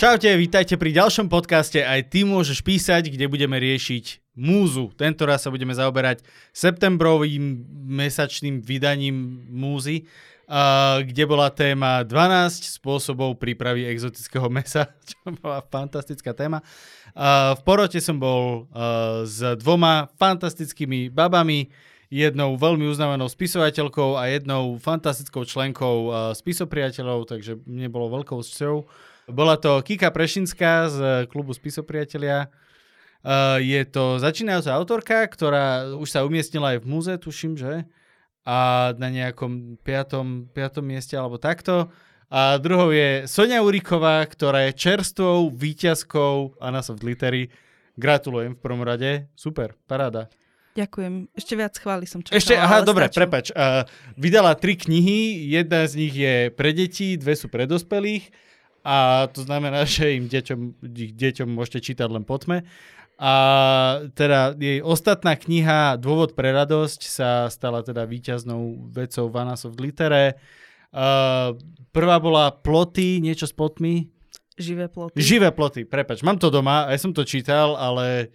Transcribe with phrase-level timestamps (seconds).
[0.00, 1.84] Čaute, vítajte pri ďalšom podcaste.
[1.84, 4.88] Aj ty môžeš písať, kde budeme riešiť múzu.
[4.96, 6.24] Tento raz sa budeme zaoberať
[6.56, 7.68] septembrovým
[8.00, 10.08] mesačným vydaním múzy,
[11.04, 16.64] kde bola téma 12 spôsobov prípravy exotického mesa, čo bola fantastická téma.
[17.52, 18.72] V porote som bol
[19.28, 21.68] s dvoma fantastickými babami,
[22.08, 28.88] jednou veľmi uznávanou spisovateľkou a jednou fantastickou členkou spisopriateľov, takže mne bolo veľkou cťou
[29.30, 30.98] bola to Kika Prešinská z
[31.30, 32.50] klubu Spisopriatelia.
[33.20, 37.84] Uh, je to začínajúca autorka, ktorá už sa umiestnila aj v múze, tuším, že?
[38.48, 41.92] A na nejakom piatom, piatom mieste alebo takto.
[42.32, 47.52] A druhou je Sonia Uriková, ktorá je čerstvou výťazkou Anasoft Litery.
[48.00, 49.28] Gratulujem v prvom rade.
[49.36, 50.32] Super, paráda.
[50.78, 51.28] Ďakujem.
[51.34, 52.38] Ešte viac chváli som čakala.
[52.38, 53.18] Ešte, aha, dobre, stačil.
[53.20, 53.46] prepač.
[53.52, 53.84] Uh,
[54.16, 58.49] vydala tri knihy, jedna z nich je pre deti, dve sú pre dospelých
[58.84, 60.60] a to znamená, že im deťom,
[60.94, 62.64] ich deťom môžete čítať len po tme.
[63.20, 63.34] A
[64.16, 70.40] teda jej ostatná kniha Dôvod pre radosť sa stala teda víťaznou vecou Vanas of Glitere.
[70.88, 71.52] Uh,
[71.92, 74.08] prvá bola Ploty, niečo s potmi.
[74.60, 75.16] Živé ploty.
[75.16, 76.20] Živé ploty, prepač.
[76.20, 78.28] Mám to doma, aj som to čítal, ale...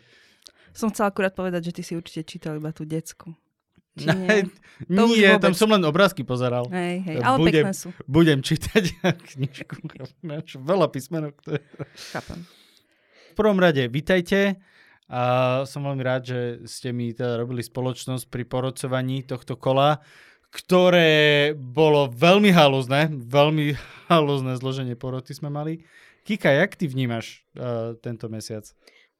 [0.73, 3.33] Som chcela akurát povedať, že ty si určite čítal iba tú decku.
[3.95, 4.11] Či
[4.91, 6.67] nie, nie tam som len obrázky pozeral.
[6.67, 7.89] Hej, hej, ale budem, pekné sú.
[8.03, 8.83] Budem čítať
[9.31, 9.75] knižku.
[10.59, 11.39] Veľa písmenok.
[12.11, 12.43] Chápem.
[13.31, 14.59] V prvom rade, vitajte.
[15.05, 20.01] A som veľmi rád, že ste mi teda robili spoločnosť pri porodcovaní tohto kola,
[20.49, 23.75] ktoré bolo veľmi halúzne, veľmi
[24.11, 25.85] halúzne zloženie poroty sme mali.
[26.25, 28.65] Kika, jak ty vnímaš uh, tento mesiac?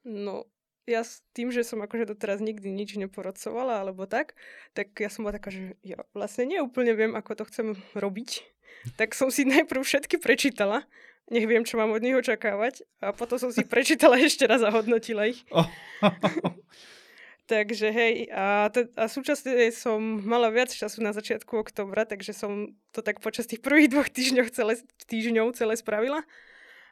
[0.02, 0.50] No,
[0.86, 4.38] ja s tým, že som akože doteraz nikdy nič neporodcovala alebo tak,
[4.72, 7.66] tak ja som bola taká, že ja vlastne neúplne viem, ako to chcem
[7.98, 8.46] robiť.
[8.94, 10.86] Tak som si najprv všetky prečítala,
[11.26, 14.70] nech viem, čo mám od nich očakávať a potom som si prečítala ešte raz a
[14.70, 15.42] hodnotila ich.
[15.50, 15.66] Oh.
[17.50, 22.70] takže hej, a, te, a súčasne som mala viac času na začiatku oktobra, takže som
[22.94, 24.78] to tak počas tých prvých dvoch týždňov celé,
[25.10, 26.22] týždňov celé spravila.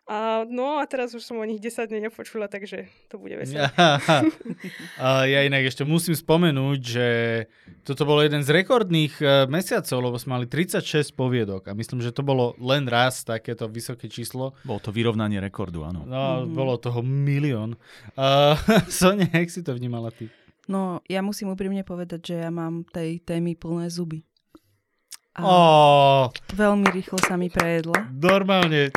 [0.04, 3.72] A, no a teraz už som o nich 10 dní nepočula, takže to bude veselé.
[5.00, 7.06] a ja inak ešte musím spomenúť, že
[7.88, 12.12] toto bolo jeden z rekordných uh, mesiacov, lebo sme mali 36 poviedok a myslím, že
[12.12, 14.52] to bolo len raz takéto vysoké číslo.
[14.68, 16.04] Bolo to vyrovnanie rekordu, áno.
[16.04, 16.52] No, mm.
[16.52, 17.80] bolo toho milión.
[18.12, 18.60] Uh,
[18.92, 20.28] Sonia, jak si to vnímala ty?
[20.68, 24.20] No, ja musím úprimne povedať, že ja mám tej témy plné zuby.
[25.34, 26.24] A oh.
[26.54, 28.06] Veľmi rýchlo sa mi prejedla.
[28.14, 28.94] Normálne.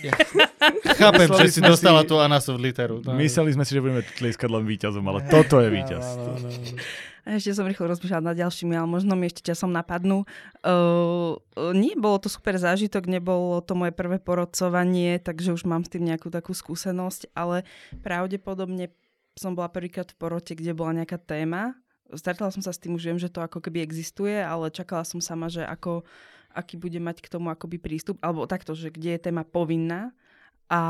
[0.00, 0.16] Ja.
[1.00, 3.04] Chápem, mysleli že si dostala si, tú Anasov literu.
[3.04, 3.12] No.
[3.12, 6.04] Mysleli sme si, že budeme tlieskať len víťazom, ale toto je víťaz.
[6.16, 6.48] No, no, no,
[7.24, 10.28] a ešte som rýchlo rozmýšľala nad ďalšími, ale možno mi ešte časom napadnú.
[10.60, 11.40] Uh,
[11.72, 16.04] nie, bolo to super zážitok, nebolo to moje prvé porodcovanie, takže už mám s tým
[16.04, 17.64] nejakú takú skúsenosť, ale
[18.04, 18.92] pravdepodobne
[19.40, 21.80] som bola prvýkrát v porote, kde bola nejaká téma
[22.12, 25.24] stretala som sa s tým, už viem, že to ako keby existuje, ale čakala som
[25.24, 26.04] sama, že ako,
[26.52, 30.12] aký bude mať k tomu akoby prístup, alebo takto, že kde je téma povinná.
[30.72, 30.82] A,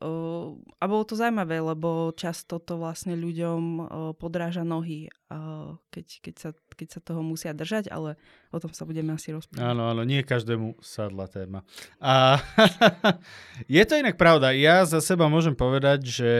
[0.00, 3.84] uh, a bolo to zaujímavé, lebo často to vlastne ľuďom uh,
[4.16, 8.16] podráža nohy, uh, keď, keď, sa, keď sa toho musia držať, ale
[8.48, 9.60] o tom sa budeme asi rozprávať.
[9.60, 11.68] Áno, áno, nie každému sadla téma.
[12.00, 12.40] A
[13.76, 14.56] je to inak pravda.
[14.56, 16.32] Ja za seba môžem povedať, že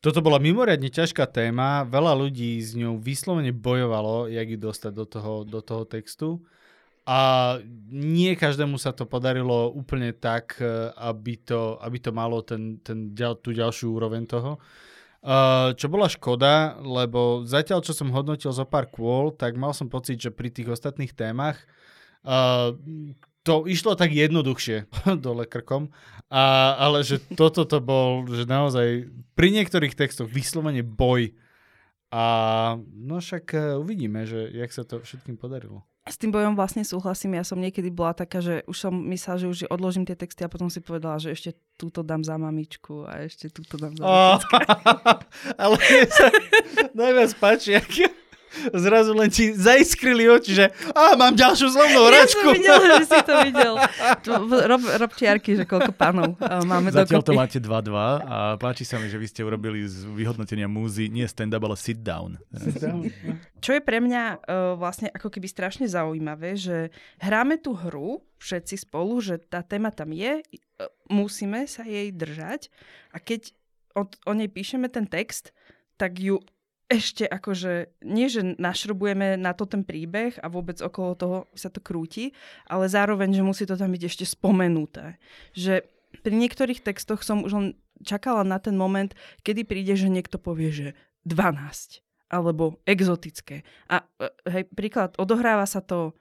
[0.00, 5.04] toto bola mimoriadne ťažká téma, veľa ľudí s ňou vyslovene bojovalo, jak ju dostať do
[5.04, 6.40] toho, do toho textu.
[7.04, 7.56] A
[7.92, 13.12] nie každému sa to podarilo úplne tak, eh, aby to, aby to malo ten, ten,
[13.44, 14.56] tú ďalšiu úroveň toho.
[15.20, 19.84] Uh, čo bola škoda, lebo zatiaľ, čo som hodnotil zo pár kôl, tak mal som
[19.84, 21.60] pocit, že pri tých ostatných témach,
[22.24, 22.72] uh,
[23.42, 24.90] to išlo tak jednoduchšie
[25.24, 25.88] dole krkom,
[26.30, 31.34] a, ale že toto to bol, že naozaj pri niektorých textoch vyslovene boj.
[32.10, 32.22] A
[32.90, 35.86] no však e, uvidíme, že jak sa to všetkým podarilo.
[36.10, 37.38] S tým bojom vlastne súhlasím.
[37.38, 40.50] Ja som niekedy bola taká, že už som myslela, že už odložím tie texty a
[40.50, 44.40] potom si povedala, že ešte túto dám za mamičku a ešte túto dám za oh,
[45.62, 45.76] Ale
[46.10, 46.34] sa
[46.98, 47.86] najviac páči, ak
[48.74, 52.48] zrazu len ti zaiskrili oči, že a mám ďalšiu zlomnú hračku.
[52.60, 53.74] Ja som videl, že si to videl.
[54.68, 56.36] Rob, rob čiarky, že koľko pánov
[56.66, 57.28] máme Zatiaľ dokopy.
[57.28, 57.90] to máte 2-2
[58.26, 62.36] a páči sa mi, že vy ste urobili z vyhodnotenia múzy nie stand-up, ale sit-down.
[63.64, 66.88] Čo je pre mňa uh, vlastne ako keby strašne zaujímavé, že
[67.20, 72.72] hráme tú hru všetci spolu, že tá téma tam je, uh, musíme sa jej držať
[73.12, 73.52] a keď
[73.94, 75.52] o, o nej píšeme ten text,
[76.00, 76.40] tak ju
[76.90, 81.78] ešte akože, nie že našrobujeme na to ten príbeh a vôbec okolo toho sa to
[81.78, 82.34] krúti,
[82.66, 85.22] ale zároveň, že musí to tam byť ešte spomenuté.
[85.54, 85.86] Že
[86.26, 87.68] pri niektorých textoch som už len
[88.02, 89.14] čakala na ten moment,
[89.46, 90.88] kedy príde, že niekto povie, že
[91.22, 93.62] 12 alebo exotické.
[93.86, 96.14] A e, hej, príklad, odohráva sa to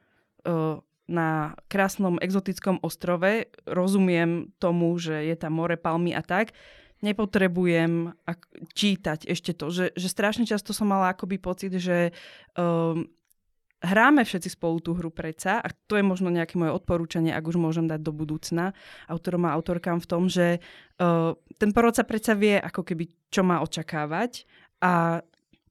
[0.45, 6.54] uh, na krásnom exotickom ostrove, rozumiem tomu, že je tam more, palmy a tak,
[7.00, 12.12] nepotrebujem ak- čítať ešte to, že, že strašne často som mala akoby pocit, že
[12.60, 13.07] um,
[13.80, 17.56] hráme všetci spolu tú hru predsa a to je možno nejaké moje odporúčanie, ak už
[17.56, 18.75] môžem dať do budúcna.
[19.07, 20.60] Autorom a autorkám v tom, že
[21.00, 24.44] uh, ten porodca predsa vie ako keby čo má očakávať
[24.84, 25.24] a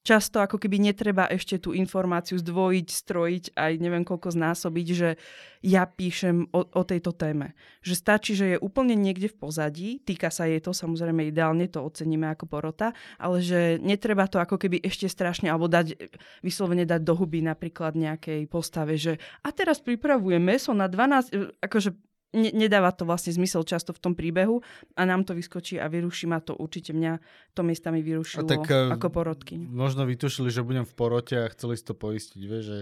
[0.02, 5.18] často ako keby netreba ešte tú informáciu zdvojiť, strojiť aj neviem koľko znásobiť, že
[5.62, 7.58] ja píšem o, o tejto téme.
[7.82, 11.82] Že stačí, že je úplne niekde v pozadí, týka sa jej to, samozrejme ideálne to
[11.82, 15.98] oceníme ako porota, ale že netreba to ako keby ešte strašne, alebo dať,
[16.46, 22.07] vyslovene dať do huby napríklad nejakej postave, že a teraz pripravujem meso na 12, akože
[22.34, 24.60] ne, nedáva to vlastne zmysel často v tom príbehu
[24.96, 27.20] a nám to vyskočí a vyruší ma to určite mňa
[27.56, 29.56] to miestami vyrušilo A tak, eh, ako porodky.
[29.56, 32.78] Možno vytušili, že budem v porote a chceli si to poistiť, vieš, že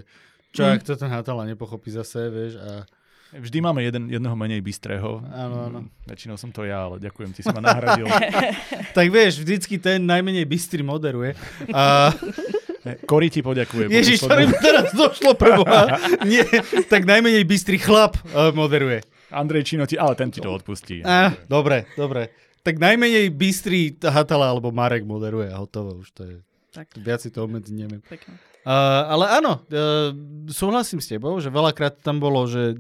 [0.56, 0.72] čo Mm.
[0.72, 2.88] ak to ten Hatala nepochopí zase, vieš, a
[3.34, 5.18] Vždy máme jeden, jedného menej bystrého.
[5.34, 5.78] Áno, áno.
[5.82, 8.06] Mm, Väčšinou som to ja, ale ďakujem ti, si ma nahradil.
[8.96, 11.34] tak vieš, vždycky ten najmenej bystrý moderuje.
[11.74, 12.14] A
[13.10, 13.90] Kori ti poďakuje.
[13.90, 15.98] Ježiš, to mi teraz došlo preboha.
[16.22, 16.46] Nie,
[16.86, 19.02] tak najmenej bystrý chlap uh, moderuje.
[19.30, 21.02] Andrej Čino ti, ale ten ti to odpustí.
[21.02, 22.30] Á, dobre, dobre.
[22.62, 26.36] Tak najmenej bystrý Hatala alebo Marek moderuje a hotovo už to je.
[26.74, 26.92] Tak.
[26.98, 28.02] Viac si to obmedziť neviem.
[28.04, 28.36] Pekne.
[28.66, 30.10] Uh, ale áno, uh,
[30.50, 32.74] súhlasím s tebou, že veľakrát tam bolo, že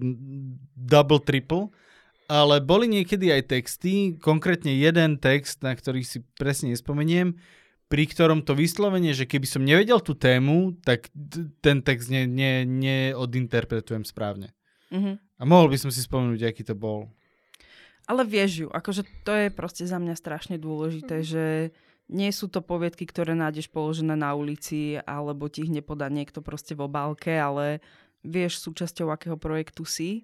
[0.74, 1.70] double, triple,
[2.26, 7.38] ale boli niekedy aj texty, konkrétne jeden text, na ktorý si presne nespomeniem,
[7.86, 12.26] pri ktorom to vyslovenie, že keby som nevedel tú tému, tak t- ten text ne,
[12.26, 14.50] ne, neodinterpretujem správne.
[14.90, 15.18] Mhm.
[15.36, 17.10] A mohol by som si spomenúť, aký to bol.
[18.06, 21.74] Ale vieš ju, akože to je proste za mňa strašne dôležité, že
[22.06, 26.78] nie sú to poviedky, ktoré nájdeš položené na ulici, alebo ti ich nepodá niekto proste
[26.78, 27.82] v obálke, ale
[28.22, 30.22] vieš súčasťou akého projektu si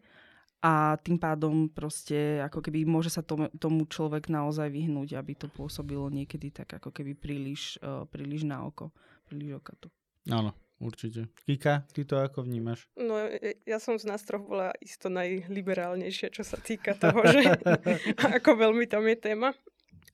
[0.62, 5.50] a tým pádom proste ako keby môže sa tomu, tomu človek naozaj vyhnúť, aby to
[5.50, 8.94] pôsobilo niekedy tak ako keby príliš, uh, príliš na oko,
[9.26, 9.90] príliš okato.
[10.30, 11.31] Áno, určite.
[11.46, 12.90] Kika, ty to ako vnímaš?
[12.99, 13.14] No,
[13.62, 17.40] ja som z nás troch bola isto najliberálnejšia, čo sa týka toho, že
[18.43, 19.55] ako veľmi tam je téma.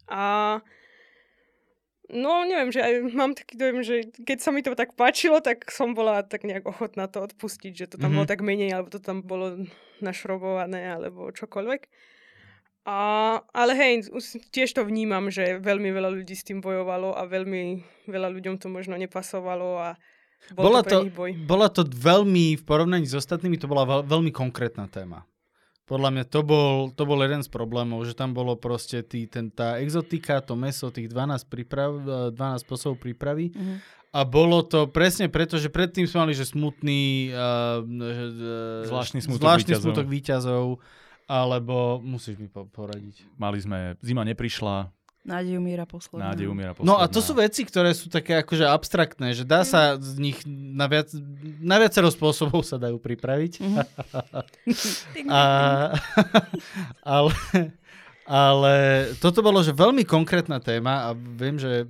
[0.07, 0.61] A
[2.09, 3.95] no, neviem, že aj mám taký dojem, že
[4.25, 7.87] keď sa mi to tak páčilo, tak som bola tak nejak ochotná to odpustiť, že
[7.93, 8.17] to tam Mhm.
[8.17, 9.65] bolo tak menej, alebo to tam bolo
[10.01, 11.83] našrobované, alebo čokoľvek.
[12.89, 13.01] A,
[13.53, 14.09] ale hej,
[14.49, 18.73] tiež to vnímam, že veľmi veľa ľudí s tým bojovalo a veľmi veľa ľuďom to
[18.73, 19.89] možno nepasovalo a
[20.55, 21.31] bol Bola to boj.
[21.45, 25.29] bola to veľmi, v porovnaní s ostatnými, to bola veľ, veľmi konkrétna téma.
[25.89, 29.49] Podľa mňa to bol, to bol jeden z problémov, že tam bolo proste tý, ten,
[29.49, 33.53] tá exotika, to meso, tých 12, príprav, eh, 12 spôsobov prípravy.
[33.57, 33.77] Mhm.
[34.09, 37.29] A bolo to presne preto, že predtým sme mali, že smutný...
[37.29, 39.85] Uh, že, uh, Zvláštny smutok zvláštny víťazov.
[39.85, 40.65] smutok víťazov.
[41.29, 43.29] Alebo musíš mi po- poradiť.
[43.37, 44.89] Mali sme, zima neprišla,
[45.29, 46.33] Nádej umiera posledná.
[46.33, 46.89] nádej umiera posledná.
[46.89, 50.41] No a to sú veci, ktoré sú také akože abstraktné, že dá sa z nich
[50.49, 51.13] na, viac,
[51.61, 53.53] na viacero spôsobov sa dajú pripraviť.
[53.61, 53.77] Mhm.
[55.29, 55.43] A,
[57.05, 57.35] ale,
[58.25, 58.75] ale
[59.21, 61.85] toto bolo, že veľmi konkrétna téma a viem, že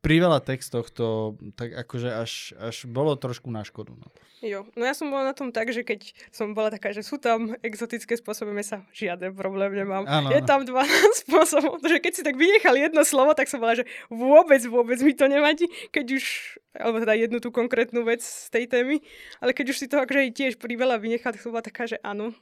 [0.00, 3.92] pri veľa textoch to tak akože až, až bolo trošku na škodu.
[3.94, 4.08] No.
[4.40, 7.20] Jo, no ja som bola na tom tak, že keď som bola taká, že sú
[7.20, 10.08] tam exotické spôsoby mesa, žiaden problém nemám.
[10.08, 10.80] Áno, je tam 12
[11.28, 15.12] spôsobov, že keď si tak vynechal jedno slovo, tak som bola, že vôbec, vôbec mi
[15.12, 19.04] to nevadí, keď už, alebo teda jednu tú konkrétnu vec z tej témy,
[19.44, 22.32] ale keď už si to akože tiež priveľa vynechal, tak som bola taká, že áno,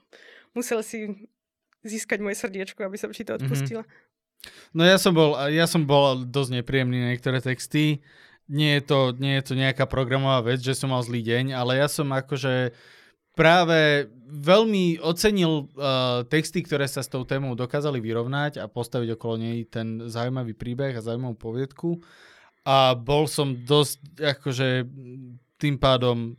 [0.54, 1.26] musel si
[1.82, 3.82] získať moje srdiečko, aby som si to odpustila.
[4.70, 8.06] No ja som bol, ja som bol dosť nepríjemný na niektoré texty.
[8.48, 11.84] Nie je, to, nie je to nejaká programová vec, že som mal zlý deň, ale
[11.84, 12.72] ja som akože
[13.36, 19.34] práve veľmi ocenil uh, texty, ktoré sa s tou témou dokázali vyrovnať a postaviť okolo
[19.38, 22.02] nej ten zaujímavý príbeh a zaujímavú poviedku.
[22.66, 24.68] A bol som dosť akože
[25.56, 26.34] tým pádom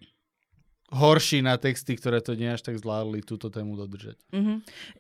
[0.90, 4.18] horší na texty, ktoré to nie až tak zvládli túto tému dodržať.
[4.34, 4.54] Mhm.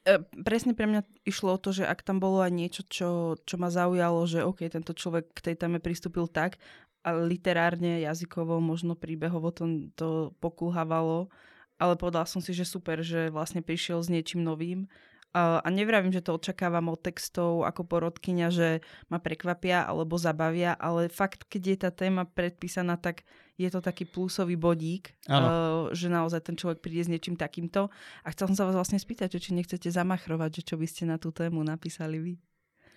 [0.06, 0.13] E,
[0.46, 3.74] presne pre mňa išlo o to, že ak tam bolo aj niečo, čo, čo ma
[3.74, 6.62] zaujalo, že OK, tento človek k tej téme pristúpil tak,
[7.06, 10.08] literárne, jazykovo, možno príbehovo to, to
[10.44, 11.32] pokulhávalo,
[11.79, 14.91] ale povedala som si, že super, že vlastne prišiel s niečím novým
[15.29, 18.82] a nevravím, že to očakávam od textov ako porodkyňa, že
[19.13, 23.22] ma prekvapia alebo zabavia, ale fakt, keď je tá téma predpísaná, tak
[23.53, 27.94] je to taký plusový bodík, uh, že naozaj ten človek príde s niečím takýmto.
[28.25, 31.22] A chcel som sa vás vlastne spýtať, či nechcete zamachrovať, že čo by ste na
[31.22, 32.34] tú tému napísali vy.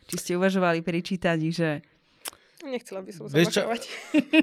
[0.08, 1.84] Či ste uvažovali pri čítaní, že
[2.62, 3.34] Nechcela by som sa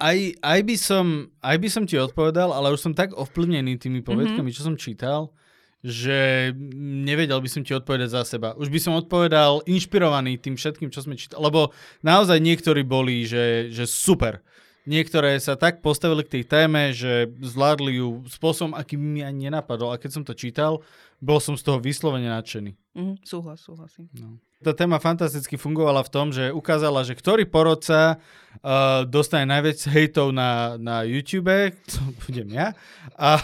[0.03, 4.03] aj, aj, by som, aj by som ti odpovedal, ale už som tak ovplyvnený tými
[4.03, 4.57] povedkami, mm-hmm.
[4.59, 5.31] čo som čítal,
[5.79, 8.51] že nevedel by som ti odpovedať za seba.
[8.59, 11.39] Už by som odpovedal inšpirovaný tým všetkým, čo sme čítali.
[11.39, 11.71] Lebo
[12.03, 14.43] naozaj niektorí boli, že, že super.
[14.83, 19.95] Niektoré sa tak postavili k tej téme, že zvládli ju spôsobom, aký mi ani nenapadol.
[19.95, 20.83] A keď som to čítal,
[21.23, 22.75] bol som z toho vyslovene nadšený.
[22.99, 24.11] Mm, súhlas, súhlasím.
[24.19, 24.41] No.
[24.59, 30.35] Tá téma fantasticky fungovala v tom, že ukázala, že ktorý porodca uh, dostane najviac hejtov
[30.35, 32.75] na, na YouTube, to budem ja,
[33.15, 33.39] a,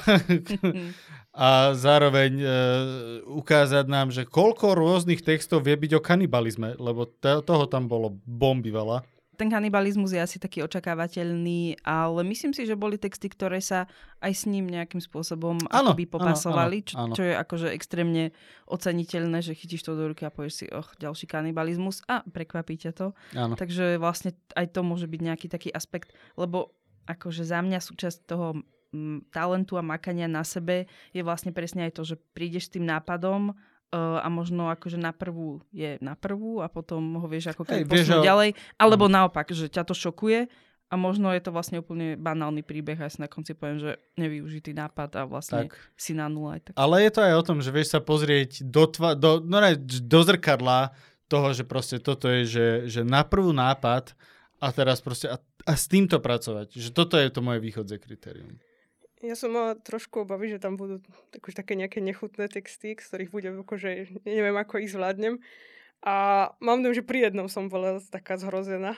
[1.48, 2.52] a zároveň uh,
[3.32, 8.12] ukázať nám, že koľko rôznych textov vie byť o kanibalizme, lebo to, toho tam bolo
[8.28, 13.60] bomby veľa ten kanibalizmus je asi taký očakávateľný, ale myslím si, že boli texty, ktoré
[13.60, 13.86] sa
[14.24, 18.32] aj s ním nejakým spôsobom ano, akoby popasovali, ano, čo, čo je akože extrémne
[18.66, 22.92] oceniteľné, že chytíš to do ruky a povieš si, och, ďalší kanibalizmus a prekvapí ťa
[22.96, 23.08] to.
[23.36, 23.54] Ano.
[23.60, 26.74] Takže vlastne aj to môže byť nejaký taký aspekt, lebo
[27.06, 28.66] akože za mňa súčasť toho
[29.32, 33.54] talentu a makania na sebe je vlastne presne aj to, že prídeš s tým nápadom
[33.94, 38.24] a možno akože na prvú je na prvú a potom ho vieš ako keď hey,
[38.24, 39.22] ďalej, alebo no.
[39.22, 40.50] naopak, že ťa to šokuje
[40.86, 43.92] a možno je to vlastne úplne banálny príbeh a ja si na konci poviem, že
[44.22, 45.78] nevyužitý nápad a vlastne tak.
[45.98, 46.60] si na nula.
[46.60, 46.74] Aj tak.
[46.78, 49.74] Ale je to aj o tom, že vieš sa pozrieť do, tva, do, no ne,
[49.82, 50.94] do zrkadla
[51.26, 54.14] toho, že proste toto je, že, že na prvú nápad
[54.62, 56.78] a teraz proste a, a s týmto pracovať.
[56.78, 58.62] Že toto je to moje východzie kritérium.
[59.26, 61.02] Ja som mala trošku obavy, že tam budú
[61.34, 65.42] akože také nejaké nechutné texty, z ktorých budem akože, neviem ako ich zvládnem.
[66.06, 68.94] A mám dojem, že pri jednom som bola taká zhrozená.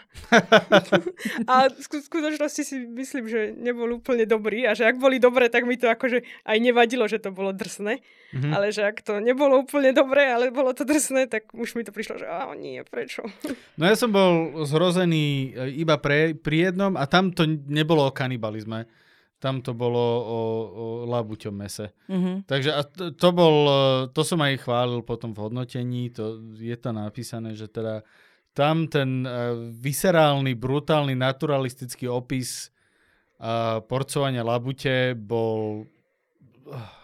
[1.51, 5.63] a v skutočnosti si myslím, že nebol úplne dobrý a že ak boli dobré, tak
[5.63, 8.03] mi to akože aj nevadilo, že to bolo drsné.
[8.35, 8.51] Mm-hmm.
[8.51, 11.95] Ale že ak to nebolo úplne dobré, ale bolo to drsné, tak už mi to
[11.95, 13.23] prišlo, že a nie, prečo?
[13.79, 18.83] no ja som bol zhrozený iba pre, pri jednom a tam to nebolo o kanibalizme
[19.37, 20.39] tam to bolo o,
[20.73, 21.93] o labuťom mese.
[22.09, 22.35] Mm-hmm.
[22.49, 26.73] Takže a to, to bol, e, to som aj chválil potom v hodnotení, to je
[26.73, 28.01] to napísané, že teda
[28.57, 32.73] tam ten uh, vyserálny, brutálny, naturalistický opis
[33.37, 35.85] uh, porcovania labute bol
[36.65, 36.96] uh,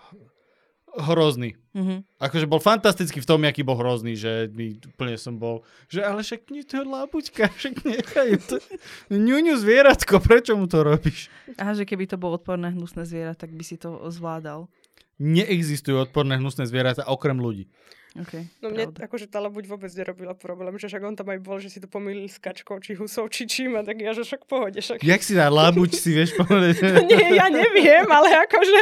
[0.93, 1.57] hrozný.
[1.73, 1.99] Mm-hmm.
[2.21, 6.21] Akože bol fantastický v tom, aký bol hrozný, že my úplne som bol, že ale
[6.21, 8.61] však nie to je labuťka, však nechaj to.
[9.09, 11.33] Ňuňu zvieratko, prečo mu to robíš?
[11.57, 14.69] Aha, že keby to bolo odporné hnusné zviera, tak by si to zvládal.
[15.17, 17.69] Neexistujú odporné hnusné zvieratá okrem ľudí.
[18.13, 19.09] Okay, no mne pravda.
[19.09, 21.89] akože tá labuť vôbec nerobila problém, že však on tam aj bol, že si to
[21.89, 24.77] pomýlil s kačkou, či husou, či čím, a tak ja, že však pohode.
[24.77, 25.01] Však...
[25.01, 26.77] Jak si dá labuť, si vieš povedať?
[26.93, 28.81] no nie, ja neviem, ale akože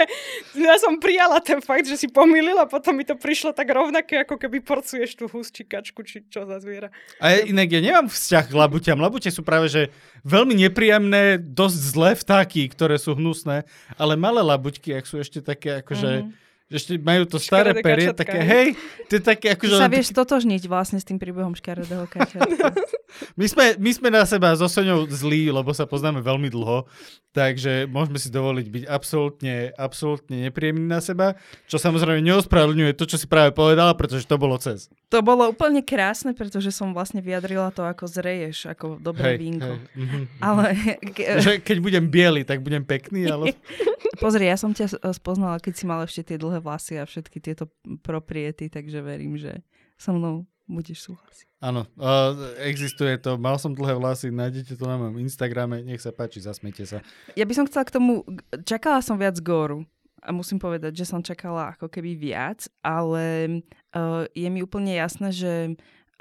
[0.59, 4.27] ja som prijala ten fakt, že si pomýlil a potom mi to prišlo tak rovnaké,
[4.27, 6.91] ako keby porcuješ tú hus, či kačku, či čo za zviera.
[7.23, 8.99] A ja, inak ja nemám vzťah k labutiam.
[8.99, 9.95] Labute sú práve, že
[10.27, 13.63] veľmi nepríjemné, dosť zlé vtáky, ktoré sú hnusné,
[13.95, 16.27] ale malé labuťky, ak sú ešte také akože...
[16.27, 18.67] Mm-hmm ešte majú to staré perie, také, hej,
[19.11, 19.67] to je také ako...
[19.67, 22.71] Ty sa vieš totožniť vlastne s tým príbehom škaredého kačatka.
[23.35, 26.87] my, sme, my sme na seba so Soňou zlí, lebo sa poznáme veľmi dlho,
[27.31, 33.17] takže môžeme si dovoliť byť absolútne, absolútne nepríjemní na seba, čo samozrejme neospravedlňuje to, čo
[33.19, 34.91] si práve povedala, pretože to bolo cez.
[35.11, 39.73] To bolo úplne krásne, pretože som vlastne vyjadrila to, ako zreješ, ako dobré hej, vínko.
[39.75, 40.63] Hej, mm-hmm, ale...
[41.45, 43.55] Že keď budem biely, tak budem pekný, ale...
[44.21, 47.71] Pozri, ja som ťa spoznala, keď si mala ešte tie dlhé vlasy a všetky tieto
[48.05, 49.65] propriety, takže verím, že
[49.97, 51.47] so mnou budeš súhlasiť.
[51.61, 52.33] Áno, uh,
[52.65, 53.37] existuje to.
[53.37, 57.05] Mal som dlhé vlasy, nájdete to na mojom Instagrame, nech sa páči, zasmete sa.
[57.37, 58.25] Ja by som chcela k tomu,
[58.65, 59.85] čakala som viac góru
[60.25, 63.59] a musím povedať, že som čakala ako keby viac, ale
[63.93, 65.53] uh, je mi úplne jasné, že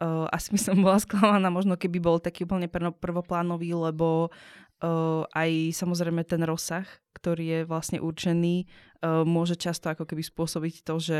[0.00, 2.68] uh, asi by som bola sklamaná, možno keby bol taký úplne
[3.00, 8.64] prvoplánový, lebo uh, aj samozrejme ten rozsah, ktorý je vlastne určený,
[9.04, 11.18] uh, môže často ako keby spôsobiť to, že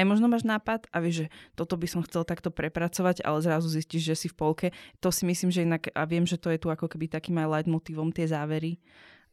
[0.00, 3.68] aj možno máš nápad a vieš, že toto by som chcel takto prepracovať, ale zrazu
[3.68, 4.66] zistíš, že si v polke.
[5.04, 7.60] To si myslím, že inak, a viem, že to je tu ako keby takým aj
[7.60, 8.80] leitmotívom tie závery,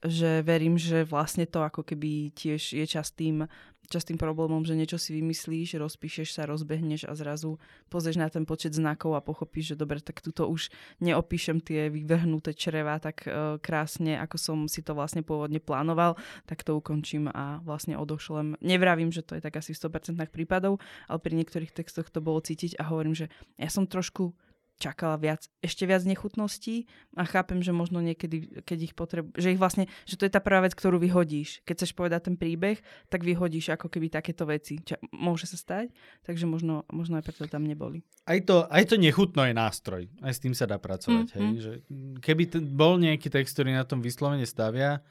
[0.06, 3.50] že verím, že vlastne to ako keby tiež je častým,
[3.88, 7.56] častým problémom, že niečo si vymyslíš, rozpíšeš sa, rozbehneš a zrazu
[7.88, 12.52] pozrieš na ten počet znakov a pochopíš, že dobre, tak tuto už neopíšem tie vyvrhnuté
[12.54, 17.64] čreva tak uh, krásne, ako som si to vlastne pôvodne plánoval, tak to ukončím a
[17.64, 18.60] vlastne odošlem.
[18.60, 22.44] Nevravím, že to je tak asi v 100% prípadov, ale pri niektorých textoch to bolo
[22.44, 24.36] cítiť a hovorím, že ja som trošku
[24.78, 26.86] čakala viac, ešte viac nechutností
[27.18, 30.38] a chápem, že možno niekedy, keď ich potrebu, že ich vlastne, že to je tá
[30.38, 31.66] prvá vec, ktorú vyhodíš.
[31.66, 32.78] Keď chceš povedať ten príbeh,
[33.10, 34.78] tak vyhodíš ako keby takéto veci.
[34.86, 35.92] Ča, môže sa stať,
[36.24, 38.06] takže možno, možno aj preto tam neboli.
[38.30, 40.04] Aj to, aj to nechutno je nástroj.
[40.22, 41.28] Aj s tým sa dá pracovať.
[41.34, 41.50] Mm, hej?
[41.58, 41.74] Že
[42.22, 45.02] keby t- bol nejaký text, ktorý na tom vyslovene stavia,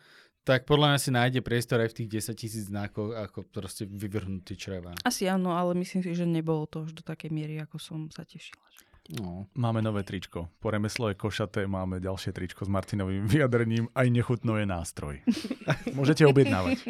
[0.47, 4.55] tak podľa mňa si nájde priestor aj v tých 10 tisíc znakov, ako proste vyvrhnutý
[4.55, 4.95] čreva.
[5.03, 8.23] Asi áno, ale myslím si, že nebolo to až do takej miery, ako som sa
[8.23, 8.63] tešila.
[9.07, 9.47] No.
[9.55, 10.51] Máme nové tričko.
[10.59, 13.87] Po remeslo je košaté, máme ďalšie tričko s Martinovým vyjadrením.
[13.95, 15.23] Aj nechutno je nástroj.
[15.99, 16.83] Môžete objednávať.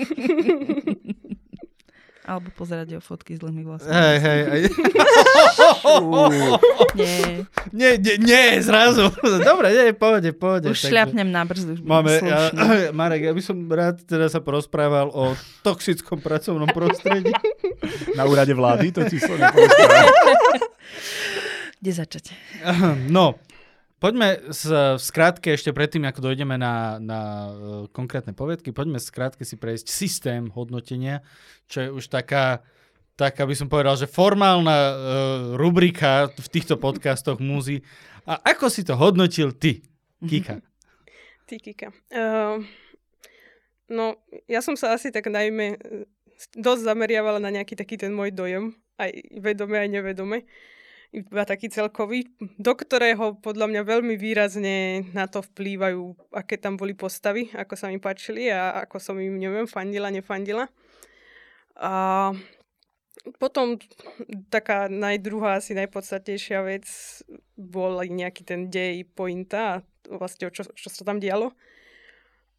[2.26, 3.86] Alebo pozerať o fotky s dlhými vlasmi.
[3.86, 4.40] Hej, hej.
[4.50, 4.62] hej.
[6.98, 7.46] nie.
[7.70, 9.14] Nie, nie, nie, zrazu.
[9.22, 10.74] Dobre, nie, pohode, pohode.
[10.74, 11.78] Už šľapnem na brzdu.
[11.86, 12.50] Máme, ja,
[12.98, 17.30] Marek, ja by som rád teda sa porozprával o toxickom pracovnom prostredí.
[18.18, 19.38] Na úrade vlády to ti som
[21.80, 22.32] Kde začať?
[23.12, 23.36] No,
[24.00, 27.52] poďme v skrátke ešte predtým, ako dojdeme na, na uh,
[27.92, 31.20] konkrétne povedky, poďme skrátke si prejsť systém hodnotenia,
[31.68, 32.64] čo je už taká,
[33.16, 34.92] tak aby som povedal, že formálna uh,
[35.60, 37.84] rubrika v týchto podcastoch múzy.
[38.24, 39.84] A ako si to hodnotil ty,
[40.24, 40.64] Kika?
[41.46, 41.88] Ty, Kika.
[42.10, 42.64] Uh,
[43.92, 44.16] no,
[44.48, 45.76] ja som sa asi tak najmä
[46.56, 50.48] dosť zameriavala na nejaký taký ten môj dojem, aj vedome, aj nevedome
[51.14, 52.26] iba taký celkový,
[52.58, 57.86] do ktorého podľa mňa veľmi výrazne na to vplývajú, aké tam boli postavy, ako sa
[57.90, 60.66] mi páčili a ako som im, neviem, fandila, nefandila.
[61.76, 62.32] A
[63.38, 63.78] potom
[64.50, 66.86] taká najdruhá, asi najpodstatnejšia vec
[67.58, 71.50] bol aj nejaký ten dej, pointa a vlastne čo, čo sa tam dialo.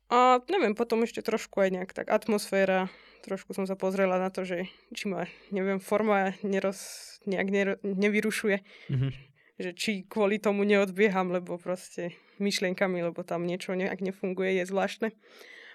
[0.07, 2.87] A neviem, potom ešte trošku aj nejak tak atmosféra,
[3.27, 6.79] trošku som sa pozrela na to, že či ma, neviem, forma neroz,
[7.27, 8.57] nejak nero, nevyrušuje.
[8.87, 9.11] Mm-hmm.
[9.57, 15.09] Že či kvôli tomu neodbieham, lebo proste myšlienkami, lebo tam niečo nejak nefunguje, je zvláštne.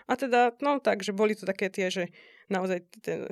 [0.09, 2.05] A teda, no tak, že boli to také tie, že
[2.49, 3.29] naozaj ten,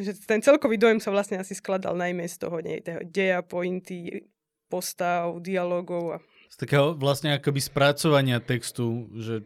[0.00, 4.28] že ten celkový dojem sa vlastne asi skladal najmä z toho, nie, toho deja, pointy,
[4.70, 6.16] postav, dialogov.
[6.16, 6.22] A...
[6.48, 9.44] Z takého vlastne akoby spracovania textu, že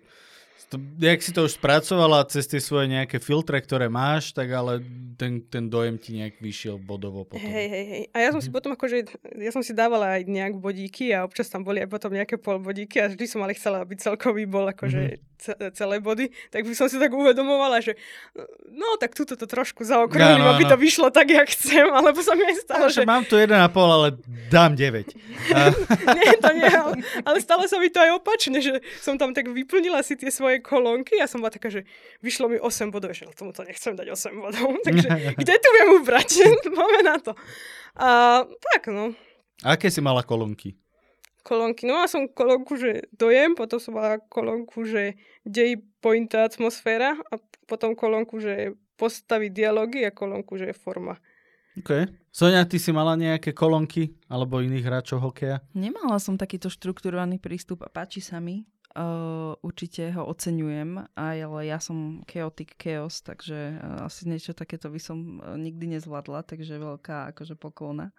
[0.68, 4.81] to, jak si to už spracovala cez tie svoje nejaké filtre, ktoré máš, tak ale
[5.14, 7.42] ten, ten dojem ti nejak vyšiel bodovo potom.
[7.42, 8.05] Hej, hej, hej.
[8.12, 8.57] A ja som si mhm.
[8.61, 8.96] potom akože,
[9.40, 13.00] ja som si dávala aj nejak bodíky a občas tam boli aj potom nejaké polbodíky
[13.00, 15.72] a vždy som ale chcela, aby celkový bol akože mm-hmm.
[15.74, 17.98] celé body, tak by som si tak uvedomovala, že
[18.70, 22.20] no tak tuto to trošku zaokrúhlim, no, no, aby to vyšlo tak, jak chcem, alebo
[22.20, 23.00] som aj stále, že...
[23.07, 24.09] Mám tu 1,5, ale
[24.50, 25.14] dám 9.
[26.18, 29.50] nie, to nie, ale, ale stále sa mi to aj opačne, že som tam tak
[29.50, 31.19] vyplnila si tie svoje kolónky.
[31.19, 31.88] Ja som bola taká, že
[32.21, 34.79] vyšlo mi 8 bodov, že tomu to nechcem dať 8 bodov.
[34.87, 35.09] Takže
[35.40, 36.31] kde tu viem ubrať?
[36.79, 37.33] Máme na to.
[37.99, 39.14] A tak, no.
[39.62, 40.77] A aké si mala kolónky?
[41.45, 41.85] Kolónky.
[41.85, 47.35] No a som kolónku, že dojem, potom som mala kolónku, že dej, pointa, atmosféra a
[47.69, 51.21] potom kolónku, že postavy dialógy a kolónku, že je forma.
[51.75, 52.07] OK.
[52.31, 55.59] Sonia, ty si mala nejaké kolónky alebo iných hráčov hokeja?
[55.75, 58.62] Nemala som takýto štrukturovaný prístup a páči sa mi.
[58.95, 65.03] Uh, určite ho oceňujem, ale ja som chaotic chaos, takže uh, asi niečo takéto by
[65.03, 68.15] som uh, nikdy nezvládla, takže veľká akože poklona.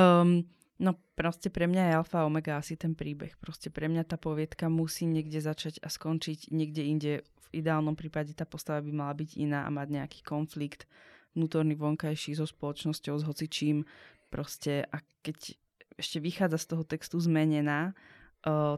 [0.00, 0.48] Um,
[0.80, 3.36] no proste pre mňa je alfa omega asi ten príbeh.
[3.44, 7.12] Proste pre mňa tá poviedka musí niekde začať a skončiť niekde inde.
[7.20, 10.88] V ideálnom prípade tá postava by mala byť iná a mať nejaký konflikt
[11.36, 13.84] vnútorný, vonkajší so spoločnosťou, s hocičím.
[14.32, 15.60] Proste a keď
[16.00, 17.92] ešte vychádza z toho textu zmenená,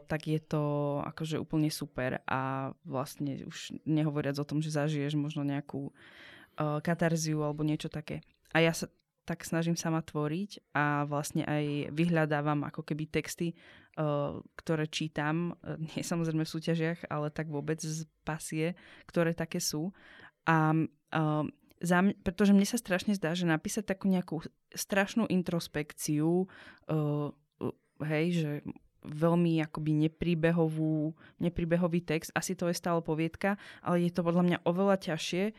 [0.07, 0.63] Tak je to
[1.07, 7.39] akože úplne super a vlastne už nehovoriac o tom, že zažiješ možno nejakú uh, katarziu
[7.39, 8.19] alebo niečo také.
[8.51, 8.91] A ja sa
[9.23, 13.55] tak snažím sama tvoriť a vlastne aj vyhľadávam ako keby texty,
[13.95, 18.75] uh, ktoré čítam, uh, nie samozrejme v súťažiach, ale tak vôbec z pasie,
[19.07, 19.95] ktoré také sú.
[20.43, 20.75] A
[21.79, 24.43] za mňa, pretože mne sa strašne zdá, že napísať takú nejakú
[24.75, 26.51] strašnú introspekciu,
[28.03, 28.51] hej, že
[29.03, 32.31] veľmi akoby nepríbehovú, nepríbehový text.
[32.33, 35.53] Asi to je stále poviedka, ale je to podľa mňa oveľa ťažšie,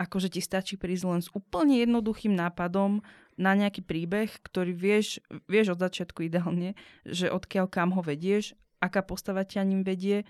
[0.00, 3.04] ako že ti stačí prísť len s úplne jednoduchým nápadom
[3.36, 6.72] na nejaký príbeh, ktorý vieš, vieš od začiatku ideálne,
[7.04, 10.24] že odkiaľ kam ho vedieš, aká postava ťa ním vedie,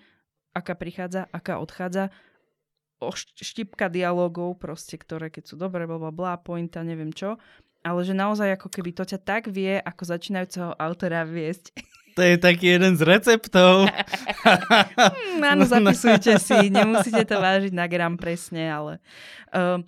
[0.50, 2.10] aká prichádza, aká odchádza,
[3.00, 7.40] o štipka dialogov proste, ktoré keď sú dobré, bla bla pointa, neviem čo,
[7.80, 11.72] ale že naozaj ako keby to ťa tak vie, ako začínajúceho autora viesť.
[12.16, 13.86] To je taký jeden z receptov.
[13.86, 18.92] mm, áno, zapisujte si, nemusíte to vážiť na gram presne, ale
[19.54, 19.78] uh,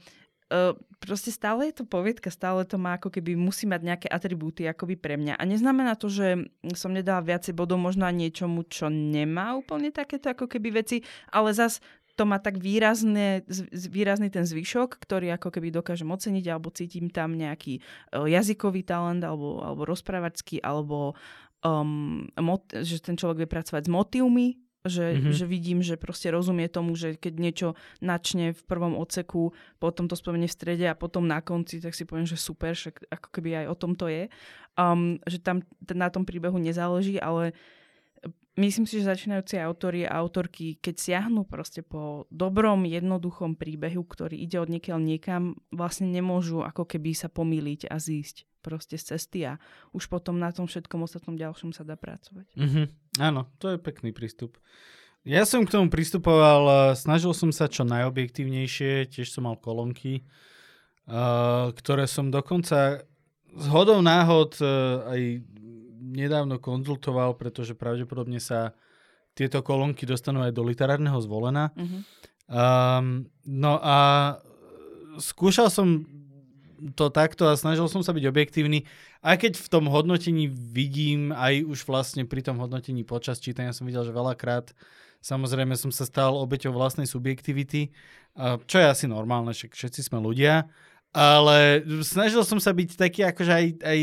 [0.52, 4.68] uh, proste stále je to poviedka, stále to má ako keby, musí mať nejaké atribúty
[4.68, 5.34] akoby pre mňa.
[5.34, 6.46] A neznamená to, že
[6.78, 11.02] som nedala viacej bodov možno niečomu, čo nemá úplne takéto ako keby veci,
[11.34, 11.82] ale zas
[12.12, 13.40] to má tak výrazné,
[13.72, 19.24] výrazný ten zvyšok, ktorý ako keby dokážem oceniť, alebo cítim tam nejaký uh, jazykový talent,
[19.24, 21.16] alebo, alebo rozprávačský, alebo
[21.62, 24.46] um, mot- že ten človek vie pracovať s motivmi,
[24.82, 25.30] že, mm-hmm.
[25.30, 27.68] že vidím, že proste rozumie tomu, že keď niečo
[28.02, 32.02] načne v prvom odseku, potom to spomenie v strede a potom na konci, tak si
[32.02, 34.26] poviem, že super, že ako keby aj o tom to je.
[34.74, 37.54] Um, že tam na tom príbehu nezáleží, ale
[38.62, 44.38] myslím si, že začínajúci autori a autorky, keď siahnu proste po dobrom, jednoduchom príbehu, ktorý
[44.38, 49.42] ide od niekiaľ niekam, vlastne nemôžu ako keby sa pomýliť a zísť proste z cesty
[49.42, 49.58] a
[49.90, 52.46] už potom na tom všetkom ostatnom ďalšom sa dá pracovať.
[52.54, 52.86] Mm-hmm.
[53.18, 54.56] Áno, to je pekný prístup.
[55.26, 60.26] Ja som k tomu pristupoval, snažil som sa čo najobjektívnejšie, tiež som mal kolonky,
[61.06, 63.06] uh, ktoré som dokonca
[63.52, 65.20] z hodou náhod uh, aj
[66.02, 68.74] nedávno konzultoval, pretože pravdepodobne sa
[69.38, 71.70] tieto kolónky dostanú aj do literárneho zvolena.
[71.72, 72.02] Uh-huh.
[72.50, 73.96] Um, no a
[75.16, 76.04] skúšal som
[76.98, 78.84] to takto a snažil som sa byť objektívny,
[79.22, 83.86] aj keď v tom hodnotení vidím, aj už vlastne pri tom hodnotení počas čítania som
[83.86, 84.74] videl, že veľakrát
[85.22, 87.94] samozrejme som sa stal obeťou vlastnej subjektivity,
[88.66, 90.66] čo je asi normálne, však všetci sme ľudia,
[91.14, 94.00] ale snažil som sa byť taký akože aj, aj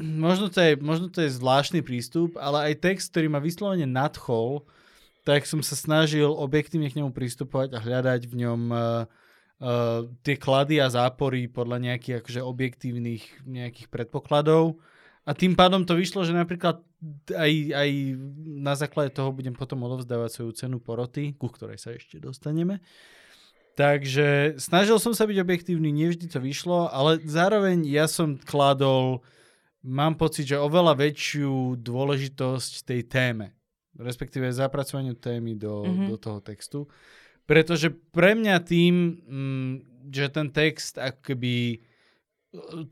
[0.00, 4.64] možno to, je, možno to je zvláštny prístup, ale aj text, ktorý ma vyslovene nadchol,
[5.22, 8.80] tak som sa snažil objektívne k nemu pristupovať a hľadať v ňom uh,
[9.60, 14.80] uh, tie klady a zápory podľa nejakých akože objektívnych nejakých predpokladov.
[15.28, 16.80] A tým pádom to vyšlo, že napríklad
[17.28, 17.90] aj, aj
[18.48, 22.80] na základe toho budem potom odovzdávať svoju cenu poroty, ku ktorej sa ešte dostaneme.
[23.76, 29.36] Takže snažil som sa byť objektívny, nevždy to vyšlo, ale zároveň ja som kladol uh,
[29.82, 33.54] mám pocit, že oveľa väčšiu dôležitosť tej téme,
[33.94, 36.08] respektíve zapracovaniu témy do, mm-hmm.
[36.10, 36.80] do toho textu.
[37.48, 39.72] Pretože pre mňa tým, mm,
[40.12, 41.78] že ten text akoby e,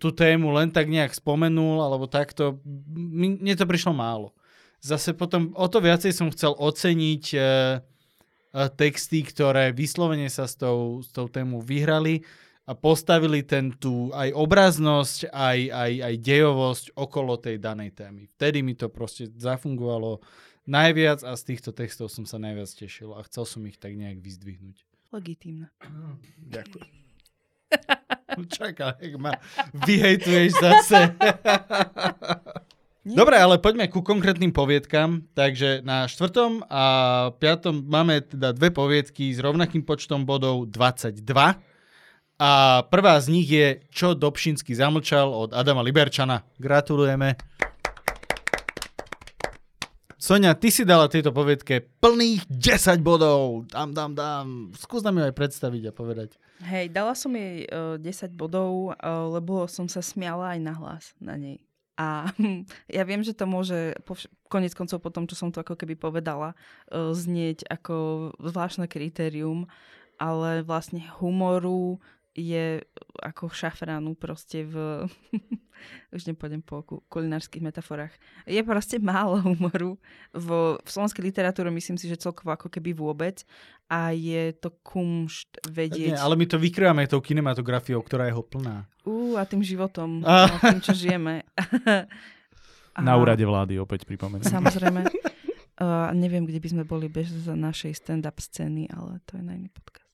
[0.01, 4.33] tú tému len tak nejak spomenul, alebo takto, mne to prišlo málo.
[4.81, 7.44] Zase potom o to viacej som chcel oceniť e, e,
[8.81, 12.25] texty, ktoré vyslovene sa s tou, s tou tému vyhrali,
[12.66, 18.26] a postavili ten tú aj obraznosť, aj, aj, aj dejovosť okolo tej danej témy.
[18.35, 20.18] Vtedy mi to proste zafungovalo
[20.66, 24.18] najviac a z týchto textov som sa najviac tešil a chcel som ich tak nejak
[24.18, 24.83] vyzdvihnúť.
[25.14, 25.70] Legitímne.
[26.42, 26.90] Ďakujem.
[28.59, 29.38] Čakaj, ma
[29.87, 31.14] vyhejtuješ zase.
[33.07, 35.22] Dobre, ale poďme ku konkrétnym poviedkam.
[35.38, 36.85] Takže na štvrtom a
[37.38, 41.22] piatom máme teda dve poviedky s rovnakým počtom bodov 22.
[42.37, 46.44] A prvá z nich je Čo Dobšinský zamlčal od Adama Liberčana.
[46.61, 47.40] Gratulujeme.
[50.20, 53.64] Sonia, ty si dala tejto povedke plných 10 bodov.
[53.72, 54.46] Dám, dám, dám.
[54.77, 56.37] Skús nám ju aj predstaviť a povedať.
[56.61, 60.72] Hej, dala som jej uh, e, 10 bodov, uh, lebo som sa smiala aj na
[60.77, 61.62] hlas na nej.
[61.96, 62.29] A
[62.96, 65.79] ja viem, že to môže po vš- konec koncov po tom, čo som to ako
[65.79, 66.53] keby povedala,
[66.92, 69.70] uh, znieť ako zvláštne kritérium,
[70.16, 72.01] ale vlastne humoru,
[72.37, 72.85] je
[73.25, 75.09] ako šafránu proste v...
[76.16, 78.12] už nepôjdem po kulinárskych metaforách.
[78.44, 79.96] Je proste málo humoru.
[80.37, 83.40] V, v slovenskej literatúre myslím si, že celkovo ako keby vôbec.
[83.88, 86.16] A je to kumšt vedieť...
[86.16, 88.85] Nie, ale my to vykrývame tou kinematografiou, ktorá je ho plná.
[89.09, 90.20] Ú, a tým životom.
[90.25, 91.40] A tým, čo žijeme.
[92.96, 93.01] a...
[93.01, 94.44] Na úrade vlády opäť pripomeniem.
[94.44, 95.09] Samozrejme.
[95.77, 99.68] Uh, neviem, kde by sme boli bez našej stand-up scény, ale to je na iný
[99.68, 100.05] podcast.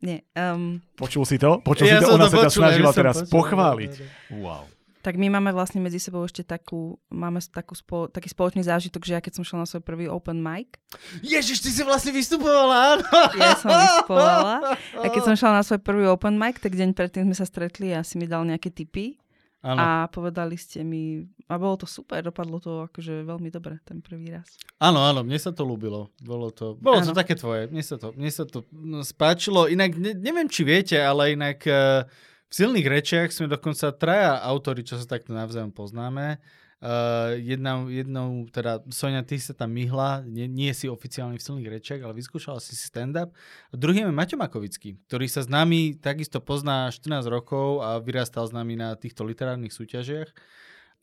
[0.00, 0.24] Nie.
[0.32, 0.80] Um...
[0.96, 1.60] Počul si to?
[1.60, 2.16] Počul ja si to?
[2.16, 3.92] Ona to sa ťa snažila teraz počul, pochváliť.
[4.40, 4.64] Wow.
[5.00, 9.16] Tak my máme vlastne medzi sebou ešte takú, máme takú spo, taký spoločný zážitok, že
[9.16, 10.76] ja keď som šla na svoj prvý open mic.
[11.24, 13.04] Ježiš, ty si vlastne vystupovala, áno.
[13.36, 14.76] Ja som vystupovala.
[15.00, 17.92] A keď som šla na svoj prvý open mic, tak deň predtým sme sa stretli
[17.96, 19.19] a si mi dal nejaké tipy.
[19.60, 19.76] Ano.
[19.76, 24.32] A povedali ste mi, a bolo to super, dopadlo to akože veľmi dobre ten prvý
[24.32, 24.56] raz.
[24.80, 26.08] Áno, áno, mne sa to ľúbilo.
[26.24, 29.68] Bolo to, bolo to také tvoje, mne sa to, mne sa to no, spáčilo.
[29.68, 32.08] Inak, ne, neviem, či viete, ale inak uh,
[32.48, 36.40] v silných rečiach sme dokonca traja autory, čo sa takto navzájom poznáme.
[36.80, 42.00] Uh, jednou, teda Sonia, ty sa tam myhla, nie, nie si oficiálny v silných rečiach,
[42.00, 43.36] ale vyskúšala si stand-up.
[43.68, 48.56] Druhým je Maťo Makovický, ktorý sa s nami takisto pozná 14 rokov a vyrastal s
[48.56, 50.32] nami na týchto literárnych súťažiach.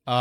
[0.07, 0.17] A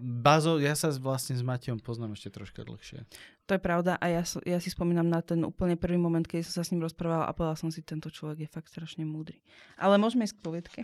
[0.00, 3.04] Bazo, ja sa vlastne s Matejom poznám ešte troška dlhšie.
[3.50, 6.62] To je pravda a ja, ja si spomínam na ten úplne prvý moment, keď som
[6.62, 9.42] sa s ním rozprávala a povedala som si, tento človek je fakt strašne múdry.
[9.76, 10.80] Ale môžeme ísť k povietke.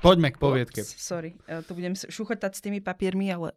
[0.00, 0.80] Poďme k poviedke.
[0.80, 3.52] Ups, sorry, uh, tu budem šuchotať s tými papiermi, ale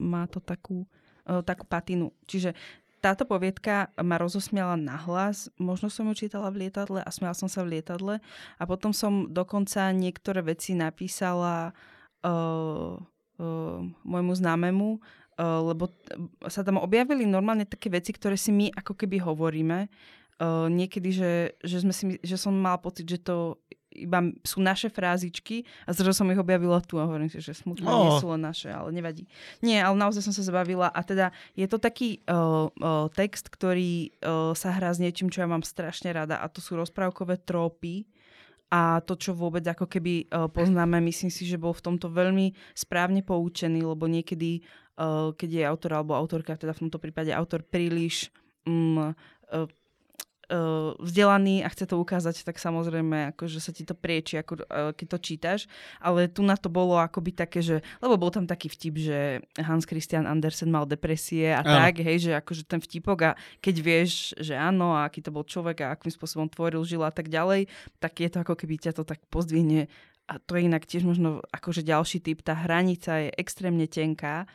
[0.00, 0.88] má to takú,
[1.28, 2.16] uh, takú patinu.
[2.24, 2.56] Čiže
[3.02, 7.66] táto poviedka ma rozosmiala nahlas, možno som ju čítala v lietadle a smiala som sa
[7.66, 8.22] v lietadle
[8.56, 11.74] a potom som dokonca niektoré veci napísala
[12.22, 15.90] uh, uh, môjmu známemu, uh, lebo
[16.46, 19.90] sa tam objavili normálne také veci, ktoré si my ako keby hovoríme.
[20.38, 21.32] Uh, niekedy, že,
[21.66, 23.58] že, sme si, že som mal pocit, že to
[23.92, 27.86] iba sú naše frázičky a zrazu som ich objavila tu a hovorím si, že smutné
[27.86, 28.02] oh.
[28.02, 29.28] nie sú len naše, ale nevadí.
[29.60, 34.12] Nie, ale naozaj som sa zabavila a teda je to taký uh, uh, text, ktorý
[34.24, 38.08] uh, sa hrá s niečím, čo ja mám strašne rada a to sú rozprávkové trópy
[38.72, 42.56] a to, čo vôbec ako keby uh, poznáme, myslím si, že bol v tomto veľmi
[42.72, 44.64] správne poučený, lebo niekedy,
[44.96, 48.32] uh, keď je autor alebo autorka, teda v tomto prípade autor príliš
[48.64, 49.12] um,
[49.52, 49.68] uh,
[50.52, 54.92] uh, vzdelaný a chce to ukázať, tak samozrejme, akože sa ti to prieči, ako, uh,
[54.92, 55.60] keď to čítaš.
[55.98, 59.18] Ale tu na to bolo akoby také, že, lebo bol tam taký vtip, že
[59.56, 61.72] Hans Christian Andersen mal depresie a ano.
[61.80, 63.30] tak, hej, že akože ten vtipok a
[63.64, 67.10] keď vieš, že áno a aký to bol človek a akým spôsobom tvoril, žil a
[67.10, 69.88] tak ďalej, tak je to ako keby ťa to tak pozdvihne
[70.30, 74.46] a to je inak tiež možno akože ďalší typ, tá hranica je extrémne tenká,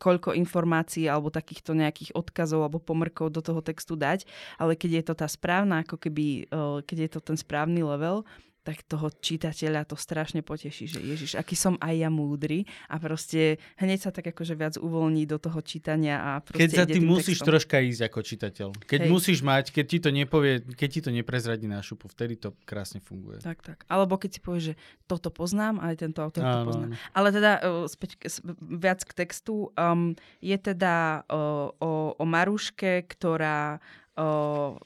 [0.00, 4.24] koľko informácií alebo takýchto nejakých odkazov alebo pomrkov do toho textu dať,
[4.56, 6.48] ale keď je to tá správna, ako keby,
[6.88, 8.24] keď je to ten správny level,
[8.60, 13.56] tak toho čitateľa to strašne poteší, že Ježiš, aký som aj ja múdry a proste
[13.80, 17.48] hneď sa tak akože viac uvoľní do toho čítania a Keď sa ty musíš textom.
[17.56, 18.68] troška ísť ako čitateľ.
[18.84, 19.10] Keď Hej.
[19.10, 23.00] musíš mať, keď ti to nepovie, keď ti to neprezradí na šupu, vtedy to krásne
[23.00, 23.40] funguje.
[23.40, 23.78] Tak, tak.
[23.88, 24.74] Alebo keď si povieš, že
[25.08, 26.86] toto poznám, aj tento autor to pozná.
[27.16, 28.20] Ale teda uh, späť,
[28.60, 29.72] viac k textu.
[29.74, 30.12] Um,
[30.44, 33.80] je teda uh, o, o Maruške, ktorá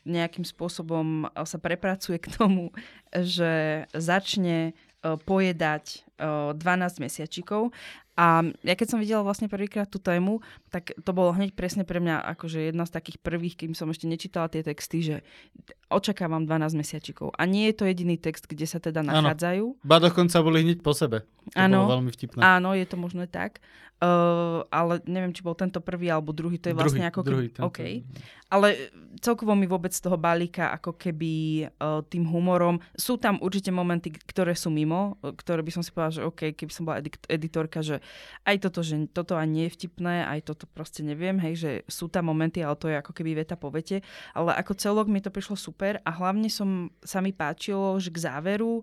[0.05, 2.71] nejakým spôsobom sa prepracuje k tomu,
[3.11, 6.59] že začne pojedať 12
[7.03, 7.75] mesiačikov
[8.15, 10.39] a ja keď som videla vlastne prvýkrát tú tému,
[10.71, 14.07] tak to bolo hneď presne pre mňa akože jedna z takých prvých, kým som ešte
[14.07, 15.17] nečítala tie texty, že
[15.91, 17.35] očakávam 12 mesiačikov.
[17.35, 19.67] A nie je to jediný text, kde sa teda nachádzajú.
[19.67, 19.83] Ano.
[19.83, 21.27] Ba dokonca boli hneď po sebe.
[21.55, 22.41] To ano, bolo veľmi vtipné.
[22.41, 23.59] Áno, je to možné tak.
[24.03, 27.63] Uh, ale neviem, či bol tento prvý alebo druhý, to je vlastne ako druhý, keby...
[27.63, 27.81] OK.
[28.51, 28.91] Ale
[29.23, 32.83] celkovo mi vôbec z toho balíka ako keby uh, tým humorom.
[32.99, 36.73] Sú tam určite momenty, ktoré sú mimo, ktoré by som si povedala, že OK, keby
[36.73, 38.01] som bola editorka, že
[38.45, 42.11] aj toto, že toto ani nie je vtipné, aj toto proste neviem, hej, že sú
[42.11, 44.03] tam momenty, ale to je ako keby veta po vete.
[44.35, 48.19] Ale ako celok mi to prišlo super a hlavne som, sa mi páčilo, že k
[48.25, 48.83] záveru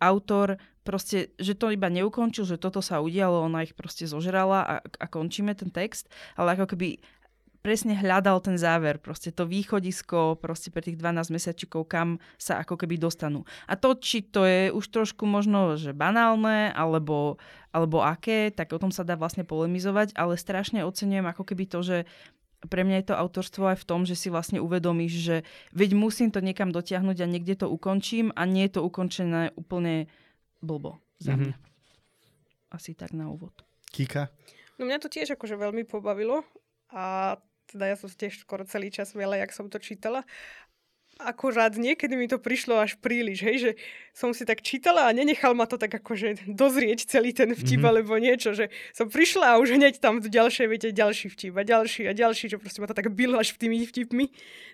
[0.00, 4.74] autor proste, že to iba neukončil, že toto sa udialo, ona ich proste zožrala a,
[4.80, 6.98] a končíme ten text, ale ako keby
[7.60, 12.80] presne hľadal ten záver, proste to východisko proste pre tých 12 mesiačikov, kam sa ako
[12.80, 13.44] keby dostanú.
[13.68, 17.36] A to, či to je už trošku možno, že banálne, alebo,
[17.72, 21.80] alebo aké, tak o tom sa dá vlastne polemizovať, ale strašne oceňujem ako keby to,
[21.84, 21.98] že
[22.68, 25.36] pre mňa je to autorstvo aj v tom, že si vlastne uvedomíš, že
[25.72, 30.12] veď musím to niekam dotiahnuť a niekde to ukončím a nie je to ukončené úplne
[30.60, 31.56] blbo za mňa.
[31.56, 32.76] Mm-hmm.
[32.76, 33.56] Asi tak na úvod.
[33.88, 34.28] Kika?
[34.76, 36.44] No mňa to tiež akože veľmi pobavilo
[36.92, 37.36] a
[37.70, 40.26] teda ja som tiež skoro celý čas veľa, jak som to čítala.
[41.20, 43.70] Akorát niekedy mi to prišlo až príliš, hej, že
[44.20, 47.88] som si tak čítala a nenechal ma to tak akože dozrieť celý ten vtip mm-hmm.
[47.88, 51.64] alebo niečo, že som prišla a už hneď tam v ďalšej viete ďalší vtip a
[51.64, 54.28] ďalší a ďalší, že proste ma to tak bylo až v tými vtipmi.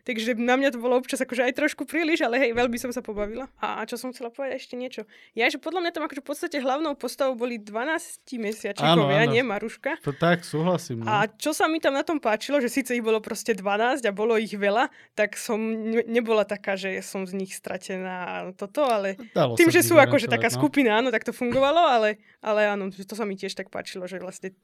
[0.06, 3.02] Takže na mňa to bolo občas akože aj trošku príliš, ale hej, veľmi som sa
[3.02, 3.50] pobavila.
[3.58, 5.02] A čo som chcela povedať ešte niečo.
[5.34, 9.98] Ja, že podľa mňa tam akože v podstate hlavnou postavou boli 12 mesiačikovia, nie Maruška.
[10.06, 11.02] To tak, súhlasím.
[11.02, 11.10] No.
[11.10, 14.12] A čo sa mi tam na tom páčilo, že síce ich bolo proste 12 a
[14.14, 14.86] bolo ich veľa,
[15.18, 19.84] tak som ne- nebola taká, že som z nich stratená toto, ale Dalo tým, že
[19.84, 20.56] sú akože taká no.
[20.56, 24.16] skupina, áno, tak to fungovalo, ale, ale áno, to sa mi tiež tak páčilo, že
[24.16, 24.56] vlastne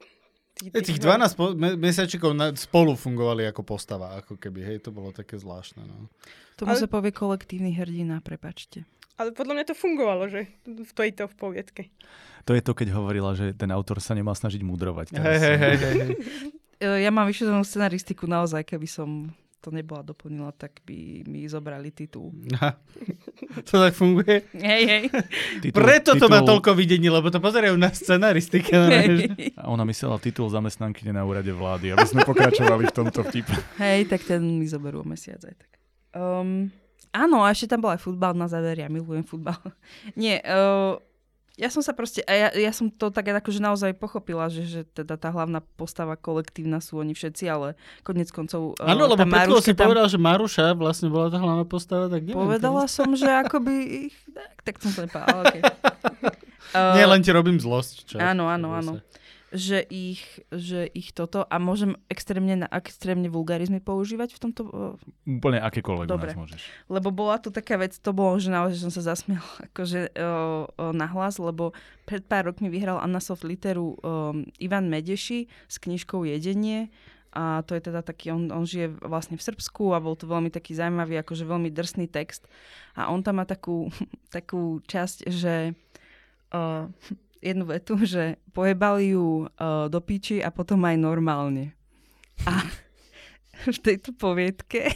[0.57, 5.13] tých, tých 12 po- mesiačikov na, spolu fungovali ako postava, ako keby, hej, to bolo
[5.13, 5.85] také zvláštne.
[5.85, 6.09] No.
[6.57, 6.81] Tomu ale...
[6.81, 8.85] sa povie kolektívny hrdina, prepačte.
[9.17, 11.83] Ale podľa mňa to fungovalo, že v tejto v poviedke.
[12.49, 15.13] To je to, keď hovorila, že ten autor sa nemá snažiť mudrovať.
[15.13, 16.09] Hej, hej, hej, hej.
[16.83, 19.31] Ja mám vyšetrenú scenaristiku naozaj, keby som
[19.63, 22.35] to nebola doplnila, tak by mi zobrali titul.
[22.53, 22.75] Aha.
[23.63, 24.49] To tak funguje?
[24.51, 25.03] Hej, hej.
[25.61, 28.73] Titul, Preto to má titul- toľko videní, lebo to pozerajú na scenaristike.
[28.73, 29.29] hej.
[29.55, 33.53] A ona myslela titul zamestnanky na úrade vlády, aby sme pokračovali v tomto vtipe.
[33.77, 35.71] Hej, tak ten mi zoberú o mesiac aj tak.
[36.11, 36.73] Um,
[37.09, 39.59] áno, a ešte tam bol aj futbal na záver, ja milujem futbal.
[40.19, 40.97] Nie, uh,
[41.53, 44.81] ja som sa proste, a ja, ja som to tak akože naozaj pochopila, že, že
[44.89, 48.73] teda tá hlavná postava kolektívna sú oni všetci, ale konec koncov...
[48.81, 51.37] uh, Áno, lebo tá pred chvíľou si Maruška tam- povedal, že Maruša vlastne bola tá
[51.37, 52.41] hlavná postava, tak neviem.
[52.41, 54.15] Povedala som, že akoby ich...
[54.33, 55.61] Tak, tak som to nepovedala, okay.
[55.61, 55.77] teraz.
[56.97, 57.95] Nie, len ti robím zlosť.
[58.09, 58.15] Čo?
[58.17, 58.91] áno, áno, áno.
[58.97, 59.22] sa-
[59.53, 64.97] že ich, že ich toto, a môžem extrémne, na- extrémne vulgarizmy používať v tomto uh,
[65.29, 66.33] Úplne akékoľvek Dobre.
[66.33, 66.61] môžeš.
[66.89, 70.89] Lebo bola tu taká vec, to bolo, že naozaj som sa zasmiala akože o, o,
[70.89, 71.77] nahlas, lebo
[72.09, 76.89] pred pár rokmi vyhral Anna Soft literu um, Ivan Medeši s knižkou Jedenie
[77.33, 80.53] a to je teda taký, on, on žije vlastne v Srbsku a bol to veľmi
[80.53, 82.45] taký zaujímavý, akože veľmi drsný text
[82.93, 83.93] a on tam má takú,
[84.35, 85.77] takú časť, že
[86.53, 86.89] uh,
[87.43, 91.75] jednu vetu, že pojebali ju uh, do piči a potom aj normálne.
[92.47, 92.63] A
[93.75, 94.95] v tejto poviedke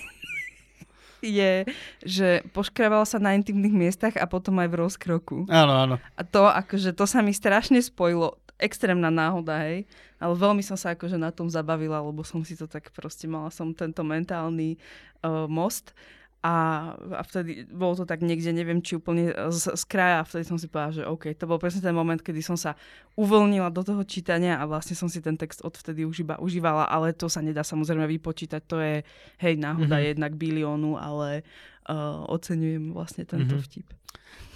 [1.22, 1.68] je,
[2.02, 5.38] že poškrával sa na intimných miestach a potom aj v rozkroku.
[5.52, 5.96] Áno, áno.
[6.16, 8.40] A to, akože, to sa mi strašne spojilo.
[8.58, 9.86] Extrémna náhoda, hej.
[10.18, 13.54] Ale veľmi som sa akože na tom zabavila, lebo som si to tak proste, mala
[13.54, 14.82] som tento mentálny
[15.22, 15.94] uh, most.
[16.46, 16.54] A,
[16.94, 20.56] a vtedy bolo to tak niekde, neviem, či úplne z, z kraja a vtedy som
[20.56, 22.78] si povedala, že OK, to bol presne ten moment, kedy som sa
[23.18, 27.12] uvoľnila do toho čítania a vlastne som si ten text odvtedy už iba užívala, ale
[27.18, 29.02] to sa nedá samozrejme vypočítať, to je,
[29.42, 29.92] hej, náhoda Mhm.
[29.98, 30.12] mm-hmm.
[30.14, 31.42] jednak biliónu, ale
[31.90, 33.58] uh, oceňujem vlastne tento Mhm.
[33.58, 33.66] mm-hmm.
[33.68, 33.88] vtip.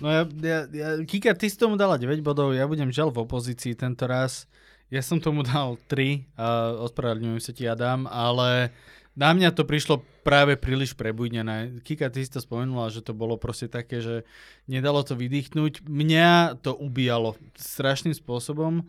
[0.02, 3.26] No ja, ja, ja, Kika, ty si tomu dala 9 bodov, ja budem žal v
[3.26, 4.46] opozícii tento raz.
[4.91, 8.76] Ja som tomu dal 3, a ospravedlňujem sa ti, Adam, ale
[9.12, 11.84] na mňa to prišlo práve príliš prebujnené.
[11.84, 14.24] Kika, ty si to spomenula, že to bolo proste také, že
[14.71, 15.84] nedalo to vydýchnuť.
[15.84, 18.88] Mňa to ubíjalo strašným spôsobom.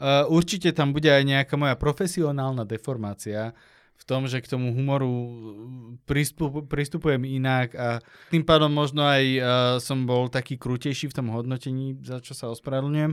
[0.00, 3.52] Uh, určite tam bude aj nejaká moja profesionálna deformácia
[4.00, 5.12] v tom, že k tomu humoru
[6.08, 8.00] pristup, pristupujem inak a
[8.32, 9.44] tým pádom možno aj uh,
[9.76, 13.12] som bol taký krutejší v tom hodnotení, za čo sa ospravedlňujem.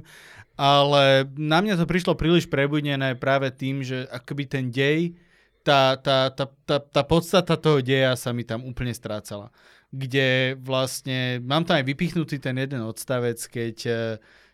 [0.56, 5.20] Ale na mňa to prišlo príliš prebudnené práve tým, že akoby ten dej,
[5.67, 9.51] tá, tá, tá, tá, tá podstata toho deja sa mi tam úplne strácala.
[9.91, 13.95] Kde vlastne, mám tam aj vypichnutý ten jeden odstavec, keď uh,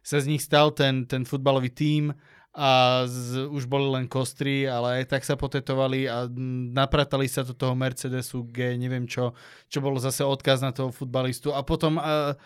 [0.02, 2.18] sa z nich stal ten, ten futbalový tím
[2.54, 6.30] a z, už boli len kostry, ale aj tak sa potetovali a
[6.74, 9.34] napratali sa do toho Mercedesu G, neviem čo,
[9.70, 12.38] čo bolo zase odkaz na toho futbalistu a potom uh,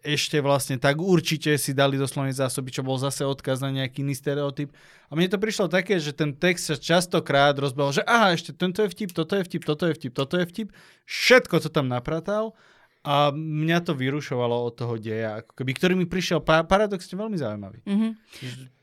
[0.00, 4.00] ešte vlastne tak určite si dali do slovnej zásoby, čo bol zase odkaz na nejaký
[4.00, 4.72] iný stereotyp.
[5.08, 8.80] A mne to prišlo také, že ten text sa častokrát rozbehol, že aha, ešte tento
[8.80, 10.68] je vtip, toto je vtip, toto je vtip, toto je vtip.
[11.04, 12.56] Všetko to tam napratal
[13.06, 17.38] a mňa to vyrušovalo od toho deja, ako keby, ktorý mi prišiel pa- paradoxne veľmi
[17.38, 17.78] zaujímavý.
[17.86, 18.12] Mm-hmm.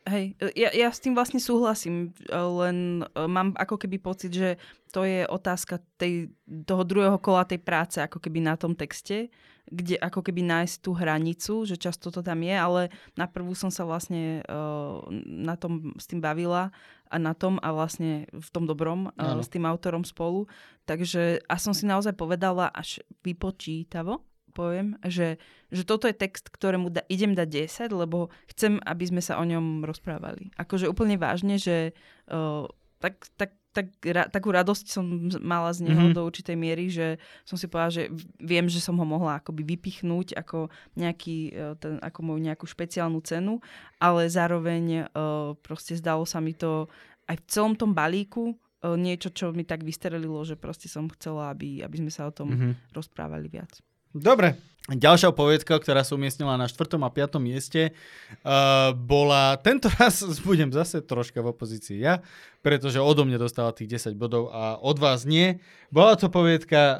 [0.03, 4.49] Hej, ja, ja s tým vlastne súhlasím, len uh, mám ako keby pocit, že
[4.91, 6.31] to je otázka tej,
[6.67, 9.31] toho druhého kola tej práce, ako keby na tom texte,
[9.63, 12.81] kde ako keby nájsť tú hranicu, že často to tam je, ale
[13.15, 16.71] na prvú som sa vlastne uh, na tom s tým bavila
[17.13, 19.45] a na tom a vlastne v tom dobrom uh, Áno.
[19.45, 20.49] s tým autorom spolu.
[20.89, 25.37] Takže a som si naozaj povedala až vypočítavo, poviem, že,
[25.69, 29.45] že toto je text, ktorému da, idem dať 10, lebo chcem, aby sme sa o
[29.45, 30.53] ňom rozprávali.
[30.57, 31.93] Akože úplne vážne, že
[32.29, 32.65] uh,
[33.01, 35.03] tak, tak, tak, ra, takú radosť som
[35.41, 36.13] mala z neho Mhm.
[36.13, 36.15] mm-hmm.
[36.15, 38.03] do určitej miery, že som si povedala, že
[38.37, 43.19] viem, že som ho mohla akoby vypichnúť ako, nejaký, uh, ten, ako moju nejakú špeciálnu
[43.19, 43.57] cenu,
[43.97, 46.85] ale zároveň uh, proste zdalo sa mi to
[47.25, 51.49] aj v celom tom balíku uh, niečo, čo mi tak vystrelilo, že proste som chcela,
[51.49, 52.93] aby, aby sme sa o tom Mhm.
[52.93, 53.81] rozprávali viac.
[54.13, 54.53] Dobre.
[54.91, 56.99] Ďalšia poviedka, ktorá sa umiestnila na 4.
[56.99, 57.39] a 5.
[57.39, 57.95] mieste,
[58.43, 62.19] uh, bola, tento raz budem zase troška v opozícii ja,
[62.59, 65.63] pretože odo mňa dostala tých 10 bodov a od vás nie.
[65.87, 66.99] Bola to poviedka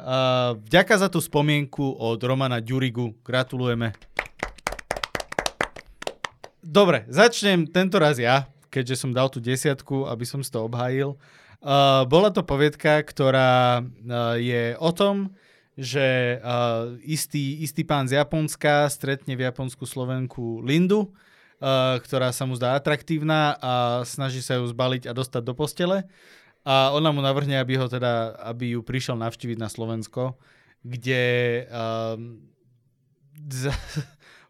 [0.64, 3.20] Vďaka za tú spomienku od Romana Ďurigu.
[3.20, 3.92] Gratulujeme.
[6.64, 11.20] Dobre, začnem tento raz ja, keďže som dal tú desiatku, aby som si to obhájil.
[11.60, 15.36] Uh, bola to poviedka, ktorá uh, je o tom,
[15.74, 22.46] že uh, istý, istý pán z Japonska stretne v Japonsku Slovenku Lindu, uh, ktorá sa
[22.46, 23.72] mu zdá atraktívna a
[24.06, 26.06] snaží sa ju zbaliť a dostať do postele.
[26.64, 30.40] A ona mu navrhne, aby ho teda, aby ju prišiel navštíviť na Slovensko,
[30.80, 31.22] kde
[31.68, 32.40] um,
[33.50, 33.74] za,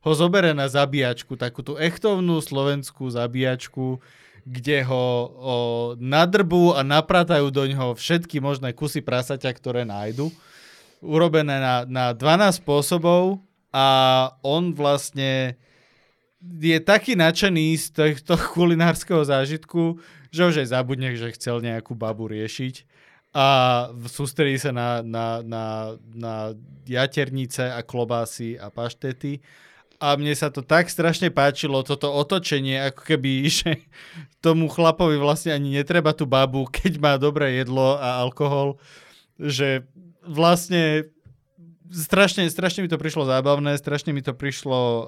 [0.04, 4.04] ho zobere na zabíjačku, takú tú echtovnú slovenskú zabíjačku,
[4.44, 5.28] kde ho o,
[5.96, 10.28] nadrbú a napratajú do ňoho všetky možné kusy prasaťa, ktoré nájdu.
[11.04, 13.86] Urobené na, na 12 spôsobov a
[14.40, 15.60] on vlastne
[16.40, 20.00] je taký nadšený z tohto kulinárskeho zážitku,
[20.32, 22.94] že už aj zabudne, že chcel nejakú babu riešiť
[23.34, 23.46] a
[24.06, 25.64] sústredí sa na, na, na,
[26.14, 26.34] na
[26.86, 29.42] jaternice a klobásy a paštety.
[29.98, 33.82] A mne sa to tak strašne páčilo, toto otočenie, ako keby, že
[34.38, 38.78] tomu chlapovi vlastne ani netreba tú babu, keď má dobré jedlo a alkohol,
[39.34, 39.82] že
[40.26, 41.08] vlastne
[41.90, 45.04] strašne, strašne mi to prišlo zábavné, strašne mi to prišlo uh,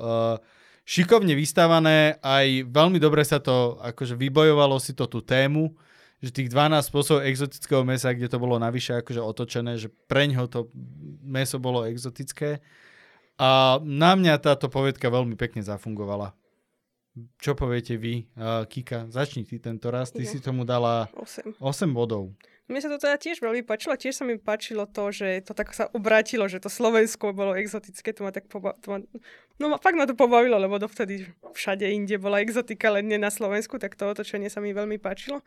[0.86, 5.74] šikovne vystávané, aj veľmi dobre sa to, akože vybojovalo si to tú tému,
[6.22, 10.70] že tých 12 spôsobov exotického mesa, kde to bolo navyše akože otočené, že preňho to
[11.20, 12.62] meso bolo exotické.
[13.36, 16.32] A na mňa táto povedka veľmi pekne zafungovala.
[17.40, 19.08] Čo poviete vy, uh, Kika?
[19.08, 20.12] Začni ty tento raz.
[20.12, 20.28] Ty Ja.
[20.28, 21.56] si tomu dala 8.
[21.60, 22.32] 8 bodov.
[22.66, 23.94] Mne sa to teda tiež veľmi páčilo.
[23.94, 28.10] Tiež sa mi páčilo to, že to tak sa obrátilo, že to Slovensko bolo exotické.
[28.18, 28.98] To ma tak poba- to ma,
[29.62, 33.30] no ma, fakt ma to pobavilo, lebo dovtedy všade inde bola exotika, len nie na
[33.30, 35.46] Slovensku, tak to otočenie sa mi veľmi páčilo.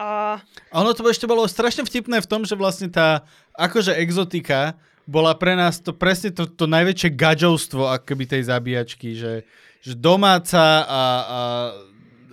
[0.00, 0.40] A
[0.72, 5.36] A ono to ešte bolo strašne vtipné v tom, že vlastne tá akože exotika bola
[5.36, 9.44] pre nás to presne to, to najväčšie gadžovstvo akoby tej zabíjačky, že,
[9.84, 11.40] že domáca a, a,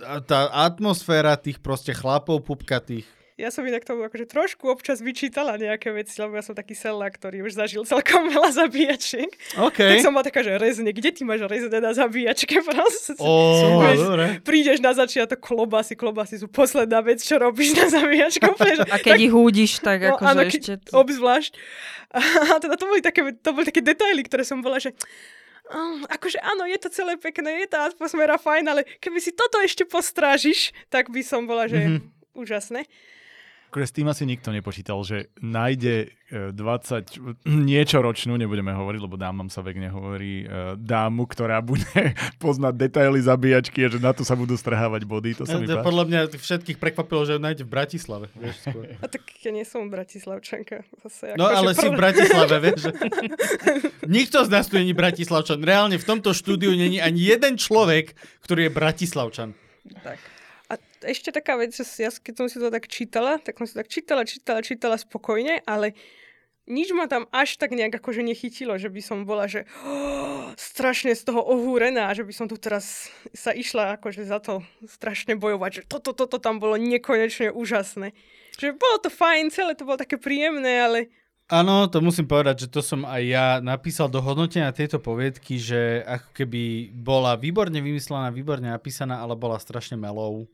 [0.00, 3.04] a tá atmosféra tých proste chlapov pupkatých.
[3.42, 7.18] Ja som inak tomu akože trošku občas vyčítala nejaké veci, lebo ja som taký selák,
[7.18, 9.26] ktorý už zažil celkom veľa zabíjačiek.
[9.58, 9.74] OK.
[9.82, 13.18] Tak som bola taká, že rezne, kde ty máš rezne na zabíjačke proste?
[13.18, 14.24] Ó, Vieš, dobre.
[14.40, 18.46] prídeš na začiatok klobasy, klobasy sú posledná vec, čo robíš na zabíjačku.
[18.94, 20.78] A keď ich húdiš, tak No, akože áno, ešte...
[20.78, 21.52] keď, obzvlášť.
[22.52, 24.94] A teda to boli, také, to boli také detaily, ktoré som bola, že
[25.66, 29.56] um, akože áno, je to celé pekné, je tá atmosféra fajn, ale keby si toto
[29.58, 31.88] ešte postrážiš, tak by som bola, že Mhm.
[31.90, 32.36] mm-hmm.
[32.36, 32.80] úžasné.
[33.72, 37.08] Akože s tým asi nikto nepočítal, že nájde e, 20
[37.64, 40.46] niečo ročnú, nebudeme hovoriť, lebo dámam sa vek nehovorí, e,
[40.76, 41.88] dámu, ktorá bude
[42.38, 45.40] poznať detaily zabíjačky a že na to sa budú strhávať body.
[45.40, 45.88] To sa mi To páči.
[45.88, 48.26] podľa mňa všetkých prekvapilo, že nájde v Bratislave.
[48.34, 48.84] Vieš, skôr.
[48.94, 50.84] A tak ja nie som Bratislavčanka.
[51.00, 52.78] Zase, No ale si v prv- Bratislave, vieš.
[52.82, 52.94] že-
[54.04, 55.58] Nikto z nás tu není Bratislavčan.
[55.58, 58.12] Reálne v tomto štúdiu není ani jeden človek,
[58.42, 59.56] ktorý je Bratislavčan.
[59.98, 60.20] Tak.
[60.72, 63.76] A ešte taká vec, že ja keď som si to tak čítala, tak som si
[63.76, 65.92] tak čítala, čítala, čítala spokojne, ale
[66.64, 71.12] nič ma tam až tak nejak akože nechytilo, že by som bola, že oh, strašne
[71.12, 75.70] z toho ohúrená, že by som tu teraz sa išla akože za to strašne bojovať,
[75.76, 78.16] že toto, toto tam bolo nekonečne úžasné.
[78.56, 80.98] Že bolo to fajn, celé to bolo také príjemné, ale
[81.52, 86.00] Áno, to musím povedať, že to som aj ja napísal do hodnotenia tejto poviedky, že
[86.00, 90.48] ako keby bola výborne vymyslená, výborne napísaná, ale bola strašne melou.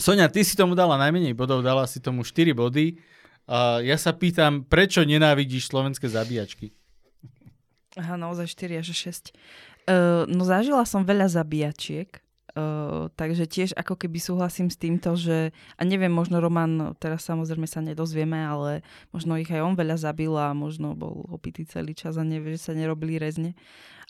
[0.00, 2.96] Sonia, ty si tomu dala najmenej bodov, dala si tomu 4 body.
[3.44, 6.72] Uh, ja sa pýtam, prečo nenávidíš slovenské zabíjačky?
[8.00, 9.36] Aha, naozaj 4 až 6.
[9.84, 12.08] Uh, no zažila som veľa zabíjačiek,
[12.56, 17.68] uh, takže tiež ako keby súhlasím s týmto, že, a neviem, možno Roman, teraz samozrejme
[17.68, 22.16] sa nedozvieme, ale možno ich aj on veľa zabil a možno bol opitý celý čas
[22.16, 23.52] a nevie, že sa nerobili rezne.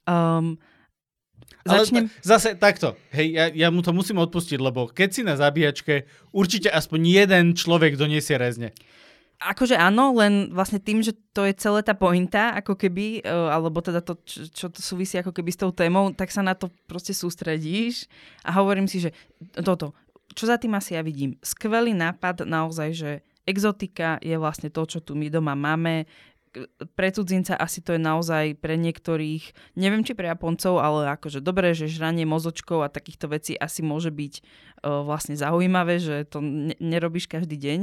[0.06, 0.62] Um,
[1.62, 2.10] Ale začnem...
[2.20, 6.66] zase takto, hej, ja, ja mu to musím odpustiť, lebo keď si na zabíjačke, určite
[6.66, 8.74] aspoň jeden človek doniesie rezne.
[9.42, 13.82] Akože áno, len vlastne tým, že to je celé tá pointa, ako keby, uh, alebo
[13.82, 16.70] teda to, čo, čo to súvisí ako keby s tou témou, tak sa na to
[16.86, 18.06] proste sústredíš
[18.46, 19.10] a hovorím si, že
[19.58, 19.98] toto,
[20.32, 21.34] čo za tým asi ja vidím?
[21.42, 23.10] Skvelý nápad naozaj, že
[23.42, 26.06] exotika je vlastne to, čo tu my doma máme.
[26.84, 31.72] Pre cudzinca asi to je naozaj pre niektorých, neviem či pre Japoncov, ale akože dobré,
[31.72, 36.76] že žranie mozočkov a takýchto vecí asi môže byť uh, vlastne zaujímavé, že to ne-
[36.76, 37.80] nerobíš každý deň.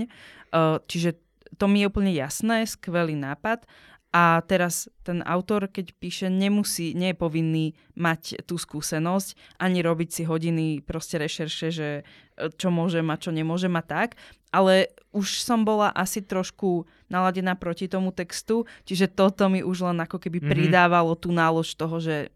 [0.53, 1.17] Uh, čiže
[1.57, 3.65] to mi je úplne jasné, skvelý nápad.
[4.09, 10.09] A teraz ten autor, keď píše, nemusí, nie je povinný mať tú skúsenosť, ani robiť
[10.09, 11.89] si hodiny proste rešerše, že
[12.56, 14.16] čo môžem a čo nemôžem a tak.
[14.50, 20.00] Ale už som bola asi trošku naladená proti tomu textu, čiže toto mi už len
[20.02, 20.44] ako keby Mhm.
[20.46, 20.54] mm-hmm.
[20.54, 22.32] pridávalo tú nálož toho, že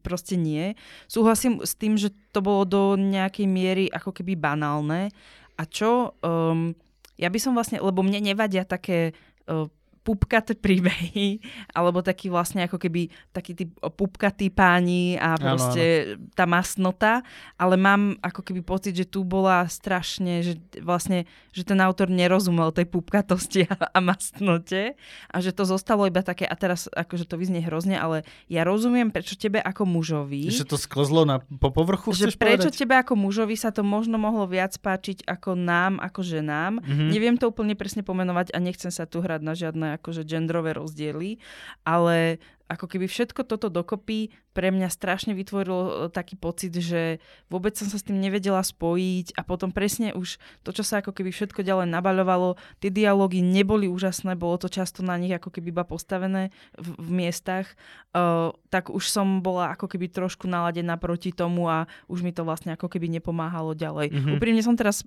[0.00, 0.72] proste nie.
[1.10, 5.12] Súhlasím s tým, že to bolo do nejakej miery ako keby banálne.
[5.58, 6.16] A čo...
[6.24, 6.72] Um,
[7.18, 9.10] ja by som vlastne, lebo mne nevadia také
[9.50, 9.66] uh,
[10.08, 11.44] pupkaté príbehy,
[11.76, 16.32] alebo taký vlastne ako keby taký tí pupkatí páni a proste ano, ano.
[16.32, 17.12] tá masnota,
[17.60, 22.72] ale mám ako keby pocit, že tu bola strašne, že vlastne, že ten autor nerozumel
[22.72, 24.96] tej pupkatosti a, a masnote
[25.28, 29.12] a že to zostalo iba také, a teraz akože to vyznie hrozne, ale ja rozumiem,
[29.12, 30.48] prečo tebe ako mužovi...
[30.48, 32.80] Že to sklzlo na, po povrchu, Že prečo povedať?
[32.80, 36.80] tebe ako mužovi sa to možno mohlo viac páčiť ako nám, ako ženám.
[36.80, 37.08] Mm-hmm.
[37.12, 41.36] Neviem to úplne presne pomenovať a nechcem sa tu hrať na žiadne akože genderové rozdiely,
[41.84, 42.38] ale
[42.68, 47.88] ako keby všetko toto dokopy pre mňa strašne vytvorilo e, taký pocit, že vôbec som
[47.88, 51.64] sa s tým nevedela spojiť a potom presne už to, čo sa ako keby všetko
[51.64, 56.52] ďalej nabaľovalo, tie dialógy neboli úžasné, bolo to často na nich ako keby iba postavené
[56.76, 57.72] v, v miestach,
[58.12, 62.44] uh, tak už som bola ako keby trošku naladená proti tomu a už mi to
[62.44, 64.12] vlastne ako keby nepomáhalo ďalej.
[64.12, 64.34] Mm-hmm.
[64.36, 65.06] Úprimne som teraz,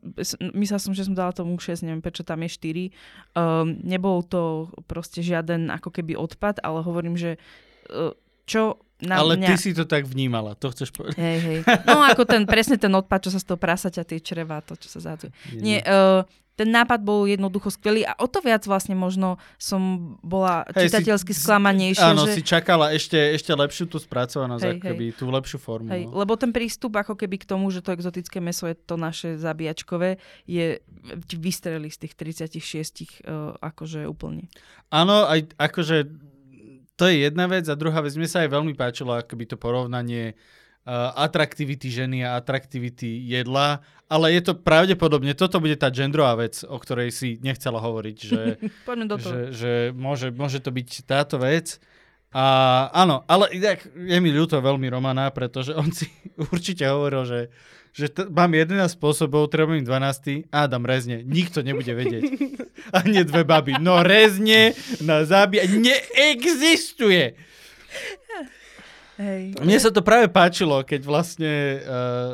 [0.56, 3.38] myslela som, že som dala tomu 6, neviem prečo tam je 4.
[3.38, 7.38] Um, nebol to proste žiaden ako keby odpad, ale hovorím, že
[8.48, 9.50] čo na Ale mňa...
[9.50, 11.18] ty si to tak vnímala, to chceš povedať.
[11.18, 11.60] Hej, hej.
[11.90, 14.94] No ako ten, presne ten odpad, čo sa z toho prasaťa, tie čreva, to, čo
[14.94, 15.34] sa zádzu.
[15.58, 16.22] Nie, uh,
[16.54, 21.34] ten nápad bol jednoducho skvelý a o to viac vlastne možno som bola hej, čitateľsky
[21.34, 22.14] si, sklamanejšia.
[22.14, 22.38] Áno, že...
[22.38, 25.18] si čakala ešte, ešte lepšiu tú spracovanosť, hej, hej.
[25.18, 25.90] tú lepšiu formu.
[25.90, 26.22] Hej, no.
[26.22, 30.22] Lebo ten prístup ako keby k tomu, že to exotické meso je to naše zabíjačkové,
[30.46, 30.78] je
[31.34, 32.14] vystreli z tých
[32.54, 32.62] 36
[33.26, 34.46] uh, akože úplne.
[34.94, 36.30] Áno, aj akože
[37.02, 40.38] to je jedna vec a druhá vec, mne sa aj veľmi páčilo akoby to porovnanie
[40.86, 46.62] uh, atraktivity ženy a atraktivity jedla, ale je to pravdepodobne, toto bude tá genderová vec,
[46.62, 48.42] o ktorej si nechcela hovoriť, že,
[49.18, 51.82] že, že môže, môže to byť táto vec.
[52.32, 52.44] A
[52.96, 56.08] áno, ale inak je mi ľúto veľmi Romana, pretože on si
[56.54, 57.40] určite hovoril, že
[57.92, 60.48] že t- mám 11 spôsobov, treba im 12.
[60.48, 61.28] Adam rezne.
[61.28, 62.24] Nikto nebude vedieť.
[62.96, 63.76] A nie dve baby.
[63.84, 64.72] No rezne
[65.04, 65.68] na zabíja.
[65.68, 67.36] Neexistuje.
[69.20, 69.60] Hej.
[69.60, 72.32] Mne sa to práve páčilo, keď vlastne uh,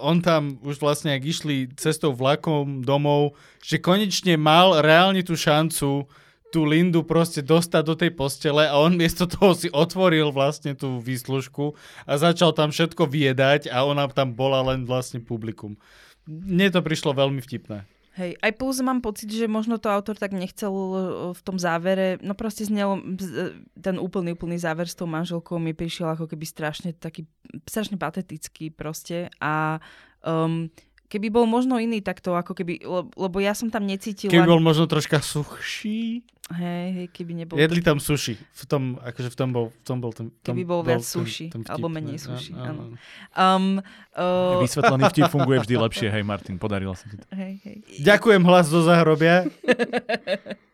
[0.00, 6.08] on tam už vlastne, ak išli cestou vlakom domov, že konečne mal reálne tú šancu
[6.56, 11.04] tú Lindu proste dostať do tej postele a on miesto toho si otvoril vlastne tú
[11.04, 11.76] výslužku
[12.08, 15.76] a začal tam všetko viedať a ona tam bola len vlastne publikum.
[16.24, 17.84] Mne to prišlo veľmi vtipné.
[18.16, 20.96] Hej, aj plus mám pocit, že možno to autor tak nechcel e,
[21.36, 25.76] v tom závere, no proste znel, e, ten úplný, úplný záver s tou manželkou mi
[25.76, 27.28] prišiel ako keby strašne taký,
[27.68, 29.84] strašne patetický proste a
[30.24, 30.72] um,
[31.06, 32.82] keby bol možno iný takto, ako keby,
[33.14, 34.30] lebo ja som tam necítila...
[34.30, 36.26] Keby bol možno troška suchší.
[36.46, 37.58] Hej, hej, keby nebol...
[37.58, 38.38] Jedli tam suši.
[38.38, 40.30] V tom, akože v tom bol, v tom bol ten...
[40.46, 42.94] Tom, keby bol, bol viac suši, alebo menej suši, áno.
[43.34, 43.82] Um,
[44.14, 44.62] uh...
[44.62, 47.26] Vysvetlený vtip funguje vždy lepšie, hej Martin, podarilo sa ti to.
[47.34, 47.76] Hej, hej.
[47.98, 49.42] Ďakujem hlas zo zahrobia.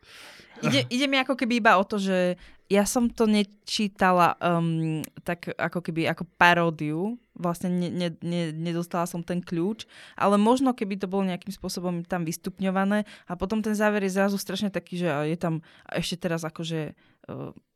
[0.66, 2.36] ide, ide mi ako keby iba o to, že
[2.72, 9.04] ja som to nečítala um, tak ako keby ako paródiu, vlastne ne, ne, ne, nedostala
[9.04, 9.84] som ten kľúč,
[10.16, 13.04] ale možno keby to bolo nejakým spôsobom tam vystupňované.
[13.28, 15.60] A potom ten záver je zrazu strašne taký, že je tam
[15.92, 16.96] ešte teraz akože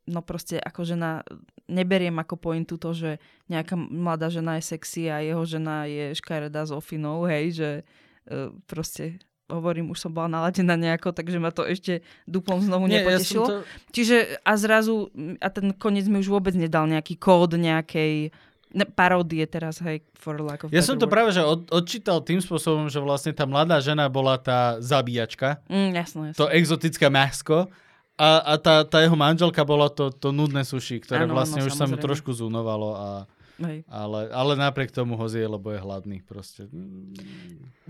[0.07, 1.23] no proste ako žena
[1.67, 3.11] neberiem ako pointu to, že
[3.51, 7.69] nejaká mladá žena je sexy a jeho žena je škaredá s ofinou, hej, že
[8.67, 13.45] proste hovorím, už som bola naladená nejako, takže ma to ešte duplom znovu Nie, nepotešilo.
[13.47, 13.55] Ja to...
[13.95, 15.07] Čiže a zrazu,
[15.39, 18.35] a ten koniec mi už vôbec nedal nejaký kód nejakej
[18.75, 21.15] ne, paródie teraz, hej, for lack of Ja som to word.
[21.15, 25.63] práve že od, odčítal tým spôsobom, že vlastne tá mladá žena bola tá zabíjačka.
[25.71, 26.39] Mm, jasno, jasno.
[26.43, 27.71] To exotické masko.
[28.17, 31.69] A, a tá, tá jeho manželka bola to, to nudné suši, ktoré ano, vlastne no,
[31.69, 31.85] už samozrejme.
[31.85, 33.07] sa mu trošku zúnovalo a
[33.57, 33.89] Hej.
[33.89, 36.69] Ale, ale napriek tomu ho zje, lebo je hladný proste.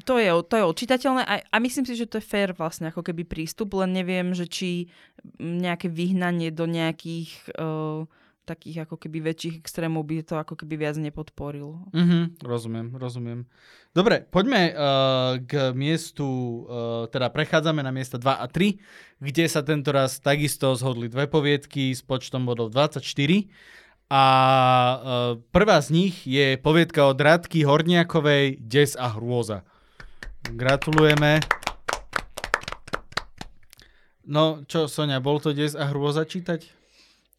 [0.07, 3.03] To je, to je odčitateľné a, a myslím si, že to je fér vlastne ako
[3.03, 4.88] keby prístup, len neviem, že či
[5.39, 8.07] nejaké vyhnanie do nejakých uh,
[8.47, 11.84] takých ako keby väčších extrémov by to ako keby viac nepodporilo.
[11.91, 13.39] Mm-hmm, rozumiem, rozumiem.
[13.91, 14.76] Dobre, poďme uh,
[15.43, 18.80] k miestu, uh, teda prechádzame na miesta 2 a 3,
[19.20, 23.03] kde sa tento raz takisto zhodli dve poviedky s počtom bodov 24.
[24.08, 29.68] A uh, prvá z nich je poviedka od Radky Horniakovej Des a hrôza.
[30.47, 31.43] Gratulujeme.
[34.24, 36.78] No čo, Sonia, bol to Des a hrôza čítať?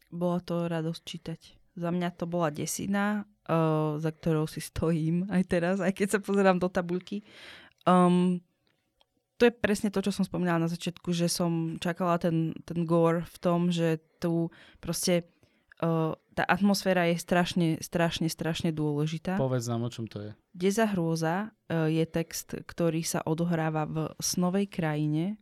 [0.09, 1.39] bola to radosť čítať.
[1.77, 6.19] Za mňa to bola desina, uh, za ktorou si stojím aj teraz, aj keď sa
[6.19, 7.23] pozerám do tabuľky.
[7.85, 8.41] Um,
[9.39, 13.23] to je presne to, čo som spomínala na začiatku, že som čakala ten, ten gore
[13.23, 14.51] v tom, že tu
[14.83, 15.31] proste
[15.83, 19.35] uh, tá atmosféra je strašne, strašne, strašne dôležitá.
[19.35, 20.31] Povedz nám, o čom to je.
[20.55, 25.39] Deza hrôza uh, je text, ktorý sa odohráva v snovej krajine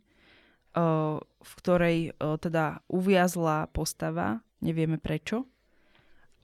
[1.38, 5.48] v ktorej teda uviazla postava, nevieme prečo.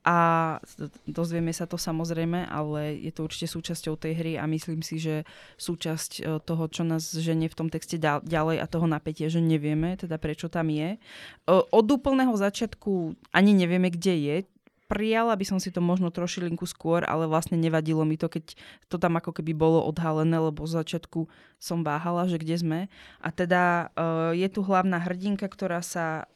[0.04, 0.60] A
[1.08, 5.24] dozvieme sa to samozrejme, ale je to určite súčasťou tej hry a myslím si, že
[5.56, 10.20] súčasť toho, čo nás ženie v tom texte ďalej a toho napätia, že nevieme teda
[10.20, 11.00] prečo tam je.
[11.48, 14.36] Od úplného začiatku ani nevieme, kde je,
[14.84, 18.54] prijala by som si to možno trošilinku skôr, ale vlastne nevadilo mi to, keď
[18.92, 21.26] to tam ako keby bolo odhalené, lebo z začiatku
[21.56, 22.80] som váhala, že kde sme.
[23.24, 26.28] A teda uh, je tu hlavná hrdinka, ktorá sa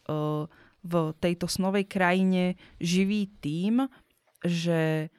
[0.85, 3.87] v tejto snovej krajine živí tým,
[4.47, 5.11] že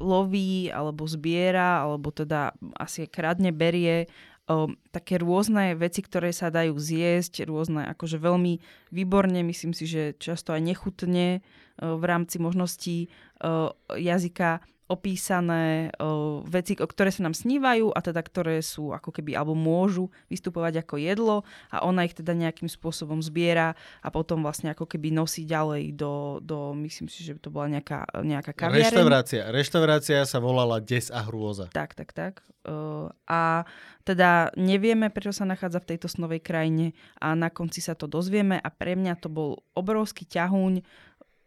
[0.00, 4.08] loví alebo zbiera, alebo teda asi kradne, berie
[4.48, 8.58] um, také rôzne veci, ktoré sa dajú zjesť, rôzne akože veľmi
[8.90, 12.98] výborne, myslím si, že často aj nechutne uh, v rámci možností
[13.44, 19.38] uh, jazyka opísané uh, veci, ktoré sa nám snívajú a teda ktoré sú ako keby,
[19.38, 21.36] alebo môžu vystupovať ako jedlo
[21.70, 26.42] a ona ich teda nejakým spôsobom zbiera a potom vlastne ako keby nosí ďalej do,
[26.42, 28.90] do myslím si, že to bola nejaká, nejaká kaviareň.
[28.90, 29.42] Reštaurácia.
[29.54, 31.70] Reštaurácia sa volala Des a hrôza.
[31.70, 32.42] Tak, tak, tak.
[32.60, 33.64] Uh, a
[34.04, 38.60] teda nevieme, prečo sa nachádza v tejto snovej krajine a na konci sa to dozvieme
[38.60, 40.84] a pre mňa to bol obrovský ťahuň,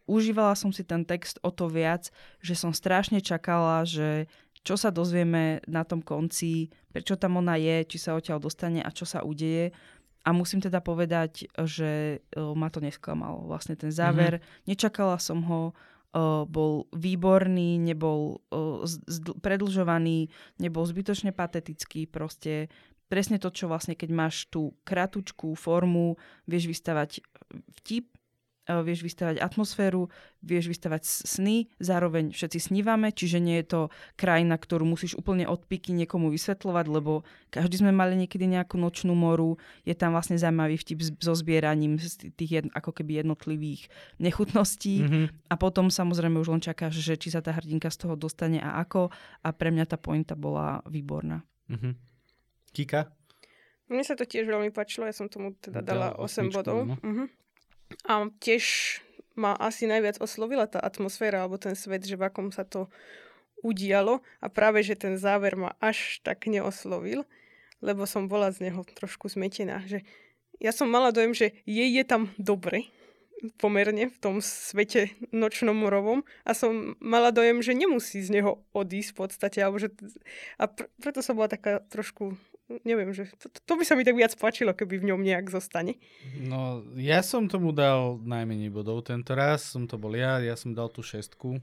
[0.04, 4.28] užívala som si ten text o to viac, že som strašne čakala, že
[4.64, 8.88] čo sa dozvieme na tom konci, prečo tam ona je, či sa odtiaľ dostane a
[8.88, 9.76] čo sa udeje.
[10.24, 13.44] A musím teda povedať, že ma to nesklamalo.
[13.44, 14.64] Vlastne ten záver, mm-hmm.
[14.64, 15.76] nečakala som ho,
[16.48, 18.40] bol výborný, nebol
[19.44, 20.32] predlžovaný,
[20.62, 22.72] nebol zbytočne patetický, proste
[23.12, 26.16] presne to, čo vlastne keď máš tú kratučkú formu,
[26.48, 27.20] vieš vystavať
[27.82, 28.08] vtip,
[28.64, 30.08] vieš vystavať atmosféru,
[30.40, 33.80] vieš vystavať sny, zároveň všetci snívame, čiže nie je to
[34.16, 39.12] krajina, ktorú musíš úplne od piky niekomu vysvetľovať, lebo každý sme mali niekedy nejakú nočnú
[39.12, 42.00] moru, je tam vlastne zaujímavý vtip so zbieraním
[42.40, 45.24] tých jed, ako keby jednotlivých nechutností mm-hmm.
[45.52, 48.80] a potom samozrejme už len čakáš, že či sa tá hrdinka z toho dostane a
[48.80, 49.12] ako
[49.44, 51.44] a pre mňa tá pointa bola výborná.
[51.68, 51.92] Mm-hmm.
[52.74, 53.12] Kika?
[53.92, 56.88] Mne sa to tiež veľmi páčilo, ja som tomu teda dala 8 bodov.
[56.88, 56.96] No.
[58.02, 58.98] A tiež
[59.34, 62.86] ma asi najviac oslovila tá atmosféra alebo ten svet, že v akom sa to
[63.62, 64.22] udialo.
[64.42, 67.26] A práve, že ten záver ma až tak neoslovil,
[67.82, 70.06] lebo som bola z neho trošku zmetená, že
[70.62, 72.86] ja som mala dojem, že jej je tam dobre,
[73.58, 76.24] pomerne v tom svete nočnom morovom.
[76.46, 79.92] A som mala dojem, že nemusí z neho odísť v podstate, alebo že,
[80.56, 82.38] a pr- preto som bola taká trošku
[82.84, 86.00] neviem, že to, to by sa mi tak viac páčilo, keby v ňom nejak zostane.
[86.40, 90.72] No, ja som tomu dal najmenej bodov tento raz, som to bol ja, ja som
[90.72, 91.60] dal tú šestku.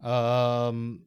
[0.00, 1.04] Um,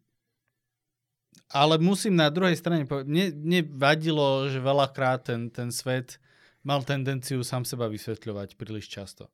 [1.53, 6.17] ale musím na druhej strane povedať, mne, mne vadilo, že veľakrát ten, ten svet
[6.65, 9.29] mal tendenciu sám seba vysvetľovať príliš často.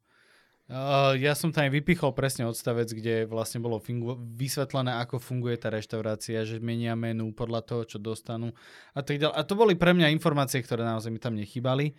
[0.70, 5.58] Uh, ja som tam aj vypichol presne odstavec, kde vlastne bolo fungu- vysvetlené, ako funguje
[5.58, 8.54] tá reštaurácia, že menia menu podľa toho, čo dostanú
[8.94, 9.34] a tak ďalej.
[9.34, 11.98] A to boli pre mňa informácie, ktoré naozaj mi tam nechybali.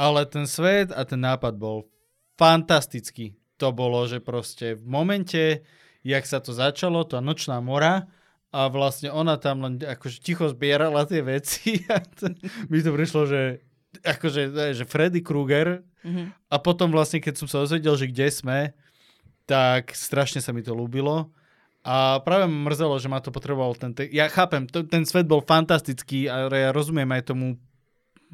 [0.00, 1.92] Ale ten svet a ten nápad bol
[2.40, 3.36] fantastický.
[3.60, 5.64] To bolo, že proste v momente,
[6.00, 8.08] jak sa to začalo, tá nočná mora,
[8.56, 12.32] a vlastne ona tam len akože ticho zbierala tie veci a to,
[12.72, 13.60] mi to prišlo, že
[14.02, 16.26] akože, že Freddy Krueger mm-hmm.
[16.52, 18.58] a potom vlastne, keď som sa dozvedel, že kde sme,
[19.46, 21.30] tak strašne sa mi to ľúbilo.
[21.86, 23.94] A práve ma mrzelo, že ma to potreboval ten...
[23.94, 27.62] Te- ja chápem, to, ten svet bol fantastický a ja rozumiem aj tomu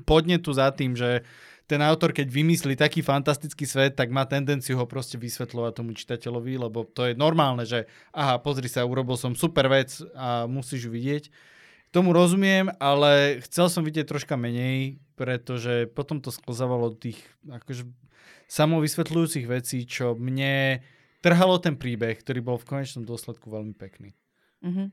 [0.08, 1.20] podnetu za tým, že
[1.68, 6.60] ten autor, keď vymyslí taký fantastický svet, tak má tendenciu ho proste vysvetľovať tomu čitateľovi,
[6.60, 10.90] lebo to je normálne, že aha, pozri sa, urobil som super vec a musíš ju
[10.92, 11.24] vidieť.
[11.92, 17.84] Tomu rozumiem, ale chcel som vidieť troška menej, pretože potom to sklzávalo tých akože
[18.48, 20.80] samovysvetľujúcich vecí, čo mne
[21.20, 24.16] trhalo ten príbeh, ktorý bol v konečnom dôsledku veľmi pekný.
[24.64, 24.88] Mm-hmm.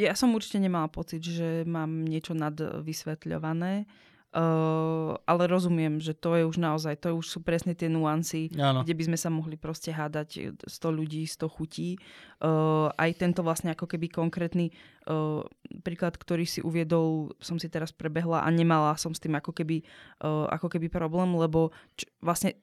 [0.00, 3.84] Ja som určite nemala pocit, že mám niečo nadvysvetľované.
[4.28, 8.84] Uh, ale rozumiem, že to je už naozaj, to už sú presne tie nuancy, ano.
[8.84, 11.96] kde by sme sa mohli proste hádať 100 ľudí, 100 chutí.
[12.36, 14.68] Uh, aj tento vlastne ako keby konkrétny
[15.08, 15.42] uh,
[15.82, 19.82] príklad, ktorý si uviedol, som si teraz prebehla a nemala som s tým ako keby,
[20.22, 22.60] uh, ako keby problém, lebo č- vlastne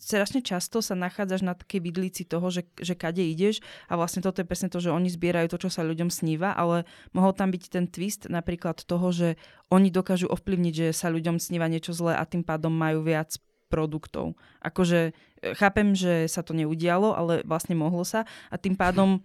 [0.00, 4.40] strašne často sa nachádzaš na takej vidlici toho, že, že kade ideš a vlastne toto
[4.40, 7.62] je presne to, že oni zbierajú to, čo sa ľuďom sníva, ale mohol tam byť
[7.68, 9.28] ten twist napríklad toho, že
[9.68, 13.36] oni dokážu ovplyvniť, že sa ľuďom sníva niečo zlé a tým pádom majú viac
[13.66, 14.38] produktov.
[14.62, 15.12] Akože
[15.54, 19.22] chápem, že sa to neudialo, ale vlastne mohlo sa a tým pádom...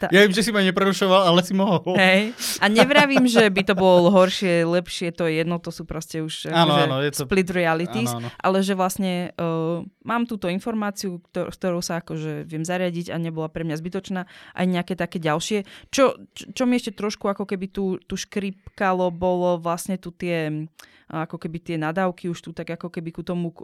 [0.00, 0.12] tá...
[0.12, 1.96] Ja viem, že si ma neprerušoval, ale si mohol.
[1.96, 2.36] Hej.
[2.60, 6.50] A nevravím, že by to bolo horšie, lepšie, to je jedno, to sú proste už
[6.52, 7.20] áno, akože áno, je to...
[7.24, 8.28] split realities, áno, áno.
[8.36, 13.48] ale že vlastne uh, mám túto informáciu, ktor- ktorou sa akože viem zariadiť a nebola
[13.48, 14.26] pre mňa zbytočná,
[14.56, 15.64] aj nejaké také ďalšie.
[15.88, 20.68] Čo, čo, čo mi ešte trošku ako keby tu, tu škripkalo, bolo vlastne tu tie
[21.08, 23.56] ako keby tie nadávky už tu tak ako keby ku tomu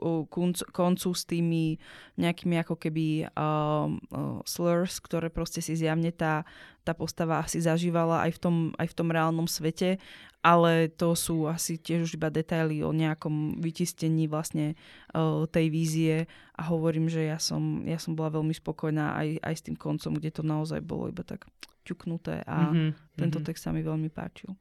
[0.72, 1.73] koncu s tými
[2.20, 6.42] nejakými ako keby uh, uh, slurs, ktoré proste si zjavne tá,
[6.82, 9.98] tá postava asi zažívala aj v, tom, aj v tom reálnom svete,
[10.44, 14.76] ale to sú asi tiež už iba detaily o nejakom vyčistení vlastne
[15.16, 16.16] uh, tej vízie
[16.54, 20.16] a hovorím, že ja som, ja som bola veľmi spokojná aj, aj s tým koncom,
[20.16, 21.48] kde to naozaj bolo iba tak
[21.84, 23.20] ťuknuté a mm-hmm.
[23.20, 24.56] tento text sa mi veľmi páčil.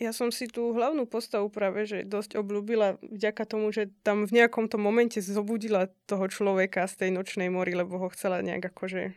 [0.00, 4.40] Ja som si tú hlavnú postavu práve že dosť obľúbila vďaka tomu, že tam v
[4.40, 9.12] nejakom tom momente zobudila toho človeka z tej nočnej mori, lebo ho chcela nejak akože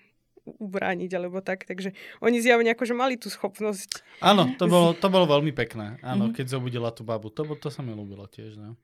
[0.45, 1.65] ubrániť alebo tak.
[1.65, 4.03] Takže oni zjavne akože mali tú schopnosť.
[4.21, 5.97] Áno, to bolo, to bolo veľmi pekné.
[6.05, 6.35] Áno, mm-hmm.
[6.37, 7.33] keď zobudila tú babu.
[7.33, 8.59] To, to sa mi ľúbilo tiež.
[8.59, 8.77] No.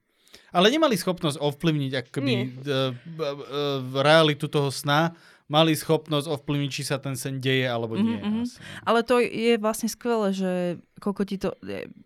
[0.52, 5.12] Ale nemali schopnosť ovplyvniť akoby, uh, uh, uh, realitu toho sna,
[5.52, 8.16] mali schopnosť ovplyvniť, či sa ten sen deje alebo nie.
[8.16, 8.44] Mm-hmm.
[8.48, 8.56] Asi.
[8.88, 11.52] Ale to je vlastne skvelé, že koľko ti to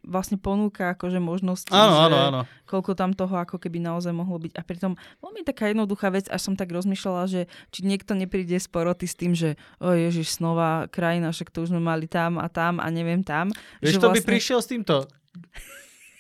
[0.02, 2.42] vlastne ponúka akože možnosti, áno, že áno, áno.
[2.66, 4.58] koľko tam toho ako keby naozaj mohlo byť.
[4.58, 8.66] A pritom veľmi taká jednoduchá vec, až som tak rozmýšľala, že či niekto nepríde z
[8.66, 12.50] poroty s tým, že o Ježiš, nová krajina, však to už sme mali tam a
[12.50, 13.54] tam a neviem tam.
[13.84, 14.26] Vieš, to vlastne...
[14.26, 15.06] by prišiel s týmto?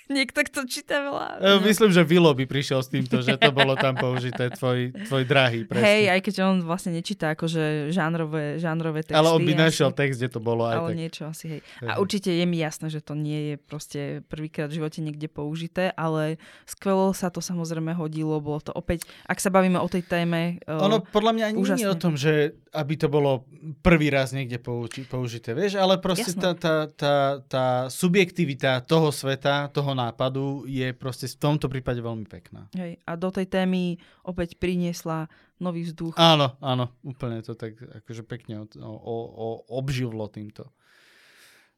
[0.05, 1.41] Niekto, kto číta veľa.
[1.41, 5.23] Ja, myslím, že Vilo by prišiel s týmto, že to bolo tam použité, tvoj, tvoj
[5.25, 5.65] drahý.
[5.65, 5.81] Presne.
[5.81, 9.17] Hej, aj keď on vlastne nečíta akože žánrové, žánrové texty.
[9.17, 10.97] Ale on by našiel text, kde to bolo aj Ale tak.
[11.01, 11.61] niečo asi, hej.
[11.81, 15.89] A určite je mi jasné, že to nie je proste prvýkrát v živote niekde použité,
[15.97, 16.37] ale
[16.69, 21.01] skvelo sa to samozrejme hodilo, bolo to opäť, ak sa bavíme o tej téme, Ono
[21.01, 23.47] podľa mňa ani nie je o tom, že aby to bolo
[23.79, 24.59] prvý raz niekde
[25.07, 27.15] použité, vieš, ale proste tá, tá, tá,
[27.47, 32.67] tá subjektivita toho sveta, toho nápadu je proste v tomto prípade veľmi pekná.
[32.75, 33.95] Hej, a do tej témy
[34.27, 36.19] opäť priniesla nový vzduch.
[36.19, 39.47] Áno, áno, úplne to tak akože pekne o, o, o,
[39.79, 40.69] obživlo týmto.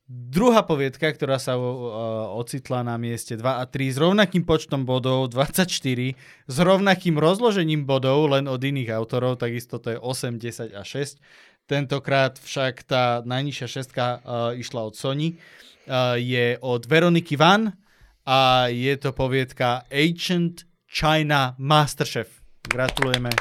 [0.07, 5.35] Druhá poviedka, ktorá sa uh, ocitla na mieste 2 a 3 s rovnakým počtom bodov
[5.35, 5.67] 24,
[6.47, 11.19] s rovnakým rozložením bodov len od iných autorov, takisto to je 8, 10 a 6.
[11.67, 15.35] Tentokrát však tá najnižšia šestka uh, išla od Sony.
[15.83, 17.75] Uh, je od Veroniky Van
[18.27, 22.43] a je to poviedka Ancient China Masterchef.
[22.67, 23.31] Gratulujeme.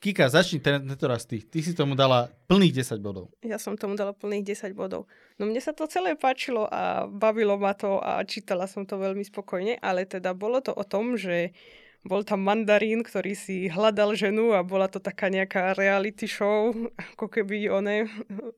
[0.00, 1.44] Kika, začni tento raz ty.
[1.44, 3.28] Ty si tomu dala plných 10 bodov.
[3.44, 5.04] Ja som tomu dala plných 10 bodov.
[5.36, 9.20] No mne sa to celé páčilo a bavilo ma to a čítala som to veľmi
[9.20, 11.52] spokojne, ale teda bolo to o tom, že
[12.00, 17.28] bol tam mandarín, ktorý si hľadal ženu a bola to taká nejaká reality show, ako
[17.28, 18.08] keby one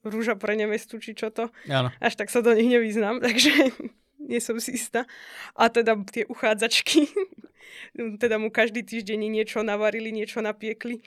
[0.07, 1.51] rúža pre nevestu, či čo to.
[1.67, 1.91] Áno.
[1.99, 3.75] Až tak sa do nich nevyznám, takže
[4.23, 5.11] nie som si istá.
[5.59, 7.11] A teda tie uchádzačky,
[8.23, 11.03] teda mu každý týždeň niečo navarili, niečo napiekli.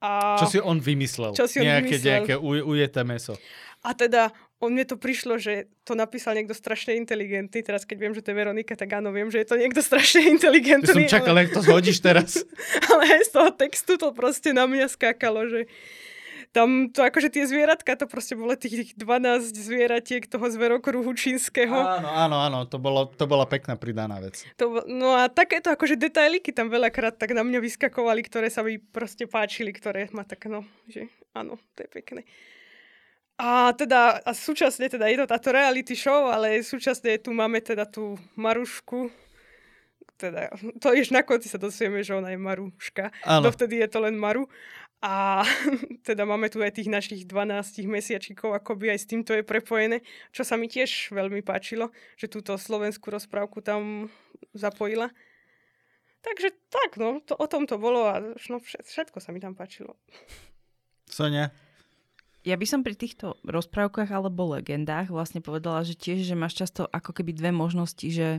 [0.00, 0.36] A...
[0.40, 1.32] Čo si on vymyslel?
[1.36, 2.08] Čo si on nejaké, vymyslel.
[2.08, 3.36] nejaké ujeté meso.
[3.84, 7.60] A teda on mne to prišlo, že to napísal niekto strašne inteligentný.
[7.60, 10.24] Teraz keď viem, že to je Veronika, tak áno, viem, že je to niekto strašne
[10.36, 11.04] inteligentný.
[11.04, 11.52] Ja som čakal, ale...
[11.52, 12.40] to zhodíš teraz.
[12.90, 15.68] ale aj z toho textu to proste na mňa skákalo, že
[16.56, 21.76] tam to akože tie zvieratka, to proste bolo tých 12 zvieratiek toho zverokruhu čínskeho.
[21.76, 24.40] Áno, áno, áno, to, bolo, to bola pekná pridaná vec.
[24.56, 28.80] To, no a takéto akože detailiky tam veľakrát tak na mňa vyskakovali, ktoré sa mi
[28.80, 32.24] proste páčili, ktoré ma tak no, že áno, to je pekné.
[33.36, 37.84] A teda, a súčasne teda je to táto reality show, ale súčasne tu máme teda
[37.84, 39.12] tú Marušku,
[40.16, 40.48] teda,
[40.80, 43.12] to ješ na konci sa dosvieme, že ona je Maruška.
[43.28, 43.52] Áno.
[43.52, 44.48] Dovtedy je to len Maru.
[45.04, 45.44] A
[46.08, 50.00] teda máme tu aj tých našich 12 mesiačikov, akoby aj s týmto je prepojené,
[50.32, 54.08] čo sa mi tiež veľmi páčilo, že túto slovenskú rozprávku tam
[54.56, 55.12] zapojila.
[56.24, 60.00] Takže tak, no, to, o tom to bolo a no, všetko sa mi tam páčilo.
[61.06, 61.52] Sonia?
[62.46, 66.86] Ja by som pri týchto rozprávkach alebo legendách vlastne povedala, že tiež, že máš často
[66.94, 68.38] ako keby dve možnosti, že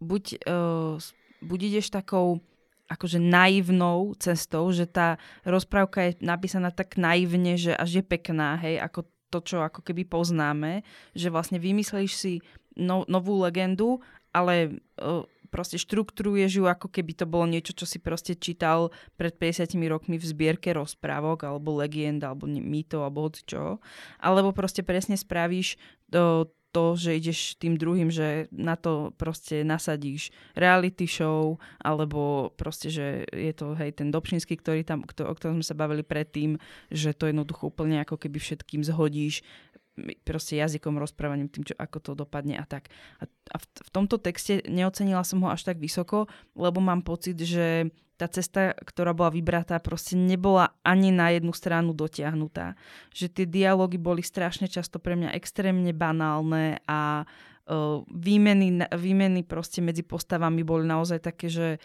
[0.00, 0.96] buď, uh,
[1.44, 2.40] buď ideš takou
[2.88, 8.80] akože naivnou cestou, že tá rozprávka je napísaná tak naivne, že až je pekná, hej,
[8.80, 10.80] ako to, čo ako keby poznáme,
[11.12, 12.34] že vlastne vymyslíš si
[12.80, 14.00] no, novú legendu,
[14.32, 15.20] ale uh,
[15.54, 20.18] proste štruktúruješ ju, ako keby to bolo niečo, čo si proste čítal pred 50 rokmi
[20.18, 23.78] v zbierke rozprávok, alebo legend, alebo mýto, alebo od čo.
[24.18, 25.78] Alebo proste presne spravíš
[26.10, 32.90] to, to, že ideš tým druhým, že na to proste nasadíš reality show, alebo proste,
[32.90, 36.58] že je to hej, ten Dobšinský, ktorý tam, o ktorom sme sa bavili predtým,
[36.90, 39.46] že to jednoducho úplne ako keby všetkým zhodíš
[40.26, 42.90] proste jazykom, rozprávaním, tým, čo, ako to dopadne a tak.
[43.22, 46.26] A, a v, v tomto texte neocenila som ho až tak vysoko,
[46.58, 51.90] lebo mám pocit, že tá cesta, ktorá bola vybratá, proste nebola ani na jednu stranu
[51.90, 52.78] dotiahnutá.
[53.10, 59.82] Že tie dialógy boli strašne často pre mňa extrémne banálne a uh, výmeny, výmeny proste
[59.82, 61.82] medzi postavami boli naozaj také, že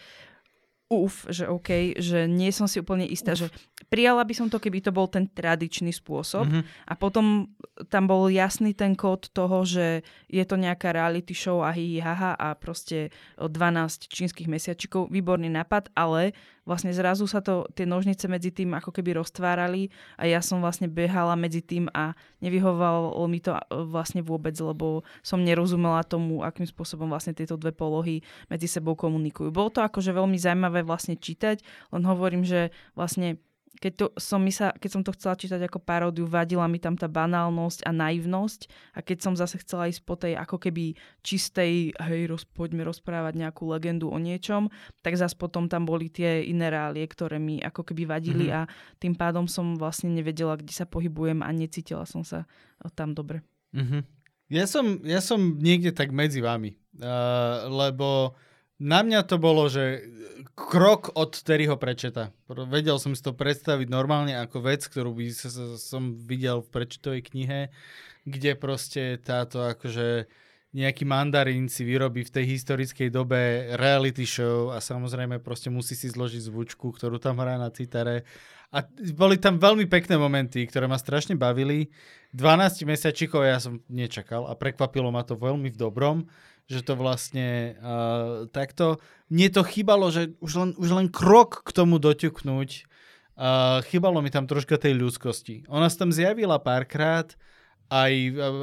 [0.90, 3.46] uf, že OK, že nie som si úplne istá, uf.
[3.46, 3.46] že
[3.86, 6.90] prijala by som to, keby to bol ten tradičný spôsob mm-hmm.
[6.90, 7.46] a potom
[7.86, 12.34] tam bol jasný ten kód toho, že je to nejaká reality show a hi, haha
[12.34, 16.34] a proste 12 čínskych mesiačikov, výborný nápad, ale
[16.68, 19.88] vlastne zrazu sa to, tie nožnice medzi tým ako keby roztvárali
[20.20, 22.12] a ja som vlastne behala medzi tým a
[22.44, 28.22] nevyhovalo mi to vlastne vôbec, lebo som nerozumela tomu, akým spôsobom vlastne tieto dve polohy
[28.46, 29.50] medzi sebou komunikujú.
[29.50, 31.60] Bolo to akože veľmi zaujímavé vlastne čítať,
[31.92, 33.40] len hovorím, že vlastne
[33.78, 37.06] keď, to som sa, keď som to chcela čítať ako paródiu, vadila mi tam tá
[37.06, 38.60] banálnosť a naivnosť
[38.92, 43.38] a keď som zase chcela ísť po tej ako keby čistej, hej, roz, poďme rozprávať
[43.38, 44.68] nejakú legendu o niečom,
[45.06, 48.66] tak zase potom tam boli tie iné reálie, ktoré mi ako keby vadili mm-hmm.
[48.66, 52.50] a tým pádom som vlastne nevedela, kde sa pohybujem a necítila som sa
[52.98, 53.40] tam dobre.
[53.70, 54.02] Mm-hmm.
[54.50, 58.34] Ja, som, ja som niekde tak medzi vami, uh, lebo
[58.80, 60.08] na mňa to bolo, že
[60.56, 62.32] krok od Terryho Prečeta.
[62.48, 65.26] Vedel som si to predstaviť normálne ako vec, ktorú by
[65.76, 67.60] som videl v Prečetovej knihe,
[68.24, 70.24] kde proste táto akože
[70.70, 76.06] nejaký mandarín si vyrobí v tej historickej dobe reality show a samozrejme proste musí si
[76.06, 78.22] zložiť zvučku, ktorú tam hrá na citare.
[78.70, 78.86] A
[79.18, 81.90] boli tam veľmi pekné momenty, ktoré ma strašne bavili.
[82.30, 86.30] 12 mesiačikov ja som nečakal a prekvapilo ma to veľmi v dobrom
[86.70, 89.02] že to vlastne uh, takto.
[89.26, 92.70] Mne to chýbalo, že už len, už len krok k tomu doťuknúť,
[93.34, 95.66] uh, chýbalo mi tam troška tej ľudskosti.
[95.66, 97.34] Ona sa tam zjavila párkrát,
[97.90, 98.12] aj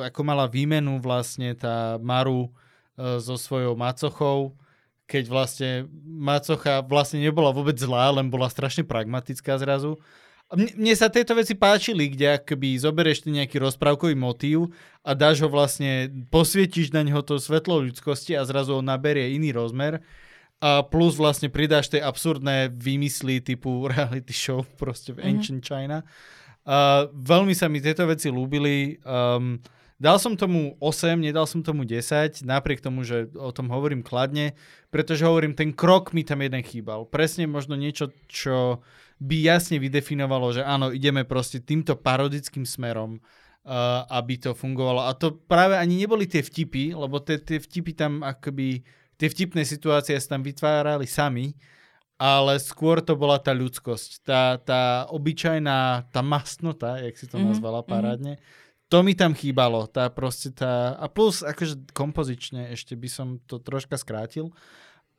[0.07, 4.55] ako mala výmenu vlastne tá Maru uh, so svojou macochou,
[5.03, 5.71] keď vlastne
[6.03, 9.99] macocha vlastne nebola vôbec zlá, len bola strašne pragmatická zrazu.
[10.47, 14.71] Mne, mne sa tieto veci páčili, kde akoby zoberieš ten nejaký rozprávkový motív
[15.03, 19.51] a dáš ho vlastne, posvietíš na neho to svetlo ľudskosti a zrazu on naberie iný
[19.51, 19.99] rozmer
[20.63, 25.27] a plus vlastne pridáš tie absurdné výmysly typu reality show proste v mhm.
[25.27, 25.71] Ancient mm-hmm.
[25.83, 25.97] China.
[26.67, 28.99] Uh, veľmi sa mi tieto veci ľúbili.
[29.07, 29.59] Um,
[29.97, 34.53] dal som tomu 8, nedal som tomu 10, napriek tomu, že o tom hovorím kladne,
[34.93, 37.09] pretože hovorím, ten krok mi tam jeden chýbal.
[37.09, 38.85] Presne možno niečo, čo
[39.17, 45.09] by jasne vydefinovalo, že áno, ideme proste týmto parodickým smerom, uh, aby to fungovalo.
[45.09, 48.85] A to práve ani neboli tie vtipy, lebo tie, tie vtipy tam akoby,
[49.17, 51.57] tie vtipné situácie sa tam vytvárali sami,
[52.17, 54.81] ale skôr to bola tá ľudskosť, tá, tá
[55.13, 58.65] obyčajná, tá mastnota, jak si to mm-hmm, nazvala parádne, mm-hmm.
[58.87, 63.59] To mi tam chýbalo, tá proste tá, a plus akože kompozične ešte by som to
[63.59, 64.55] troška skrátil,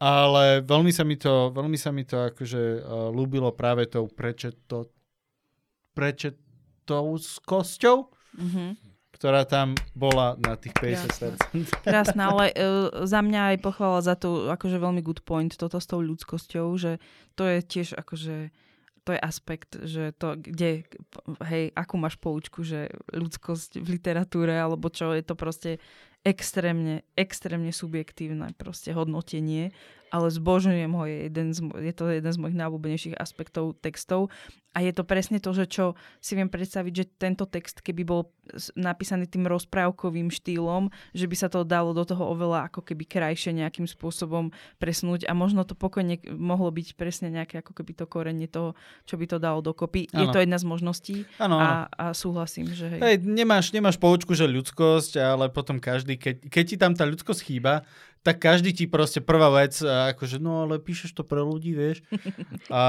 [0.01, 4.89] ale veľmi sa mi to, veľmi sa mi to akože uh, ľúbilo práve tou prečeto,
[5.93, 7.97] prečetovskosťou,
[8.39, 8.71] mm-hmm.
[9.13, 11.85] ktorá tam bola na tých 50%.
[11.85, 15.85] Krásna, ale uh, za mňa aj pochvala za to akože veľmi good point, toto s
[15.85, 16.97] tou ľudskosťou, že
[17.37, 18.49] to je tiež akože
[19.09, 20.85] to je aspekt, že to, kde,
[21.49, 25.81] hej, akú máš poučku, že ľudskosť v literatúre, alebo čo, je to proste
[26.29, 29.73] extrémne, extrémne subjektívne proste hodnotenie
[30.09, 34.33] ale zbožňujem ho, je, jeden z, je to jeden z mojich najobľúbenejších aspektov textov.
[34.77, 38.31] A je to presne to, že čo si viem predstaviť, že tento text, keby bol
[38.79, 43.57] napísaný tým rozprávkovým štýlom, že by sa to dalo do toho oveľa ako keby krajšie
[43.57, 48.47] nejakým spôsobom presnúť a možno to pokojne mohlo byť presne nejaké ako keby to korenie
[48.47, 48.79] toho,
[49.09, 50.07] čo by to dalo dokopy.
[50.15, 50.21] Ano.
[50.23, 53.01] Je to jedna z možností ano, a, a súhlasím, že hej.
[53.03, 57.41] hej nemáš, nemáš poučku, že ľudskosť, ale potom každý, keď, keď ti tam tá ľudskosť
[57.41, 57.83] chýba,
[58.23, 62.03] tak každý ti proste prvá vec, akože no ale píšeš to pre ľudí, vieš.
[62.73, 62.83] A,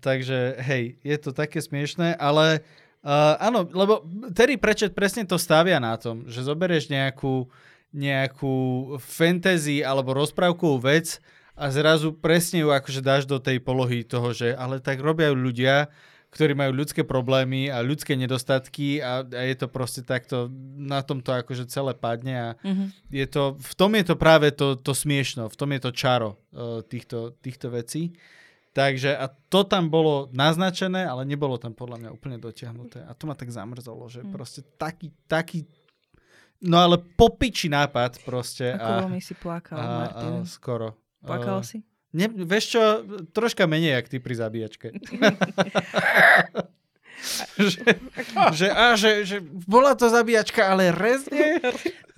[0.00, 2.64] takže hej, je to také smiešné, ale
[3.04, 4.02] uh, áno, lebo
[4.32, 7.46] Terry Pratchett presne to stavia na tom, že zoberieš nejakú,
[7.92, 8.56] nejakú
[8.98, 11.22] fantasy alebo rozprávkovú vec
[11.60, 15.92] a zrazu presne ju akože dáš do tej polohy toho, že ale tak robia ľudia,
[16.30, 20.46] ktorí majú ľudské problémy a ľudské nedostatky a, a je to proste takto,
[20.78, 22.88] na tom to akože celé padne a mm-hmm.
[23.10, 26.38] je to, v tom je to práve to, to smiešno, v tom je to čaro
[26.54, 28.14] uh, týchto, týchto vecí.
[28.70, 33.02] Takže a to tam bolo naznačené, ale nebolo tam podľa mňa úplne dotiahnuté.
[33.02, 34.30] A to ma tak zamrzalo, že mm.
[34.30, 35.66] proste taký, taký
[36.60, 38.76] No ale popiči nápad proste.
[38.76, 40.44] Ako a, veľmi si plakal, a, a, Martin.
[40.44, 40.92] skoro.
[41.24, 41.80] Plakal A, si?
[42.10, 42.82] Ne, vieš čo,
[43.30, 44.88] troška menej, jak ty pri zabíjačke.
[47.58, 47.84] že,
[48.52, 51.60] že, a, že, že bola to zabíjačka, ale rezne.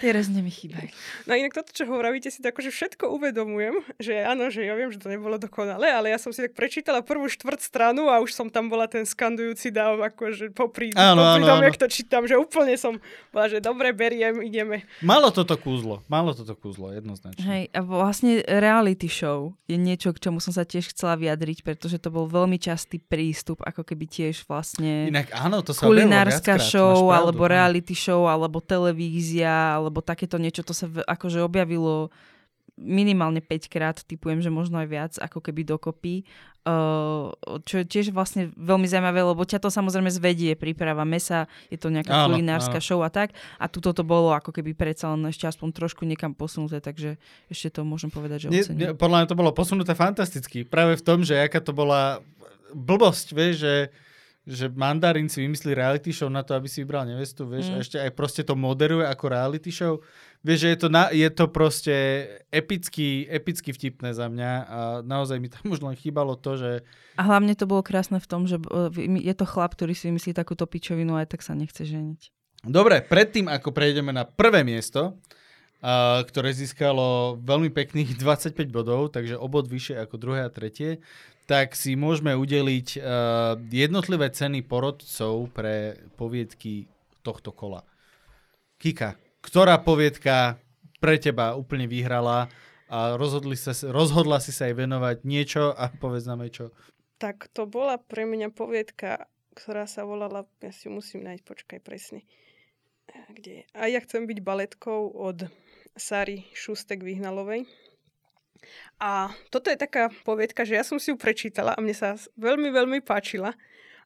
[0.00, 0.88] Tie rezne mi chýbajú.
[1.28, 4.88] No inak toto, čo hovoríte, si to akože všetko uvedomujem, že áno, že ja viem,
[4.88, 8.32] že to nebolo dokonalé, ale ja som si tak prečítala prvú štvrt stranu a už
[8.32, 11.66] som tam bola ten skandujúci dáv, akože popri, Áno, popri áno, tom, áno.
[11.68, 12.96] jak to čítam, že úplne som
[13.30, 14.88] bola, že dobre, beriem, ideme.
[15.04, 17.42] Malo toto kúzlo, malo toto kúzlo, jednoznačne.
[17.44, 22.00] Hej, a vlastne reality show je niečo, k čomu som sa tiež chcela vyjadriť, pretože
[22.00, 26.70] to bol veľmi častý prístup, ako keby tiež vlastne Inak áno, to sa kulinárska viackrát,
[26.70, 32.08] show, alebo reality show, alebo televízia, alebo takéto niečo, to sa v, akože objavilo
[32.80, 36.24] minimálne 5 krát, typujem, že možno aj viac, ako keby dokopy.
[36.60, 37.32] Uh,
[37.64, 41.88] čo je tiež vlastne veľmi zaujímavé, lebo ťa to samozrejme zvedie, príprava mesa, je to
[41.88, 42.84] nejaká Áno, kulinárska áno.
[42.84, 43.32] show a tak.
[43.56, 47.16] A tuto to bolo ako keby predsa len ešte aspoň trošku niekam posunuté, takže
[47.48, 48.92] ešte to môžem povedať, že ocením.
[48.96, 50.68] podľa mňa to bolo posunuté fantasticky.
[50.68, 52.20] Práve v tom, že aká to bola
[52.76, 53.74] blbosť, vieš, že,
[54.48, 57.74] že mandarín si vymyslí reality show na to, aby si vybral nevestu, vieš, Mm.
[57.74, 60.00] a ešte aj proste to moderuje ako reality show.
[60.40, 61.94] Vieš, že je to, na, je to proste
[62.48, 66.70] epicky, epicky vtipné za mňa a naozaj mi tam už len chýbalo to, že
[67.20, 70.32] A hlavne to bolo krásne v tom, že uh, je to chlap, ktorý si myslí
[70.32, 72.32] takúto pičovinu a aj tak sa nechce ženiť.
[72.64, 75.20] Dobre, predtým ako prejdeme na prvé miesto,
[75.80, 81.00] a, ktoré získalo veľmi pekných 25 bodov, takže obod vyššie ako druhé a tretie,
[81.50, 86.86] tak si môžeme udeliť uh, jednotlivé ceny porodcov pre poviedky
[87.26, 87.82] tohto kola.
[88.78, 90.62] Kika, ktorá poviedka
[91.02, 92.46] pre teba úplne vyhrala
[92.86, 96.66] a rozhodli sa, rozhodla si sa jej venovať niečo a povedz nám aj čo.
[97.18, 99.26] Tak to bola pre mňa poviedka,
[99.58, 102.22] ktorá sa volala, ja si musím nájsť, počkaj presne.
[103.34, 103.64] Kde je?
[103.74, 105.50] A ja chcem byť baletkou od
[105.96, 107.66] Sary Šustek Vyhnalovej.
[109.00, 112.68] A toto je taká poviedka, že ja som si ju prečítala a mne sa veľmi,
[112.68, 113.56] veľmi páčila.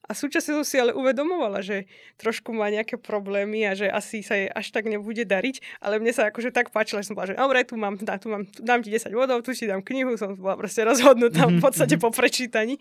[0.04, 1.88] A súčasne som si ale uvedomovala, že
[2.20, 6.12] trošku má nejaké problémy a že asi sa jej až tak nebude dariť, ale mne
[6.12, 8.60] sa akože tak páčilo, že som bola, že dobre, tu mám, dá, tu mám, tu
[8.60, 12.12] dám ti 10 bodov, tu si dám knihu, som bola proste rozhodnutá v podstate po
[12.12, 12.76] prečítaní.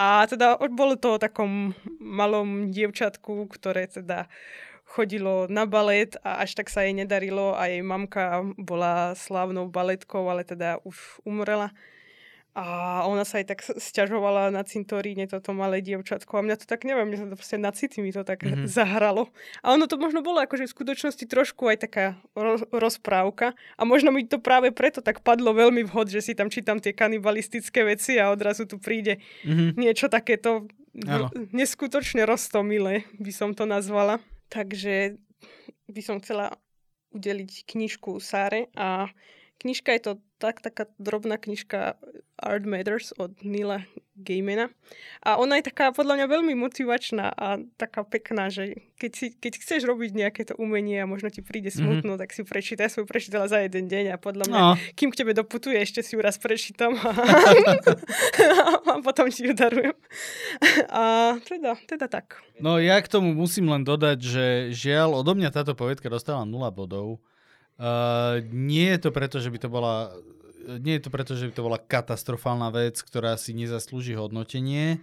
[0.00, 4.24] A teda bolo to o takom malom dievčatku, ktoré teda
[4.96, 10.24] chodilo na balet a až tak sa jej nedarilo a jej mamka bola slávnou baletkou,
[10.24, 11.76] ale teda už umrela.
[12.56, 12.64] A
[13.04, 17.04] ona sa aj tak sťažovala na cintoríne toto malé dievčatko a mňa to tak, neviem,
[17.04, 18.48] mňa to proste na city mi to tak Mhm.
[18.48, 18.64] mm-hmm.
[18.66, 19.28] zahralo.
[19.60, 24.08] A ono to možno bolo akože v skutočnosti trošku aj taká ro- rozprávka a možno
[24.08, 28.16] mi to práve preto tak padlo veľmi vhod, že si tam čítam tie kanibalistické veci
[28.16, 29.76] a odrazu tu príde Mhm.
[29.76, 30.64] niečo takéto
[31.04, 31.28] Áno.
[31.28, 34.16] r- neskutočne roztomilé, by som to nazvala.
[34.48, 35.18] Takže
[35.90, 36.54] by som chcela
[37.14, 39.08] udeliť knižku Sáre a
[39.62, 41.96] knižka je to tak, taká drobná knižka
[42.36, 44.68] Art Matters od Nila Gaimana.
[45.24, 49.52] A ona je taká podľa mňa veľmi motivačná a taká pekná, že keď, si, keď
[49.60, 52.22] chceš robiť nejaké to umenie a možno ti príde smutno, mm-hmm.
[52.24, 52.84] tak si prečítaj.
[52.88, 55.80] Ja som ju prečítala za jeden deň a podľa mňa, No, kým k tebe doputuje,
[55.80, 57.12] ešte si ju raz prečítam a,
[58.92, 59.96] a potom ti ju darujem.
[60.92, 62.40] A teda, teda tak.
[62.60, 64.46] No ja k tomu musím len dodať, že
[64.76, 67.20] žiaľ, odo mňa táto povedka dostala 0 bodov.
[67.76, 70.16] Uh, nie je to preto, že by to bola
[70.66, 74.98] nie je to preto, že by to bola katastrofálna vec, ktorá si nezaslúži hodnotenie.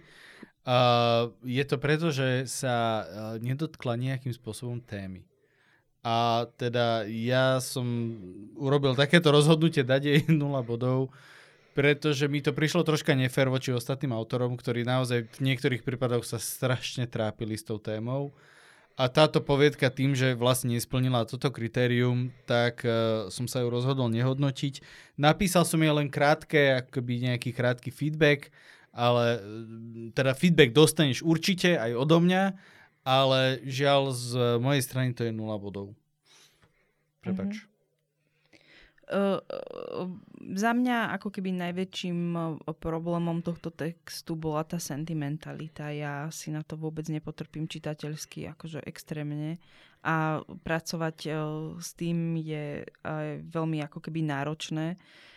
[0.64, 3.04] Uh, je to preto, že sa uh,
[3.40, 5.24] nedotkla nejakým spôsobom témy.
[6.04, 7.84] A teda ja som
[8.60, 11.08] urobil takéto rozhodnutie dať jej 0 bodov,
[11.72, 16.36] pretože mi to prišlo troška nefér voči ostatným autorom, ktorí naozaj v niektorých prípadoch sa
[16.36, 18.36] strašne trápili s tou témou.
[18.94, 24.06] A táto poviedka tým, že vlastne nesplnila toto kritérium, tak uh, som sa ju rozhodol
[24.06, 24.78] nehodnotiť.
[25.18, 28.54] Napísal som jej len krátke, akoby nejaký krátky feedback,
[28.94, 29.38] ale e,
[30.14, 32.54] teda feedback dostaneš určite aj odo mňa,
[33.02, 35.98] ale žiaľ z mojej strany to je 0 bodov.
[37.18, 37.66] Prepač.
[37.66, 37.73] Uh,
[39.10, 39.40] uh,
[40.54, 42.18] za mňa ako keby najväčším
[42.78, 45.92] problémom tohto textu bola tá sentimentalita.
[45.92, 49.60] Ja si na to vôbec nepotrpím čitateľsky, akože extrémne.
[50.04, 51.34] A pracovať uh,
[51.80, 55.32] s tým je uh, veľmi ako keby náročné uh,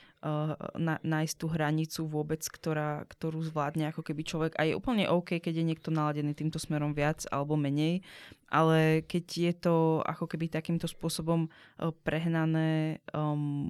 [0.76, 4.54] na, nájsť tú hranicu vôbec, ktorá, ktorú zvládne ako keby človek.
[4.60, 8.04] A je úplne OK, keď je niekto naladený týmto smerom viac alebo menej,
[8.52, 13.68] ale keď je to ako keby takýmto spôsobom uh, prehnané um,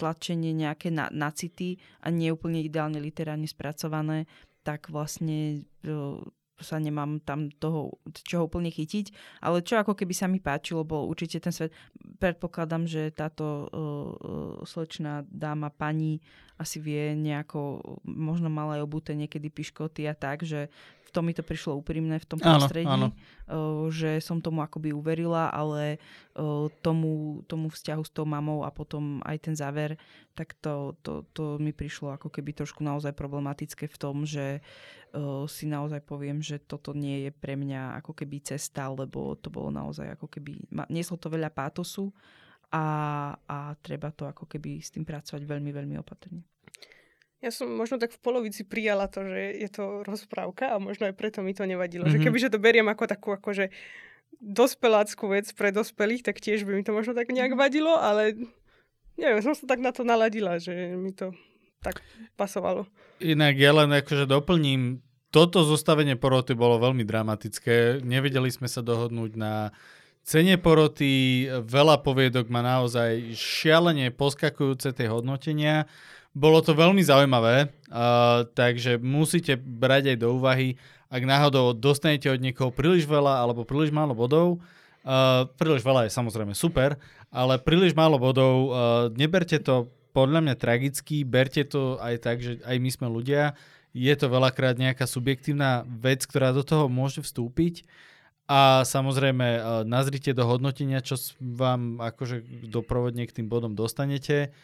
[0.00, 4.24] tlačenie nejaké na, na city a nie úplne ideálne literárne spracované,
[4.64, 6.20] tak vlastne uh,
[6.60, 9.12] sa nemám tam toho, čoho úplne chytiť,
[9.44, 11.72] ale čo ako keby sa mi páčilo, bol určite ten svet.
[12.20, 16.20] Predpokladám, že táto uh, slečná dáma, pani
[16.60, 18.84] asi vie nejako, možno mala aj
[19.16, 20.68] niekedy piškoty a tak, že
[21.10, 23.10] v tom mi to prišlo úprimné v tom prostredí, áno,
[23.50, 23.90] áno.
[23.90, 25.98] že som tomu akoby uverila, ale
[26.86, 29.98] tomu, tomu vzťahu s tou mamou a potom aj ten záver,
[30.38, 34.62] tak to, to, to mi prišlo ako keby trošku naozaj problematické v tom, že
[35.50, 39.74] si naozaj poviem, že toto nie je pre mňa ako keby cesta, lebo to bolo
[39.74, 42.14] naozaj ako keby, nieslo to veľa pátosu
[42.70, 42.86] a,
[43.50, 46.46] a treba to ako keby s tým pracovať veľmi, veľmi opatrne.
[47.40, 51.16] Ja som možno tak v polovici prijala to, že je to rozprávka a možno aj
[51.16, 52.04] preto mi to nevadilo.
[52.04, 52.20] Mm-hmm.
[52.20, 53.72] Že kebyže to beriem ako takú akože
[54.40, 57.60] dospeláckú vec pre dospelých, tak tiež by mi to možno tak nejak mhm.
[57.60, 58.36] vadilo, ale
[59.20, 61.36] neviem, som sa tak na to naladila, že mi to
[61.80, 62.00] tak
[62.36, 62.88] pasovalo.
[63.20, 65.00] Inak ja len akože doplním,
[65.32, 68.04] toto zostavenie poroty bolo veľmi dramatické.
[68.04, 69.70] Nevedeli sme sa dohodnúť na
[70.26, 75.88] cene poroty, veľa poviedok má naozaj šialene poskakujúce tie hodnotenia.
[76.30, 80.78] Bolo to veľmi zaujímavé, uh, takže musíte brať aj do úvahy,
[81.10, 84.62] ak náhodou dostanete od niekoho príliš veľa alebo príliš málo bodov,
[85.02, 86.94] uh, príliš veľa je samozrejme super,
[87.34, 88.70] ale príliš málo bodov, uh,
[89.10, 93.58] neberte to podľa mňa tragicky, berte to aj tak, že aj my sme ľudia,
[93.90, 97.82] je to veľakrát nejaká subjektívna vec, ktorá do toho môže vstúpiť
[98.46, 104.54] a samozrejme nazrite do hodnotenia, čo vám akože doprovodne k tým bodom dostanete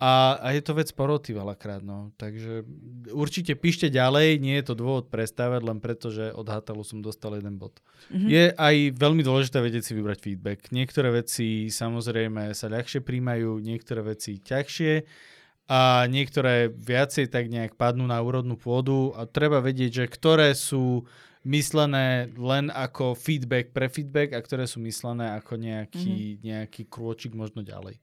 [0.00, 2.08] a, a je to vec poroty veľakrát, no.
[2.16, 2.64] Takže
[3.12, 7.36] určite píšte ďalej, nie je to dôvod prestávať, len preto, že od Hatalu som dostal
[7.36, 7.84] jeden bod.
[8.08, 8.28] Mm-hmm.
[8.32, 10.72] Je aj veľmi dôležité vedieť si vybrať feedback.
[10.72, 15.04] Niektoré veci samozrejme sa ľahšie príjmajú, niektoré veci ťažšie
[15.68, 21.04] a niektoré viacej tak nejak padnú na úrodnú pôdu a treba vedieť, že ktoré sú
[21.44, 26.40] myslené len ako feedback pre feedback a ktoré sú myslené ako nejaký, mm-hmm.
[26.40, 28.00] nejaký krôčik možno ďalej.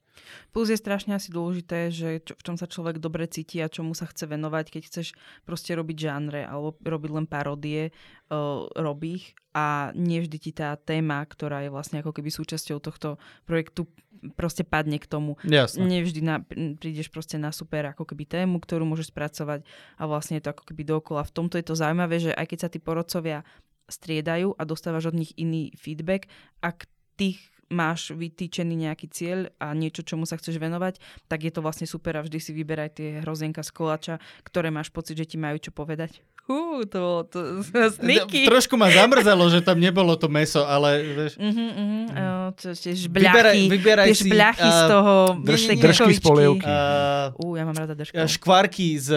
[0.51, 3.93] Plus je strašne asi dôležité, že čo, v čom sa človek dobre cíti a čomu
[3.97, 5.07] sa chce venovať, keď chceš
[5.43, 7.95] proste robiť žánre alebo robiť len paródie,
[8.29, 9.25] uh, robí ich
[9.57, 13.17] a nevždy ti tá téma, ktorá je vlastne ako keby súčasťou tohto
[13.49, 13.89] projektu
[14.37, 15.37] proste padne k tomu.
[15.45, 15.85] Jasne.
[15.85, 16.41] Nevždy na,
[16.77, 19.65] prídeš proste na super ako keby tému, ktorú môžeš spracovať
[19.97, 21.25] a vlastne je to ako keby dokola.
[21.25, 23.45] V tomto je to zaujímavé, že aj keď sa tí porodcovia
[23.87, 26.27] striedajú a dostávaš od nich iný feedback,
[26.59, 26.85] ak
[27.17, 31.83] tých máš vytýčený nejaký cieľ a niečo, čomu sa chceš venovať, tak je to vlastne
[31.83, 34.15] super a vždy si vyberaj tie hrozienka z koláča,
[34.47, 36.23] ktoré máš pocit, že ti majú čo povedať.
[36.47, 37.59] Hú, to, to,
[37.99, 38.47] sneaky.
[38.47, 41.35] Trošku ma zamrzalo, že tam nebolo to meso, ale vieš...
[41.35, 42.03] Uh-huh, uh-huh.
[42.07, 45.13] Uh, čo, tie žbľachy, vyberaj, vyberaj tie žbľachy si, z toho...
[45.43, 46.71] Drž, držky z polievky.
[46.71, 48.15] Uh, uh, ja mám rada držky.
[48.15, 49.09] Škvarky z,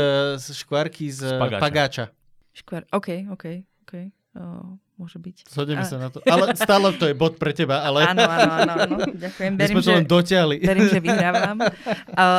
[0.42, 1.62] škvarky z, z pagáča.
[1.62, 2.04] pagáča.
[2.50, 3.44] Škvar, OK, OK,
[3.86, 3.94] OK.
[4.34, 5.48] Uh, môže byť.
[5.48, 5.88] Zhodneme a...
[5.88, 6.20] sa na to.
[6.28, 7.80] Ale stále to je bod pre teba.
[7.80, 8.04] Ale...
[8.04, 8.96] Áno, áno, áno, áno.
[9.16, 9.52] Ďakujem.
[9.56, 10.56] Verím, sme to len dotiahli.
[10.60, 11.58] Verím, že vyhrávam.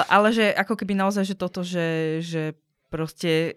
[0.05, 2.53] Ale že ako keby naozaj, že toto, že, že
[2.91, 3.55] proste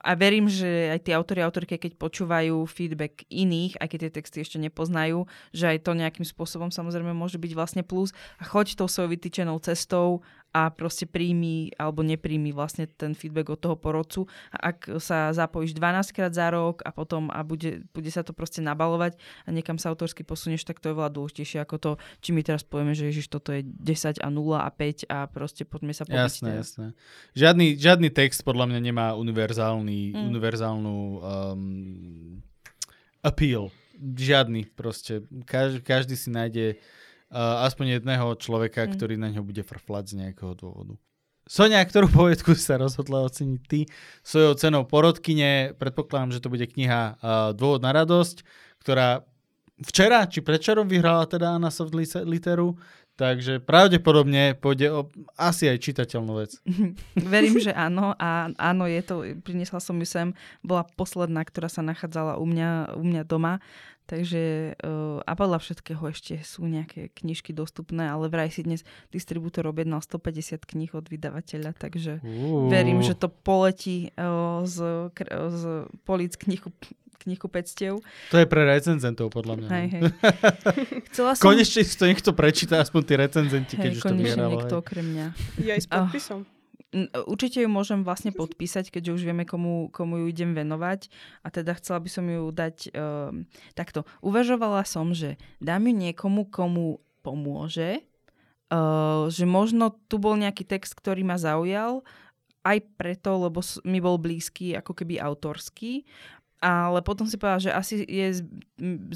[0.00, 4.12] a verím, že aj tí autori a autorky, keď počúvajú feedback iných, aj keď tie
[4.16, 8.80] texty ešte nepoznajú, že aj to nejakým spôsobom samozrejme môže byť vlastne plus a choď
[8.80, 14.26] tou svojou vytýčenou cestou a proste príjmi alebo nepríjmi vlastne ten feedback od toho porodcu.
[14.50, 18.34] A ak sa zapojíš 12 krát za rok a potom a bude, bude sa to
[18.34, 19.14] proste nabalovať
[19.46, 22.66] a niekam sa autorsky posunieš, tak to je veľa dôležitejšie ako to, či my teraz
[22.66, 26.18] povieme, že ježiš, toto je 10 a 0 a 5 a proste poďme sa pobiť.
[26.18, 26.86] Jasné, jasné.
[27.38, 30.26] Žiadny, žiadny text podľa mňa nemá univerzálny, mm.
[30.34, 32.42] univerzálnu um,
[33.22, 33.70] appeal.
[34.00, 35.22] Žiadny proste.
[35.44, 36.80] Každý, každý si nájde
[37.30, 38.90] uh, aspoň jedného človeka, mm.
[38.98, 40.94] ktorý na ňo bude frflať z nejakého dôvodu.
[41.50, 43.90] Sonia, ktorú poviedku sa rozhodla oceniť ty
[44.22, 45.74] svojou cenou porodkyne?
[45.74, 48.46] Predpokladám, že to bude kniha uh, Dôvod na radosť,
[48.78, 49.26] ktorá
[49.80, 52.76] včera či predčerom vyhrala teda na soft literu,
[53.20, 55.00] takže pravdepodobne pôjde o
[55.36, 56.56] asi aj čitateľnú vec.
[57.36, 59.14] Verím, že áno a áno, je to,
[59.44, 60.32] priniesla som ju sem,
[60.64, 63.60] bola posledná, ktorá sa nachádzala u mňa, u mňa doma,
[64.10, 68.82] Takže uh, a podľa všetkého ešte sú nejaké knižky dostupné, ale vraj si dnes
[69.14, 72.66] distribútor objednal 150 kníh od vydavateľa, takže uh.
[72.66, 75.62] verím, že to poletí uh, z, z
[76.02, 76.74] polic knihu
[77.26, 78.00] knihu pectiev.
[78.32, 79.68] To je pre recenzentov, podľa mňa.
[79.68, 79.90] Hej, no.
[79.92, 80.02] hej.
[81.12, 81.44] Chcela som...
[81.44, 84.52] Konečne si to niekto prečíta, aspoň tí recenzenti, keď hej, už to vyhralo.
[84.56, 85.26] niekto okrem mňa.
[85.62, 86.40] Ja aj s podpisom.
[86.44, 86.58] Oh.
[87.30, 91.06] Určite ju môžem vlastne podpísať, keďže už vieme, komu, komu ju idem venovať.
[91.46, 93.46] A teda chcela by som ju dať um,
[93.78, 94.02] takto.
[94.26, 98.02] Uvažovala som, že dám ju niekomu, komu pomôže,
[98.74, 102.02] uh, že možno tu bol nejaký text, ktorý ma zaujal,
[102.60, 106.04] aj preto, lebo mi bol blízky ako keby autorský
[106.60, 108.44] ale potom si povedala, že asi je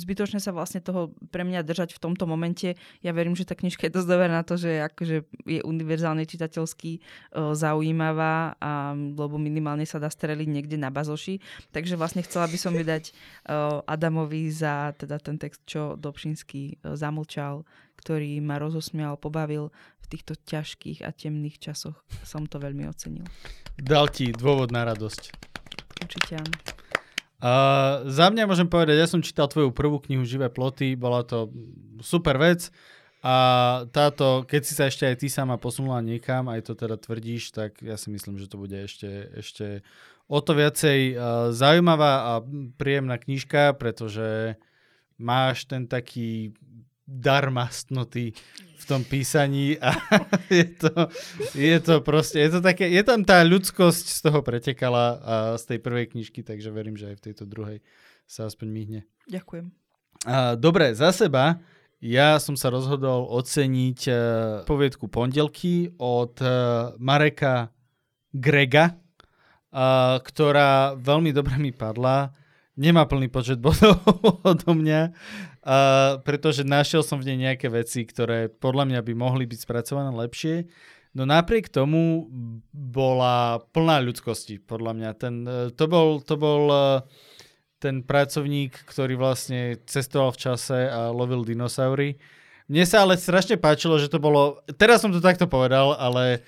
[0.01, 2.73] zbytočné sa vlastne toho pre mňa držať v tomto momente.
[3.05, 7.05] Ja verím, že tá knižka je dosť dobrá na to, že akože je univerzálne čitateľsky
[7.37, 11.45] zaujímavá, a, lebo minimálne sa dá streliť niekde na bazoši.
[11.69, 13.13] Takže vlastne chcela by som vydať
[13.85, 17.69] Adamovi za teda ten text, čo Dobšinský zamlčal,
[18.01, 19.69] ktorý ma rozosmial, pobavil
[20.01, 21.97] v týchto ťažkých a temných časoch.
[22.25, 23.25] Som to veľmi ocenil.
[23.77, 25.33] Dal ti dôvod na radosť.
[26.05, 26.84] Určite áno.
[27.45, 31.53] Uh, za mňa môžem povedať, ja som čítal tvoju prvú knihu Živé ploty, bola to
[32.01, 32.73] super vec.
[33.21, 33.37] A
[33.93, 37.85] táto, keď si sa ešte aj ty sama posunula niekam, aj to teda tvrdíš, tak
[37.85, 39.85] ja si myslím, že to bude ešte, ešte
[40.25, 41.17] o to viacej uh,
[41.53, 42.33] zaujímavá a
[42.81, 44.57] príjemná knižka, pretože
[45.21, 46.57] máš ten taký
[47.05, 48.33] dar mastnoty
[48.81, 49.93] v tom písaní a
[50.53, 50.93] je to,
[51.57, 55.65] je to proste, je to také, je tam tá ľudskosť z toho pretekala a z
[55.77, 57.79] tej prvej knižky, takže verím, že aj v tejto druhej
[58.29, 59.01] sa aspoň myhne.
[59.29, 59.73] Ďakujem.
[60.29, 61.61] A, dobre, za seba
[62.05, 64.17] ja som sa rozhodol oceniť uh,
[64.69, 67.73] poviedku Pondelky od uh, Mareka
[68.29, 72.29] Grega, uh, ktorá veľmi dobre mi padla
[72.75, 74.03] nemá plný počet bodov
[74.51, 79.45] odo mňa, uh, pretože našiel som v nej nejaké veci, ktoré podľa mňa by mohli
[79.47, 80.67] byť spracované lepšie.
[81.15, 82.27] No napriek tomu
[82.75, 85.11] bola plná ľudskosti, podľa mňa.
[85.15, 87.07] Ten, uh, to bol, to bol uh,
[87.79, 92.19] ten pracovník, ktorý vlastne cestoval v čase a lovil dinosaury.
[92.65, 94.65] Mne sa ale strašne páčilo, že to bolo...
[94.81, 96.41] Teraz som to takto povedal, ale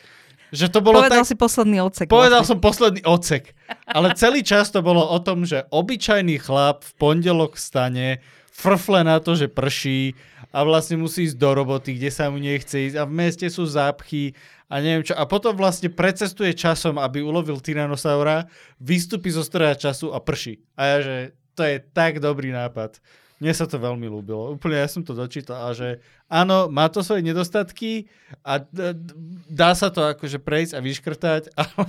[0.55, 1.31] že to bolo Povedal tak...
[1.31, 2.06] si posledný odsek.
[2.06, 2.59] Povedal vlastne.
[2.59, 3.55] som posledný odsek.
[3.86, 8.23] Ale celý čas to bolo o tom, že obyčajný chlap v pondelok stane,
[8.55, 10.16] frfle na to, že prší
[10.55, 13.68] a vlastne musí ísť do roboty, kde sa mu nechce ísť a v meste sú
[13.68, 14.32] zápchy
[14.73, 15.12] a neviem čo.
[15.12, 18.48] A potom vlastne precestuje časom, aby ulovil Tyrannosaura,
[18.81, 20.64] vystúpi zo stroja času a prší.
[20.78, 21.16] A ja, že
[21.52, 22.97] to je tak dobrý nápad.
[23.37, 24.57] Mne sa to veľmi ľúbilo.
[24.57, 26.01] Úplne ja som to dočítal a že
[26.33, 28.09] áno, má to svoje nedostatky
[28.41, 28.65] a
[29.49, 31.89] dá sa to akože prejsť a vyškrtať, ale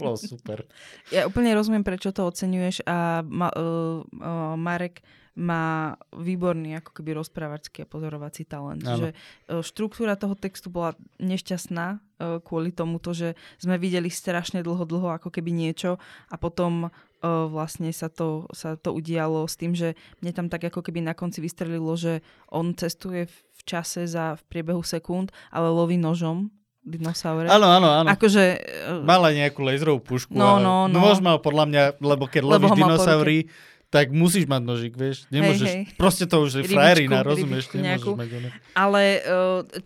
[0.00, 0.64] bolo super.
[1.12, 5.04] Ja úplne rozumiem, prečo to oceňuješ a uh, uh, Marek
[5.36, 8.80] má výborný ako keby rozprávačský a pozorovací talent.
[8.82, 14.88] Že uh, štruktúra toho textu bola nešťastná uh, kvôli tomuto, že sme videli strašne dlho,
[14.88, 16.00] dlho ako keby niečo
[16.32, 16.88] a potom
[17.26, 21.16] vlastne sa to, sa to udialo s tým, že mne tam tak ako keby na
[21.16, 22.20] konci vystrelilo, že
[22.52, 26.52] on cestuje v čase za v priebehu sekúnd, ale loví nožom
[26.86, 27.50] dinosaure.
[27.50, 28.08] Áno, áno, áno.
[28.14, 28.62] Akože...
[29.02, 30.38] Mala nejakú laserovú pušku.
[30.38, 31.02] No, no, no.
[31.02, 33.38] Nôž mal podľa mňa, lebo keď lebo lovíš dinosaury,
[33.86, 35.30] tak musíš mať nožik, vieš.
[35.30, 35.96] Nemôžeš, hej, hej.
[35.96, 38.48] proste to už je frajerina, rozumieš, nemôžeš mať ono.
[38.74, 39.02] Ale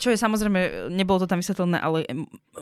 [0.01, 2.09] čo je samozrejme, nebolo to tam vysvetlené, ale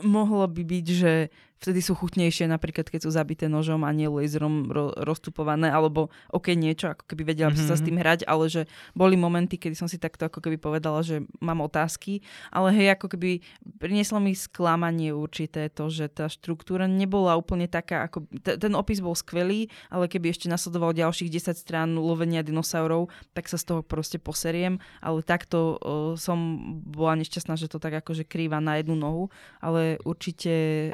[0.03, 4.71] mohlo by byť, že vtedy sú chutnejšie, napríklad keď sú zabité nožom a nie laserom
[4.71, 7.67] ro- roztupované, alebo ok, niečo, ako keby vedela mm-hmm.
[7.67, 7.87] sa s mhm.
[7.91, 8.61] tým hrať, ale že
[8.95, 13.11] boli momenty, kedy som si takto ako keby povedala, že mám otázky, ale hej, ako
[13.11, 13.43] keby
[13.77, 19.03] prinieslo mi sklamanie určité to, že tá štruktúra nebola úplne taká, ako t- ten opis
[19.03, 23.81] bol skvelý, ale keby ešte nasledoval ďalších 10 strán lovenia dinosaurov, tak sa z toho
[23.83, 26.39] proste poseriem, ale takto uh, som
[26.87, 29.27] bola nešťastná, že to tak akože krýva na jednu nohu,
[29.59, 30.53] ale určite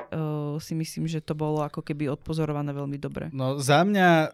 [0.09, 3.29] uh, si myslím, že to bolo ako keby odpozorované veľmi dobre.
[3.31, 4.29] No za mňa e,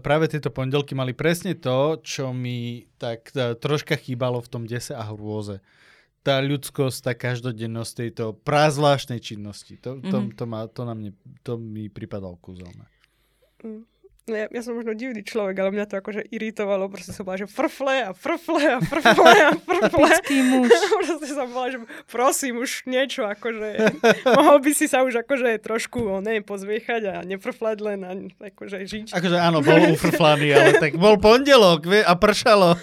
[0.00, 4.92] práve tieto pondelky mali presne to, čo mi tak e, troška chýbalo v tom dese
[4.92, 5.62] a hrôze.
[6.24, 9.76] Tá ľudskosť, tá každodennosť tejto prázvláštnej činnosti.
[9.84, 10.36] To, to, mm-hmm.
[10.40, 11.12] to, ma, to, na mne,
[11.44, 12.88] to mi pripadalo kúzelné.
[13.60, 13.84] Mm.
[14.24, 16.88] Ja, ja som možno divný človek, ale mňa to akože iritovalo.
[16.88, 19.92] Proste som bola, že frfle a frfle a frfle a frfle.
[19.92, 20.72] Typický muž.
[20.96, 21.78] Proste som bola, že
[22.08, 23.68] prosím už niečo, akože
[24.40, 28.10] mohol by si sa už akože trošku, o, neviem, pozviechať a nefrflať len a
[28.48, 29.06] akože žiť.
[29.12, 32.80] Akože áno, bol ufrflaný, ale tak bol pondelok vie, a pršalo.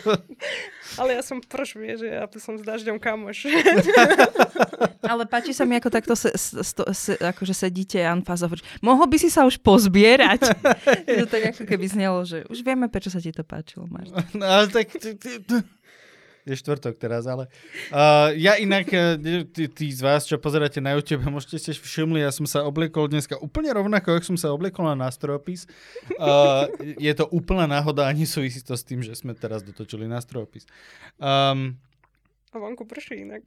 [1.00, 3.48] Ale ja som prš, vieš, ja som s dažďom kamoš.
[5.02, 8.60] Ale páči sa mi, ako takto se, sto, se, akože sedíte a Anfázov.
[8.84, 10.52] Mohol by si sa už pozbierať?
[11.32, 14.20] Tak ako keby znelo, že už vieme, prečo sa ti to páčilo, Martin.
[14.40, 14.92] No, ale tak
[16.42, 17.46] je štvrtok teraz, ale
[17.94, 22.26] uh, ja inak, e, tí, tí z vás, čo pozeráte na YouTube, môžete ste všimli,
[22.26, 25.70] ja som sa obliekol dneska úplne rovnako, ako som sa obliekol na nástrojopis.
[26.18, 26.66] Uh,
[26.98, 30.66] je to úplná náhoda, ani súvisí to s tým, že sme teraz dotočili nástrojopis.
[31.22, 31.78] Um,
[32.52, 33.46] a vonku prší inak.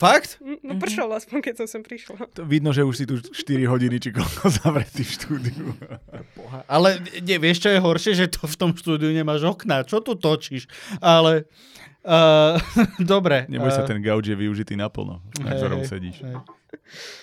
[0.00, 0.40] Fakt?
[0.64, 1.20] No pršalo mm-hmm.
[1.22, 2.28] aspoň, keď som sem prišla.
[2.34, 5.66] To vidno, že už si tu 4 hodiny či koľko zavretý v štúdiu.
[6.66, 9.86] Ale nie, vieš, čo je horšie, že to v tom štúdiu nemáš okná.
[9.86, 10.66] Čo tu točíš?
[10.98, 11.46] Ale
[12.04, 12.60] Uh,
[13.00, 13.48] dobre.
[13.48, 16.20] Neboj sa, uh, ten gauč je využitý naplno, na hej, ktorom sedíš.
[16.20, 16.36] hej.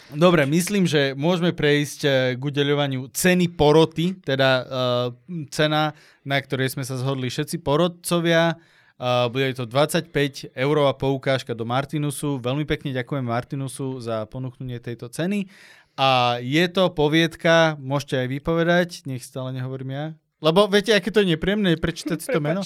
[0.10, 5.08] Dobre, myslím, že môžeme prejsť eh, k udeľovaniu ceny poroty, teda uh,
[5.54, 5.94] cena,
[6.26, 8.58] na ktorej sme sa zhodli všetci porodcovia.
[9.02, 12.38] Uh, bude to 25 eurová poukážka do Martinusu.
[12.38, 15.50] Veľmi pekne ďakujem Martinusu za ponúknutie tejto ceny.
[15.98, 20.06] A je to poviedka, môžete aj vypovedať, nech stále nehovorím ja.
[20.38, 22.62] Lebo viete, aké to je nepríjemné prečítať si to meno?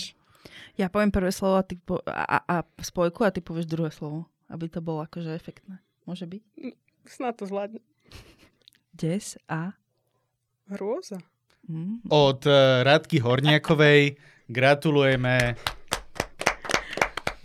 [0.76, 3.96] Ja poviem prvé slovo a, ty po, a, a, a spojku a ty povieš druhé
[3.96, 5.80] slovo, aby to bolo akože efektné.
[6.04, 6.44] Môže byť?
[7.08, 7.80] Snad to zvládne.
[8.92, 9.72] Des a...
[10.68, 11.24] Hrôza.
[11.72, 12.04] Mm.
[12.12, 14.20] Od uh, Radky Horniakovej
[14.52, 15.56] gratulujeme.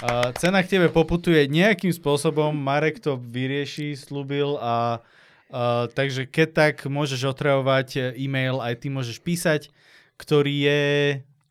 [0.01, 5.05] Uh, cena k tebe poputuje nejakým spôsobom, Marek to vyrieši, slúbil a
[5.53, 9.69] uh, takže keď tak môžeš otravovať e-mail, aj ty môžeš písať,
[10.17, 10.81] ktorý je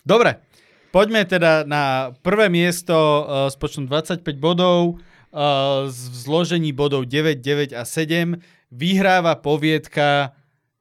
[0.05, 0.45] Dobre,
[0.93, 5.01] poďme teda na prvé miesto uh, s počtom 25 bodov,
[5.33, 8.37] uh, z v zložení bodov 9, 9 a 7
[8.69, 10.37] vyhráva poviedka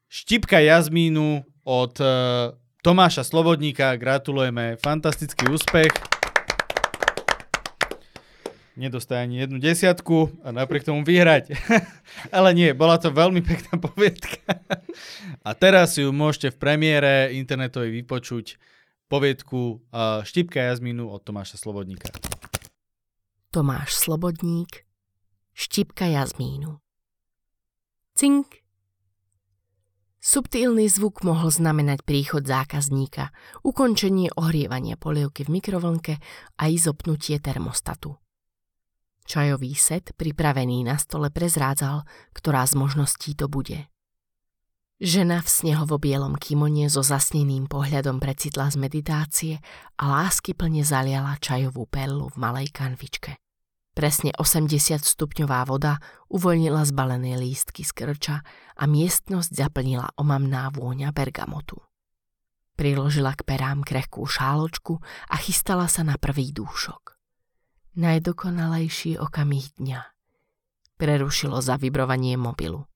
[0.09, 2.09] Štipka jazmínu od uh,
[2.81, 3.93] Tomáša Slobodníka.
[3.93, 5.93] Gratulujeme, fantastický úspech.
[8.79, 11.51] Nedostane ani jednu desiatku a napriek tomu vyhrať.
[12.37, 14.39] Ale nie, bola to veľmi pekná poviedka.
[15.47, 18.55] A teraz ju môžete v premiére internetovej vypočuť
[19.11, 22.07] poviedku uh, Štipka jazmínu od Tomáša Slobodníka.
[23.51, 24.87] Tomáš Slobodník,
[25.51, 26.79] štipka jazmínu.
[28.15, 28.68] Cink.
[30.19, 33.31] Subtílny zvuk mohol znamenať príchod zákazníka,
[33.63, 36.19] ukončenie ohrievania polievky v mikrovlnke
[36.59, 38.19] a izopnutie termostatu.
[39.23, 42.03] Čajový set, pripravený na stole, prezrádzal,
[42.35, 43.87] ktorá z možností to bude.
[44.99, 49.53] Žena v snehovo-bielom kimone so zasneným pohľadom precitla z meditácie
[49.95, 53.39] a lásky plne zaliala čajovú perlu v malej kanvičke.
[53.97, 55.99] Presne 80 stupňová voda
[56.31, 58.37] uvoľnila zbalené lístky z krča
[58.79, 61.81] a miestnosť zaplnila omamná vôňa bergamotu.
[62.79, 67.19] Priložila k perám krehkú šáločku a chystala sa na prvý dúšok.
[67.99, 69.99] Najdokonalejší okamih dňa.
[70.95, 72.87] Prerušilo zavibrovanie mobilu.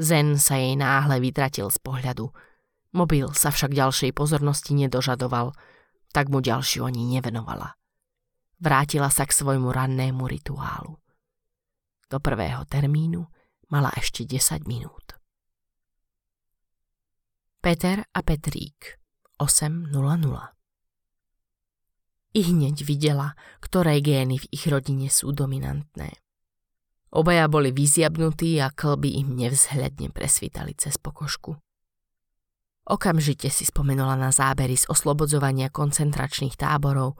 [0.00, 2.32] Zen sa jej náhle vytratil z pohľadu.
[2.96, 5.52] Mobil sa však ďalšej pozornosti nedožadoval,
[6.16, 7.79] tak mu ďalšiu ani nevenovala.
[8.60, 11.00] Vrátila sa k svojmu rannému rituálu.
[12.12, 13.24] Do prvého termínu
[13.72, 15.16] mala ešte 10 minút.
[17.64, 19.00] Peter a Petrík
[19.40, 19.96] 8.00
[22.36, 23.32] I hneď videla,
[23.64, 26.20] ktoré gény v ich rodine sú dominantné.
[27.16, 31.56] Obaja boli vyziabnutí a klby im nevzhľadne presvítali cez pokožku.
[32.84, 37.16] Okamžite si spomenula na zábery z oslobodzovania koncentračných táborov,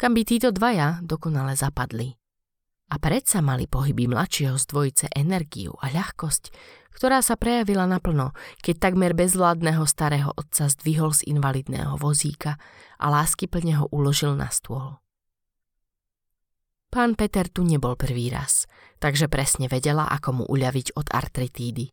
[0.00, 2.16] kam by títo dvaja dokonale zapadli.
[2.88, 6.48] A predsa mali pohyby mladšieho z dvojice energiu a ľahkosť,
[6.96, 8.32] ktorá sa prejavila naplno,
[8.64, 12.56] keď takmer bezvládneho starého otca zdvihol z invalidného vozíka
[12.96, 14.98] a láskyplne ho uložil na stôl.
[16.90, 18.66] Pán Peter tu nebol prvý raz,
[18.98, 21.92] takže presne vedela, ako mu uľaviť od artritídy.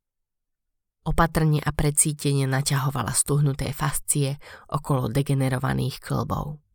[1.06, 4.42] Opatrne a precítene naťahovala stuhnuté fascie
[4.74, 6.66] okolo degenerovaných klbov.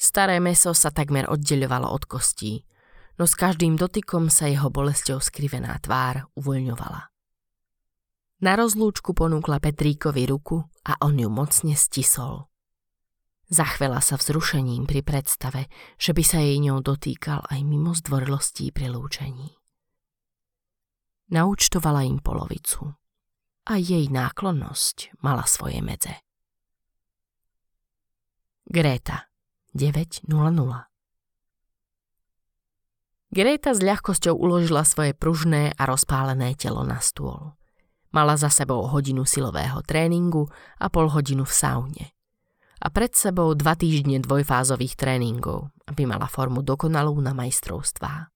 [0.00, 2.64] Staré meso sa takmer oddeľovalo od kostí,
[3.20, 7.10] no s každým dotykom sa jeho bolesťou skrivená tvár uvoľňovala.
[8.40, 12.48] Na rozlúčku ponúkla Petríkovi ruku a on ju mocne stisol.
[13.52, 15.68] Zachvela sa vzrušením pri predstave,
[16.00, 19.60] že by sa jej ňou dotýkal aj mimo zdvorilostí pri lúčení.
[21.30, 22.96] Naučtovala im polovicu
[23.68, 26.14] a jej náklonnosť mala svoje medze.
[28.66, 29.29] Gréta
[29.70, 30.26] 9.00
[33.30, 37.54] Greta s ľahkosťou uložila svoje pružné a rozpálené telo na stôl.
[38.10, 42.06] Mala za sebou hodinu silového tréningu a pol hodinu v saune.
[42.82, 48.26] A pred sebou dva týždne dvojfázových tréningov, aby mala formu dokonalú na majstrovstvá.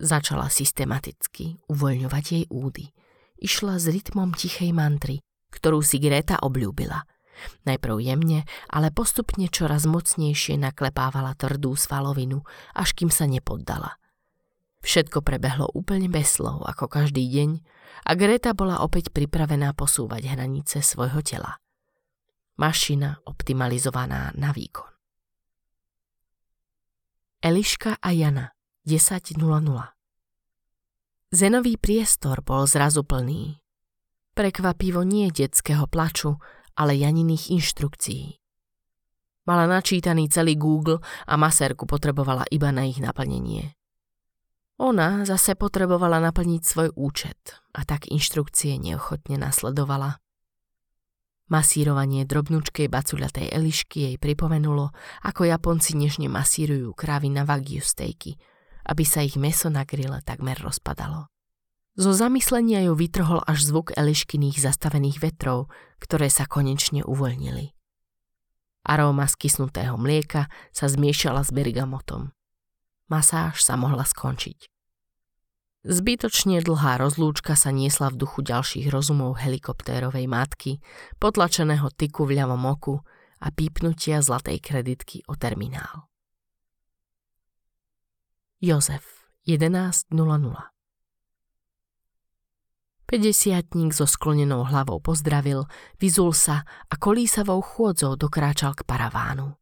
[0.00, 2.88] Začala systematicky uvoľňovať jej údy.
[3.36, 5.20] Išla s rytmom tichej mantry,
[5.52, 7.04] ktorú si Greta obľúbila–
[7.68, 12.44] Najprv jemne, ale postupne čoraz mocnejšie naklepávala tvrdú svalovinu,
[12.74, 14.00] až kým sa nepoddala.
[14.80, 17.60] Všetko prebehlo úplne bez slov, ako každý deň,
[18.08, 21.60] a Greta bola opäť pripravená posúvať hranice svojho tela.
[22.56, 24.88] Mašina optimalizovaná na výkon.
[27.40, 28.52] Eliška a Jana,
[28.84, 29.40] 10.00
[31.30, 33.62] Zenový priestor bol zrazu plný.
[34.36, 36.36] Prekvapivo nie detského plaču,
[36.74, 38.40] ale Janiných inštrukcií.
[39.48, 43.72] Mala načítaný celý Google a masérku potrebovala iba na ich naplnenie.
[44.80, 50.20] Ona zase potrebovala naplniť svoj účet a tak inštrukcie neochotne nasledovala.
[51.50, 54.94] Masírovanie drobnúčkej bacuľatej Elišky jej pripomenulo,
[55.26, 58.38] ako Japonci nežne masírujú krávy na wagyu stejky,
[58.86, 61.29] aby sa ich meso na grille takmer rozpadalo.
[62.00, 65.68] Zo zamyslenia ju vytrhol až zvuk Eliškyných zastavených vetrov,
[66.00, 67.76] ktoré sa konečne uvoľnili.
[68.88, 72.32] Aróma skysnutého mlieka sa zmiešala s bergamotom.
[73.12, 74.72] Masáž sa mohla skončiť.
[75.84, 80.80] Zbytočne dlhá rozlúčka sa niesla v duchu ďalších rozumov helikoptérovej matky,
[81.20, 83.04] potlačeného tyku v ľavom oku
[83.44, 86.08] a pípnutia zlatej kreditky o terminál.
[88.56, 90.79] Jozef, 11.00
[93.10, 95.66] Pedesiatník so sklonenou hlavou pozdravil,
[95.98, 99.58] vyzul sa a kolísavou chôdzou dokráčal k paravánu.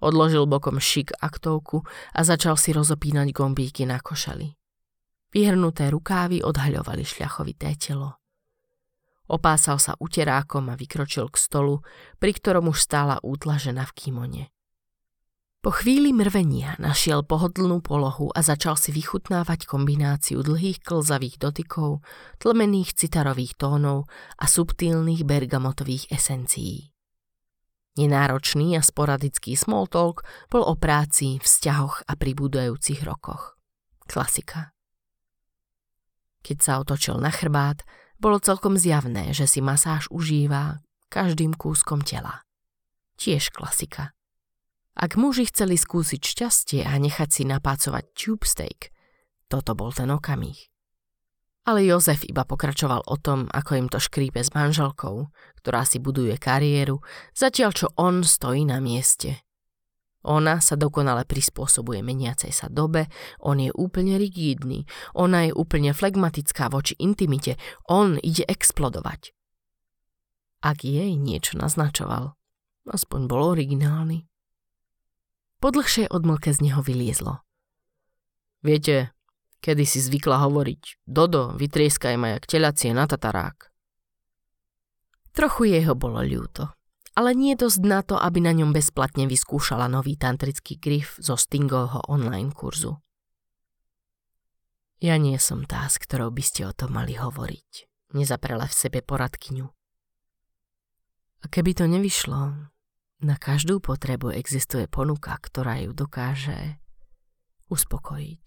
[0.00, 1.84] Odložil bokom šik aktovku
[2.16, 4.56] a začal si rozopínať gombíky na košeli.
[5.36, 8.16] Vyhrnuté rukávy odhaľovali šľachovité telo.
[9.28, 11.84] Opásal sa uterákom a vykročil k stolu,
[12.16, 14.55] pri ktorom už stála útla žena v kimone.
[15.66, 22.06] Po chvíli mrvenia našiel pohodlnú polohu a začal si vychutnávať kombináciu dlhých klzavých dotykov,
[22.38, 24.06] tlmených citarových tónov
[24.38, 26.94] a subtilných bergamotových esencií.
[27.98, 30.22] Nenáročný a sporadický small talk
[30.54, 33.58] bol o práci, vzťahoch a pribúdajúcich rokoch.
[34.06, 34.70] Klasika.
[36.46, 37.82] Keď sa otočil na chrbát,
[38.22, 40.78] bolo celkom zjavné, že si masáž užíva
[41.10, 42.46] každým kúskom tela.
[43.18, 44.14] Tiež klasika.
[44.96, 48.88] Ak muži chceli skúsiť šťastie a nechať si napácovať tube steak,
[49.52, 50.56] toto bol ten okamih.
[51.68, 55.28] Ale Jozef iba pokračoval o tom, ako im to škrípe s manželkou,
[55.60, 57.04] ktorá si buduje kariéru,
[57.36, 59.44] zatiaľ čo on stojí na mieste.
[60.26, 63.06] Ona sa dokonale prispôsobuje meniacej sa dobe,
[63.44, 69.36] on je úplne rigídny, ona je úplne flegmatická voči intimite, on ide explodovať.
[70.64, 72.32] Ak jej niečo naznačoval,
[72.90, 74.26] aspoň bol originálny.
[75.60, 77.40] Po dlhšej odmlke z neho vyliezlo.
[78.60, 79.12] Viete,
[79.64, 83.72] kedy si zvykla hovoriť, Dodo, vytrieskaj ma jak telacie na tatarák.
[85.32, 86.76] Trochu jeho bolo ľúto
[87.16, 92.04] ale nie dosť na to, aby na ňom bezplatne vyskúšala nový tantrický grif zo Stingovho
[92.12, 93.00] online kurzu.
[95.00, 97.88] Ja nie som tá, s ktorou by ste o tom mali hovoriť.
[98.12, 99.66] Nezaprela v sebe poradkyňu.
[101.40, 102.68] A keby to nevyšlo,
[103.26, 106.78] na každú potrebu existuje ponuka, ktorá ju dokáže
[107.66, 108.44] uspokojiť.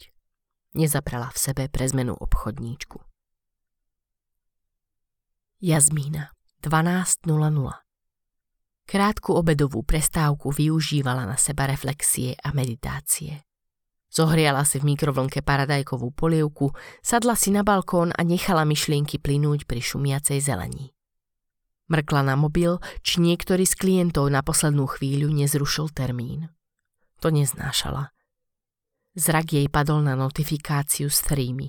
[0.80, 3.04] Nezaprela v sebe pre zmenu obchodníčku.
[5.60, 6.32] Jazmína,
[6.64, 7.28] 12.00
[8.90, 13.46] Krátku obedovú prestávku využívala na seba reflexie a meditácie.
[14.10, 16.74] Zohriala si v mikrovlnke paradajkovú polievku,
[17.06, 20.90] sadla si na balkón a nechala myšlienky plynúť pri šumiacej zelení.
[21.90, 26.54] Mrkla na mobil, či niektorý z klientov na poslednú chvíľu nezrušil termín.
[27.20, 28.14] To neznášala.
[29.18, 31.68] Zrak jej padol na notifikáciu z trímy.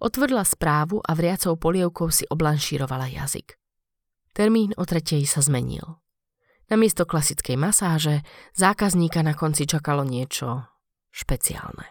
[0.00, 3.56] Otvorila správu a vriacou polievkou si oblanšírovala jazyk.
[4.36, 5.98] Termín o tretej sa zmenil.
[6.70, 8.22] Namiesto klasickej masáže
[8.54, 10.70] zákazníka na konci čakalo niečo
[11.10, 11.90] špeciálne.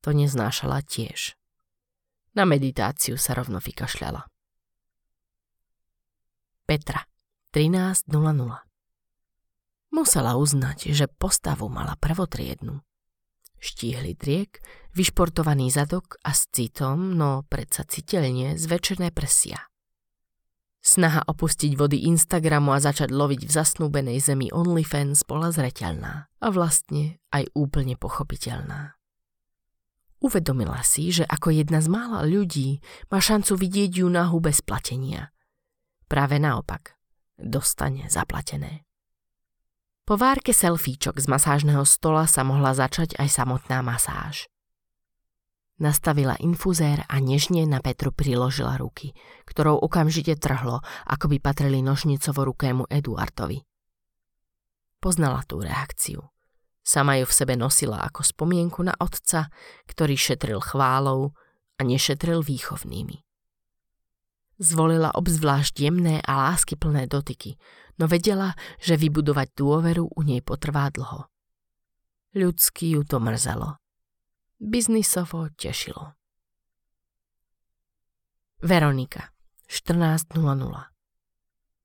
[0.00, 1.36] To neznášala tiež.
[2.32, 4.31] Na meditáciu sa rovno vykašľala.
[6.62, 7.02] Petra,
[7.50, 8.06] 13.00
[9.90, 12.78] Musela uznať, že postavu mala prvotriednu.
[13.58, 14.62] Štíhly driek,
[14.94, 19.58] vyšportovaný zadok a s citom, no predsa citeľne, zvečerné prsia.
[20.82, 27.18] Snaha opustiť vody Instagramu a začať loviť v zasnúbenej zemi OnlyFans bola zreteľná a vlastne
[27.34, 28.98] aj úplne pochopiteľná.
[30.22, 32.78] Uvedomila si, že ako jedna z mála ľudí
[33.10, 35.34] má šancu vidieť ju nahu bez platenia.
[36.12, 36.92] Práve naopak,
[37.40, 38.84] dostane zaplatené.
[40.04, 44.44] Po várke selfiečok z masážneho stola sa mohla začať aj samotná masáž.
[45.80, 49.16] Nastavila infuzér a nežne na Petru priložila ruky,
[49.48, 53.64] ktorou okamžite trhlo, ako by patrili nožnicovo rukému Eduardovi.
[55.00, 56.28] Poznala tú reakciu.
[56.84, 59.48] Sama ju v sebe nosila ako spomienku na otca,
[59.88, 61.32] ktorý šetril chválou
[61.78, 63.31] a nešetril výchovnými.
[64.62, 67.58] Zvolila obzvlášť jemné a lásky plné dotyky,
[67.98, 71.26] no vedela, že vybudovať dôveru u nej potrvá dlho.
[72.38, 73.82] Ľudsky ju to mrzelo.
[74.62, 76.14] Biznisovo tešilo.
[78.62, 79.34] Veronika,
[79.66, 80.30] 14.00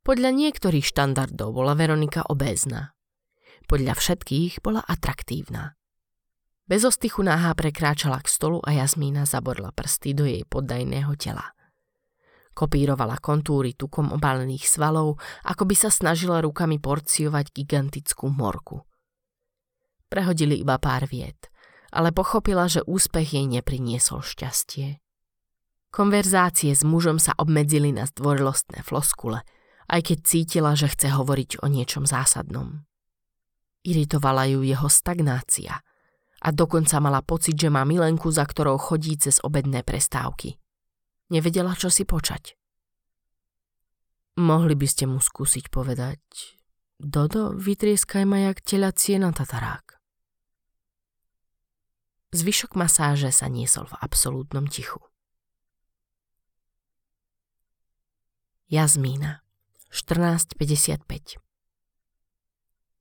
[0.06, 2.94] Podľa niektorých štandardov bola Veronika obézna.
[3.66, 5.74] Podľa všetkých bola atraktívna.
[6.70, 11.57] Bez ostychu náha prekráčala k stolu a Jasmína zaborla prsty do jej poddajného tela.
[12.58, 18.82] Kopírovala kontúry tukom obalených svalov, ako by sa snažila rukami porciovať gigantickú morku.
[20.10, 21.54] Prehodili iba pár viet,
[21.94, 24.98] ale pochopila, že úspech jej nepriniesol šťastie.
[25.94, 29.46] Konverzácie s mužom sa obmedzili na zdvorilostné floskule,
[29.86, 32.90] aj keď cítila, že chce hovoriť o niečom zásadnom.
[33.86, 35.86] Iritovala ju jeho stagnácia
[36.42, 40.58] a dokonca mala pocit, že má milenku, za ktorou chodí cez obedné prestávky.
[41.28, 42.56] Nevedela, čo si počať.
[44.38, 46.22] Mohli by ste mu skúsiť povedať
[46.98, 50.02] Dodo, vytrieskaj ma jak telacie na tatarák.
[52.34, 55.00] Zvyšok masáže sa niesol v absolútnom tichu.
[58.68, 59.46] Jazmína,
[59.94, 61.40] 14.55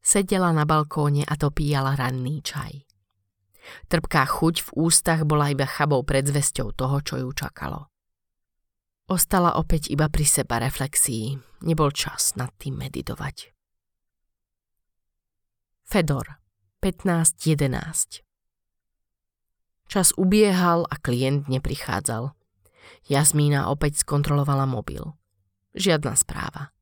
[0.04, 2.86] Sedela na balkóne a topíjala ranný čaj.
[3.90, 7.90] Trpká chuť v ústach bola iba chabou predzvesťou toho, čo ju čakalo.
[9.06, 11.38] Ostala opäť iba pri seba reflexii.
[11.62, 13.54] Nebol čas nad tým meditovať.
[15.86, 16.42] Fedor,
[16.82, 18.26] 15.11
[19.86, 22.34] Čas ubiehal a klient neprichádzal.
[23.06, 25.14] Jazmína opäť skontrolovala mobil.
[25.78, 26.74] Žiadna správa.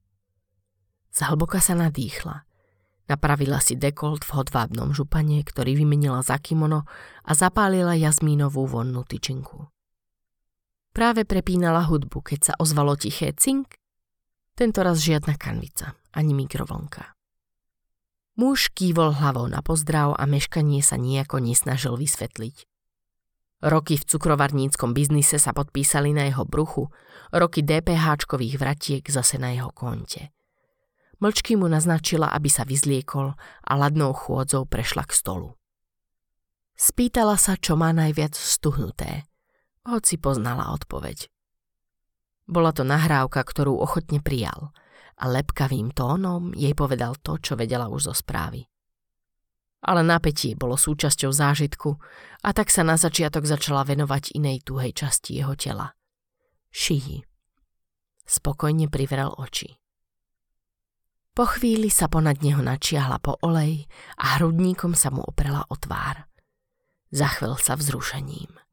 [1.12, 2.48] Zhlboka sa nadýchla.
[3.04, 6.88] Napravila si dekolt v hodvábnom župane, ktorý vymenila za kimono
[7.20, 9.73] a zapálila jazmínovú vonnú tyčinku.
[10.94, 13.82] Práve prepínala hudbu, keď sa ozvalo tiché cink.
[14.54, 17.18] Tento raz žiadna kanvica, ani mikrovlnka.
[18.38, 22.70] Muž kývol hlavou na pozdrav a meškanie sa nejako nesnažil vysvetliť.
[23.66, 26.94] Roky v cukrovarníckom biznise sa podpísali na jeho bruchu,
[27.34, 30.30] roky DPHčkových vratiek zase na jeho konte.
[31.18, 33.34] Mlčky mu naznačila, aby sa vyzliekol
[33.66, 35.58] a ladnou chôdzou prešla k stolu.
[36.78, 39.26] Spýtala sa, čo má najviac stuhnuté,
[39.84, 41.28] hoci poznala odpoveď.
[42.44, 44.72] Bola to nahrávka, ktorú ochotne prijal
[45.16, 48.68] a lepkavým tónom jej povedal to, čo vedela už zo správy
[49.84, 52.00] ale napätie bolo súčasťou zážitku
[52.40, 55.92] a tak sa na začiatok začala venovať inej tuhej časti jeho tela.
[56.72, 57.20] Šihi.
[58.24, 59.76] Spokojne privrel oči.
[61.36, 63.84] Po chvíli sa ponad neho načiahla po olej
[64.16, 66.24] a hrudníkom sa mu oprela o tvár.
[67.12, 68.63] Zachvel sa vzrušením.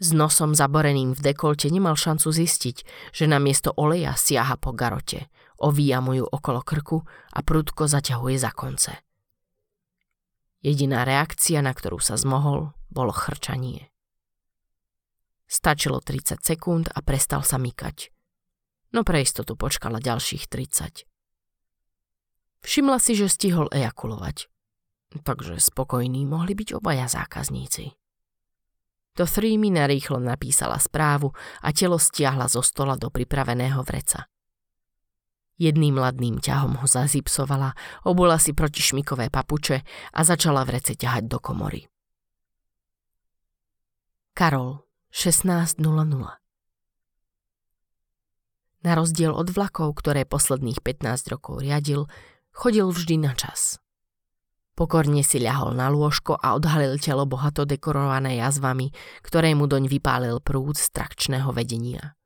[0.00, 2.76] S nosom zaboreným v dekolte nemal šancu zistiť,
[3.12, 5.28] že namiesto oleja siaha po garote,
[5.60, 7.04] ovíja mu ju okolo krku
[7.36, 8.96] a prudko zaťahuje za konce.
[10.64, 13.92] Jediná reakcia, na ktorú sa zmohol, bolo chrčanie.
[15.44, 18.08] Stačilo 30 sekúnd a prestal sa mykať.
[18.96, 21.04] No pre istotu počkala ďalších 30.
[22.64, 24.48] Všimla si, že stihol ejakulovať.
[25.10, 27.99] Takže spokojní mohli byť obaja zákazníci.
[29.60, 34.30] Mi narýchlo napísala správu a telo stiahla zo stola do pripraveného vreca.
[35.60, 37.76] Jedným ladným ťahom ho zazipsovala,
[38.08, 39.84] obula si protišmikové papuče
[40.16, 41.84] a začala v rece ťahať do komory.
[44.32, 44.80] Karol,
[45.12, 45.84] 16.00
[48.80, 52.08] Na rozdiel od vlakov, ktoré posledných 15 rokov riadil,
[52.56, 53.84] chodil vždy na čas.
[54.80, 58.88] Pokorne si ľahol na lôžko a odhalil telo bohato dekorované jazvami,
[59.20, 62.16] ktoré mu doň vypálil prúd z trakčného vedenia.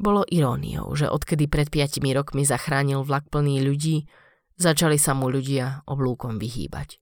[0.00, 4.08] Bolo iróniou, že odkedy pred piatimi rokmi zachránil vlak plný ľudí,
[4.56, 6.96] začali sa mu ľudia oblúkom vyhýbať.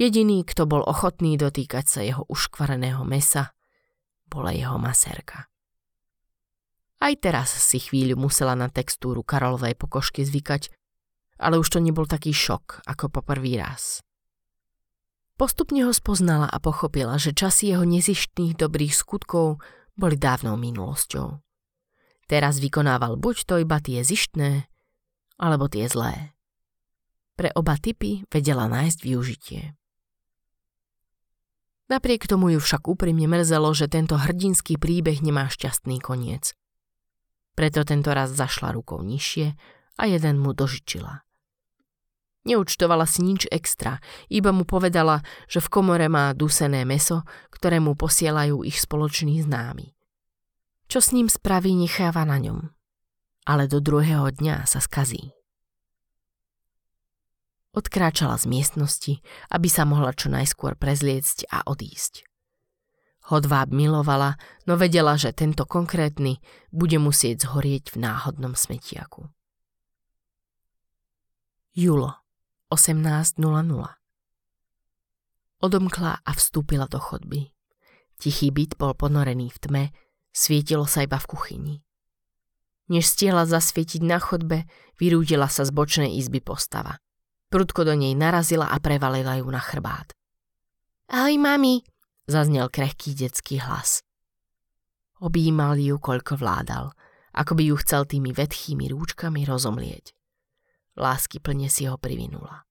[0.00, 3.52] Jediný, kto bol ochotný dotýkať sa jeho uškvareného mesa,
[4.32, 5.44] bola jeho masérka.
[7.04, 10.72] Aj teraz si chvíľu musela na textúru Karolovej pokožky zvykať,
[11.40, 14.04] ale už to nebol taký šok ako po prvý raz.
[15.40, 19.64] Postupne ho spoznala a pochopila, že časy jeho nezištných dobrých skutkov
[19.96, 21.40] boli dávnou minulosťou.
[22.28, 24.68] Teraz vykonával buď to iba tie zištné,
[25.40, 26.36] alebo tie zlé.
[27.40, 29.62] Pre oba typy vedela nájsť využitie.
[31.88, 36.52] Napriek tomu ju však úprimne mrzelo, že tento hrdinský príbeh nemá šťastný koniec.
[37.58, 39.56] Preto tento raz zašla rukou nižšie
[39.98, 41.24] a jeden mu dožičila.
[42.40, 44.00] Neúčtovala si nič extra,
[44.32, 47.20] iba mu povedala, že v komore má dusené meso,
[47.52, 49.92] ktoré mu posielajú ich spoloční známi.
[50.88, 52.72] Čo s ním spraví, necháva na ňom.
[53.44, 55.36] Ale do druhého dňa sa skazí.
[57.76, 59.14] Odkráčala z miestnosti,
[59.52, 62.24] aby sa mohla čo najskôr prezliecť a odísť.
[63.30, 66.42] Hodváb milovala, no vedela, že tento konkrétny
[66.74, 69.28] bude musieť zhorieť v náhodnom smetiaku.
[71.70, 72.19] Julo
[72.70, 73.42] 18.00
[75.58, 77.50] Odomkla a vstúpila do chodby.
[78.14, 79.84] Tichý byt bol ponorený v tme,
[80.30, 81.76] svietilo sa iba v kuchyni.
[82.86, 84.70] Než stiela zasvietiť na chodbe,
[85.02, 87.02] vyrúdila sa z bočnej izby postava.
[87.50, 90.14] Prudko do nej narazila a prevalila ju na chrbát.
[91.10, 91.82] Ahoj, mami,
[92.30, 94.06] zaznel krehký detský hlas.
[95.18, 96.94] Objímal ju, koľko vládal,
[97.34, 100.14] ako by ju chcel tými vetchými rúčkami rozomlieť.
[100.98, 102.64] Lásky plne si ho privinula.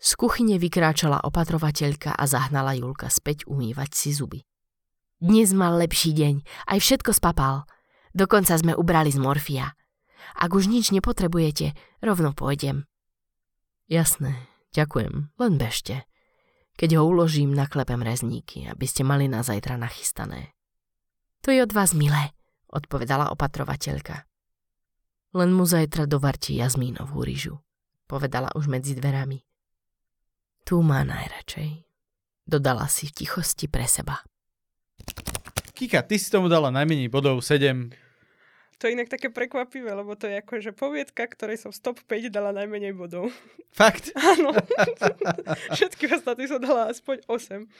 [0.00, 4.40] Z kuchyne vykráčala opatrovateľka a zahnala Julka späť umývať si zuby.
[5.20, 6.40] Dnes mal lepší deň,
[6.72, 7.62] aj všetko spapal–
[8.10, 9.78] Dokonca sme ubrali z morfia.
[10.34, 12.86] Ak už nič nepotrebujete, rovno pôjdem.
[13.86, 16.06] Jasné, ďakujem, len bežte.
[16.78, 20.54] Keď ho uložím, naklepem rezníky, aby ste mali na zajtra nachystané.
[21.46, 22.34] To je od vás milé,
[22.70, 24.26] odpovedala opatrovateľka.
[25.30, 27.62] Len mu zajtra dovarte jazmínovú ryžu,
[28.10, 29.46] povedala už medzi dverami.
[30.66, 31.86] Tu má najradšej,
[32.50, 34.26] dodala si v tichosti pre seba.
[35.78, 37.94] Kika, ty si tomu dala najmenej bodov, 7.
[38.80, 42.00] To je inak také prekvapivé, lebo to je ako, že poviedka, ktorej som z top
[42.04, 43.28] 5 dala najmenej bodov.
[43.70, 44.10] Fakt?
[44.34, 44.50] Áno.
[45.76, 47.70] Všetky ostatní som dala aspoň 8.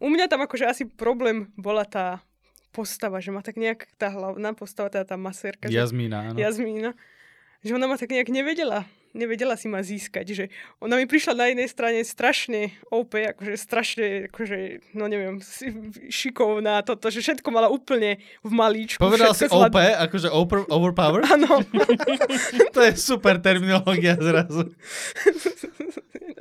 [0.00, 2.22] U mňa tam akože asi problém bola tá
[2.70, 5.66] postava, že ma tak nejak tá hlavná postava, teda tá masérka.
[5.70, 6.38] Jazmína, áno.
[6.38, 6.94] Jazmína.
[7.60, 10.44] Že ona ma tak nejak nevedela nevedela si ma získať, že
[10.78, 14.58] ona mi prišla na jednej strane strašne OP, akože strašne, akože,
[14.94, 15.42] no neviem,
[16.10, 19.02] šikovná, toto, že všetko mala úplne v malíčku.
[19.02, 19.74] Povedal si slad...
[19.74, 21.26] OP, akože over, overpower?
[21.26, 21.62] Áno.
[22.74, 24.70] to je super terminológia zrazu.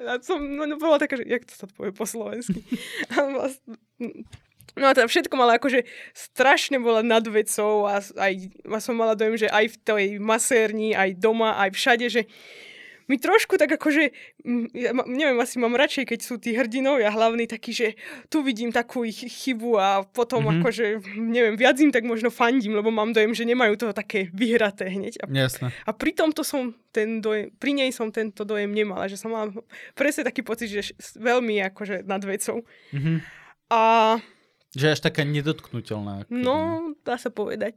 [0.10, 2.64] A som, no, no bola taká, že jak to sa povie po slovensky.
[4.78, 8.34] No a teda všetko mala akože strašne bola nad vecou a aj
[8.68, 12.22] a som mala dojem, že aj v tej masérni, aj doma, aj všade, že
[13.10, 14.14] mi trošku tak akože,
[14.78, 17.98] ja neviem, asi mám radšej, keď sú tí hrdinovia hlavní takí, že
[18.30, 20.62] tu vidím takú ich chybu a potom mm-hmm.
[20.62, 20.86] akože,
[21.18, 25.26] neviem, viac im tak možno fandím, lebo mám dojem, že nemajú toho také vyhraté hneď.
[25.26, 25.74] A, Jasne.
[25.74, 29.50] a pri tomto som ten dojem, pri nej som tento dojem nemala, že som mala
[29.98, 32.62] presne taký pocit, že veľmi akože nad vecou.
[32.94, 33.18] Mm-hmm.
[33.74, 33.84] A
[34.74, 36.30] že až taká nedotknutelná.
[36.30, 37.74] No, dá sa povedať.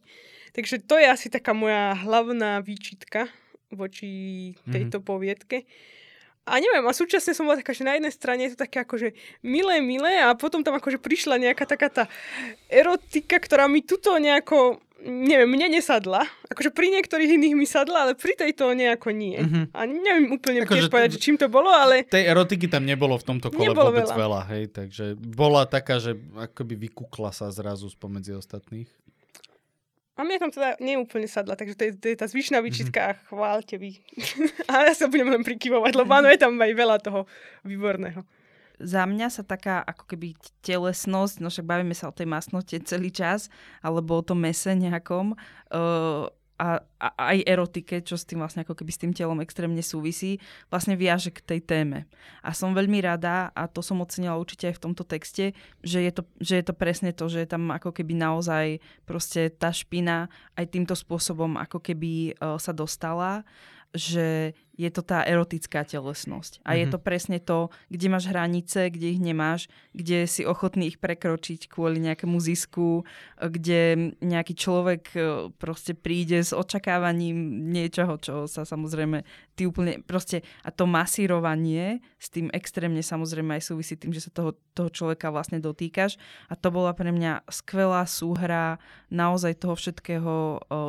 [0.53, 3.33] Takže to je asi taká moja hlavná výčitka
[3.73, 5.09] voči tejto mm-hmm.
[5.09, 5.65] poviedke.
[6.43, 9.15] A neviem, a súčasne som bola taká, že na jednej strane je to také akože
[9.47, 12.05] milé, milé a potom tam akože prišla nejaká taká tá
[12.67, 16.23] erotika, ktorá mi tuto nejako neviem, mne nesadla.
[16.47, 19.43] Akože pri niektorých iných mi sadla, ale pri tejto nejako nie.
[19.43, 19.65] Mm-hmm.
[19.75, 22.07] A neviem úplne ako tiež povedať, čím to bolo, ale...
[22.07, 24.17] Tej erotiky tam nebolo v tomto kole nebolo vôbec veľa.
[24.17, 28.89] veľa, hej, takže bola taká, že akoby vykukla sa zrazu spomedzi ostatných.
[30.13, 33.17] A mne tam teda neúplne sadla, takže to je, to je tá zvyšná výčitka mm-hmm.
[33.17, 33.99] a chválte vy.
[34.71, 37.25] a ja sa budem len prikyvovať, lebo áno, je tam aj veľa toho
[37.65, 38.23] výborného
[38.83, 43.15] za mňa sa taká ako keby telesnosť, no však bavíme sa o tej masnote celý
[43.15, 43.47] čas,
[43.79, 45.39] alebo o tom mese nejakom,
[45.73, 46.27] uh,
[46.63, 50.39] a, a aj erotike, čo s tým vlastne ako keby s tým telom extrémne súvisí,
[50.71, 52.07] vlastne viaže k tej téme.
[52.39, 56.13] A som veľmi rada, a to som ocenila určite aj v tomto texte, že je
[56.15, 60.31] to, že je to presne to, že je tam ako keby naozaj proste tá špina
[60.55, 63.43] aj týmto spôsobom ako keby uh, sa dostala,
[63.93, 66.65] že je to tá erotická telesnosť.
[66.65, 66.79] A mm-hmm.
[66.81, 66.93] je mhm.
[66.93, 67.59] to presne to,
[67.93, 73.05] kde máš hranice, kde ich nemáš, kde si ochotný ich prekročiť kvôli nejakému zisku,
[73.37, 75.21] kde nejaký človek e,
[75.61, 82.33] proste príde s očakávaním niečoho, čo sa samozrejme ty úplne proste a to masírovanie s
[82.33, 86.17] tým extrémne samozrejme aj súvisí tým, že sa toho, toho človeka vlastne dotýkaš
[86.49, 88.81] a to bola pre mňa skvelá súhra
[89.13, 90.35] naozaj toho všetkého,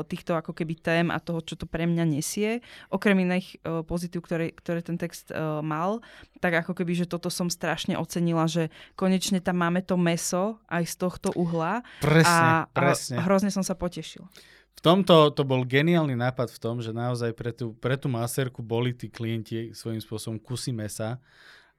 [0.07, 2.63] týchto ako keby tém a toho, čo to pre mňa nesie.
[2.87, 6.05] Okrem iných pozitív, ktoré, ktoré ten text uh, mal,
[6.37, 10.85] tak ako keby, že toto som strašne ocenila, že konečne tam máme to meso aj
[10.85, 13.17] z tohto uhla presne, a, presne.
[13.17, 14.29] a hrozne som sa potešila.
[14.73, 18.61] V tomto to bol geniálny nápad v tom, že naozaj pre tú, pre tú maserku
[18.61, 21.21] boli tí klienti svojím spôsobom kusy mesa.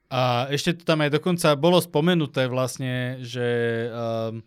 [0.08, 3.44] A ešte to tam aj dokonca bolo spomenuté vlastne, že
[3.90, 4.40] um,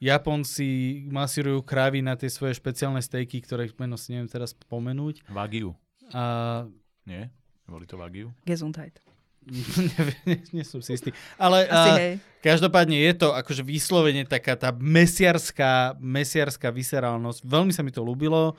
[0.00, 5.28] Japonci masírujú krávy na tie svoje špeciálne stejky, ktoré meno si neviem teraz spomenúť.
[5.28, 5.76] Wagyu.
[6.16, 6.64] A
[7.10, 7.26] nie?
[7.66, 8.30] Boli to Wagyu?
[8.46, 9.02] Gesundheit.
[10.28, 11.16] Nie, nie som si istý.
[11.40, 12.14] Ale Asi a, hej.
[12.44, 17.40] každopádne je to akože vyslovene taká tá mesiarská, mesiarská vyserálnosť.
[17.48, 18.54] Veľmi sa mi to ľúbilo.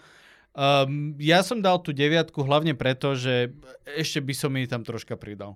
[0.51, 3.53] Um, ja som dal tú deviatku hlavne preto, že
[3.93, 5.55] ešte by som jej tam troška pridal.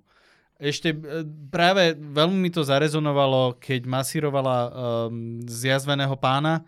[0.55, 6.63] Ešte e, práve veľmi mi to zarezonovalo, keď masírovala um, zjazveného pána,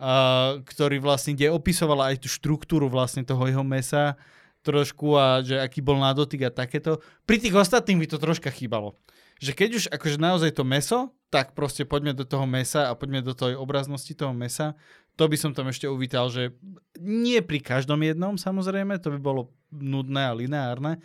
[0.00, 4.16] uh, ktorý vlastne, kde opisovala aj tú štruktúru vlastne toho jeho mesa
[4.62, 7.00] trošku a že aký bol na dotyk a takéto.
[7.24, 8.98] Pri tých ostatných mi to troška chýbalo.
[9.38, 13.22] Že keď už akože naozaj to meso, tak proste poďme do toho mesa a poďme
[13.22, 14.74] do tej obraznosti toho mesa.
[15.14, 16.54] To by som tam ešte uvítal, že
[16.98, 20.98] nie pri každom jednom samozrejme, to by bolo nudné a lineárne,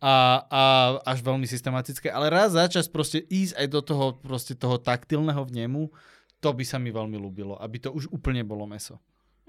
[0.00, 0.62] a, a
[1.04, 5.44] až veľmi systematické, ale raz za čas proste ísť aj do toho, proste toho taktilného
[5.44, 5.92] vnemu,
[6.40, 8.96] to by sa mi veľmi ľúbilo, aby to už úplne bolo meso.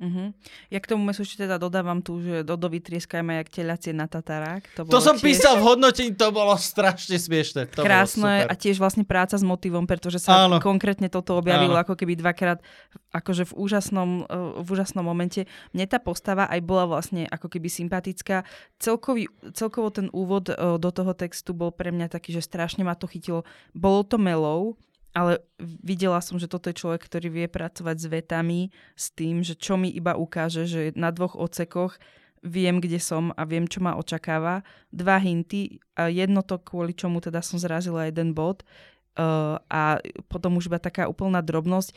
[0.01, 0.33] Uh-huh.
[0.73, 4.65] Ja k tomu mesu ešte teda dodávam tu, že Dodo vytrieskajme jak telacie na tatarák.
[4.73, 7.69] To, To som tiež písal v hodnotení, to bolo strašne smiešne.
[7.77, 10.57] To krásne a tiež vlastne práca s motivom, pretože sa Áno.
[10.57, 11.85] konkrétne toto objavilo Áno.
[11.85, 12.65] ako keby dvakrát
[13.13, 15.45] akože v úžasnom, eh, v úžasnom momente.
[15.69, 18.41] Mne tá postava aj bola vlastne ako keby sympatická.
[18.81, 22.97] Celkový, celkovo ten úvod eh, do toho textu bol pre mňa taký, že strašne ma
[22.97, 23.45] to chytilo.
[23.77, 24.81] Bolo to melou,
[25.11, 28.61] ale videla som, že toto je človek, ktorý vie pracovať s vetami,
[28.95, 31.99] s tým, že čo mi iba ukáže, že na dvoch ocekoch
[32.41, 34.65] viem, kde som a viem, čo ma očakáva.
[34.89, 38.65] Dva hinty, jedno to, kvôli čomu teda som zrazila jeden bod
[39.19, 41.93] uh, a potom už iba taká úplná drobnosť,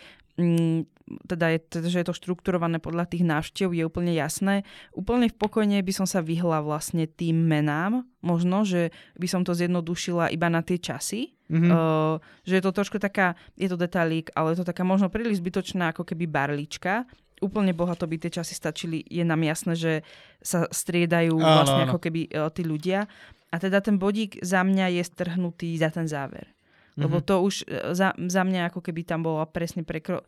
[1.28, 4.64] teda je, že je to štrukturované podľa tých návštev, je úplne jasné.
[4.96, 8.88] Úplne v pokojne by som sa vyhla vlastne tým menám, možno, že
[9.20, 11.68] by som to zjednodušila iba na tie časy, Mhm.
[11.68, 12.16] Uh,
[12.48, 15.92] že je to trošku taká, je to detailík, ale je to taká možno príliš zbytočná
[15.92, 17.04] ako keby barlička.
[17.44, 19.04] Úplne bohato by tie časy stačili.
[19.04, 19.92] Je nám jasné, že
[20.40, 21.92] sa striedajú Áno, vlastne áno.
[21.92, 23.04] ako keby uh, tí ľudia.
[23.52, 26.48] A teda ten bodík za mňa je strhnutý za ten záver.
[26.94, 27.24] Lebo Mhm.
[27.26, 30.22] to už uh, za, za mňa ako keby tam bolo presne prekro...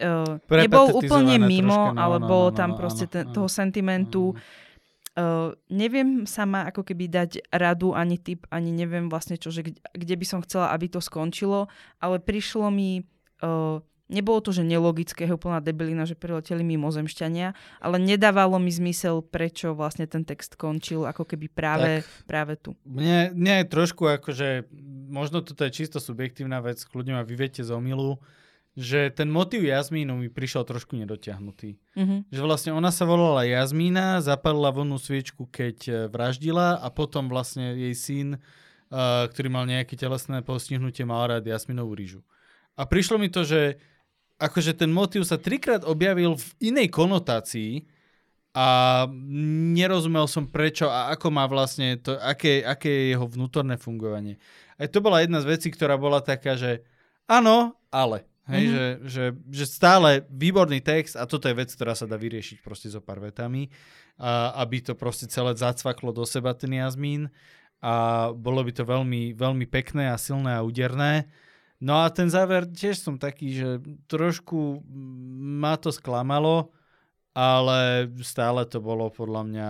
[0.00, 3.24] Uh, nebol úplne mimo, troška, no, ale no, bolo no, tam no, proste áno, ten,
[3.26, 3.34] áno.
[3.34, 4.24] toho sentimentu.
[5.18, 9.82] Uh, neviem sama ako keby dať radu, ani tip, ani neviem vlastne čo, že kde,
[9.90, 11.66] kde by som chcela, aby to skončilo,
[11.98, 13.02] ale prišlo mi,
[13.42, 19.22] uh, nebolo to, že nelogické, je úplná debilina, že prileteli mimozemšťania, ale nedávalo mi zmysel,
[19.22, 22.74] prečo vlastne ten text končil ako keby práve, práve tu.
[22.82, 24.66] Mne, mne je trošku akože,
[25.08, 28.18] možno toto je čisto subjektívna vec, kľudne ma vyviete z omilu,
[28.78, 31.74] že ten motív Jazmínu mi prišiel trošku nedotiahnutý.
[31.98, 32.22] Uh-huh.
[32.30, 37.74] Že vlastne ona sa volala Jazmína, zapalila vonnú sviečku, keď e, vraždila a potom vlastne
[37.74, 42.22] jej syn, uh, ktorý mal nejaké telesné postihnutie, mal rád Jasminovú rýžu.
[42.78, 43.82] A prišlo mi to, že
[44.40, 47.84] akože ten motív sa trikrát objavil v inej konotácii
[48.50, 49.06] a
[49.76, 54.42] nerozumel som prečo a ako má vlastne to, aké, aké je jeho vnútorné fungovanie.
[54.74, 56.82] Aj to bola jedna z vecí, ktorá bola taká, že
[57.30, 58.26] áno, ale.
[58.50, 58.66] Hej, Mhm.
[58.66, 58.74] mm-hmm.
[58.74, 62.90] že, že, že stále výborný text a toto je vec, ktorá sa dá vyriešiť proste
[62.90, 63.70] zo pár vetami,
[64.18, 67.30] a, aby to proste celé zacvaklo do seba ten jazmín
[67.78, 71.30] a bolo by to veľmi, veľmi pekné a silné a úderné.
[71.80, 73.68] No a ten záver tiež som taký, že
[74.04, 74.84] trošku
[75.40, 76.68] ma to sklamalo,
[77.32, 79.68] ale stále to bolo podľa mňa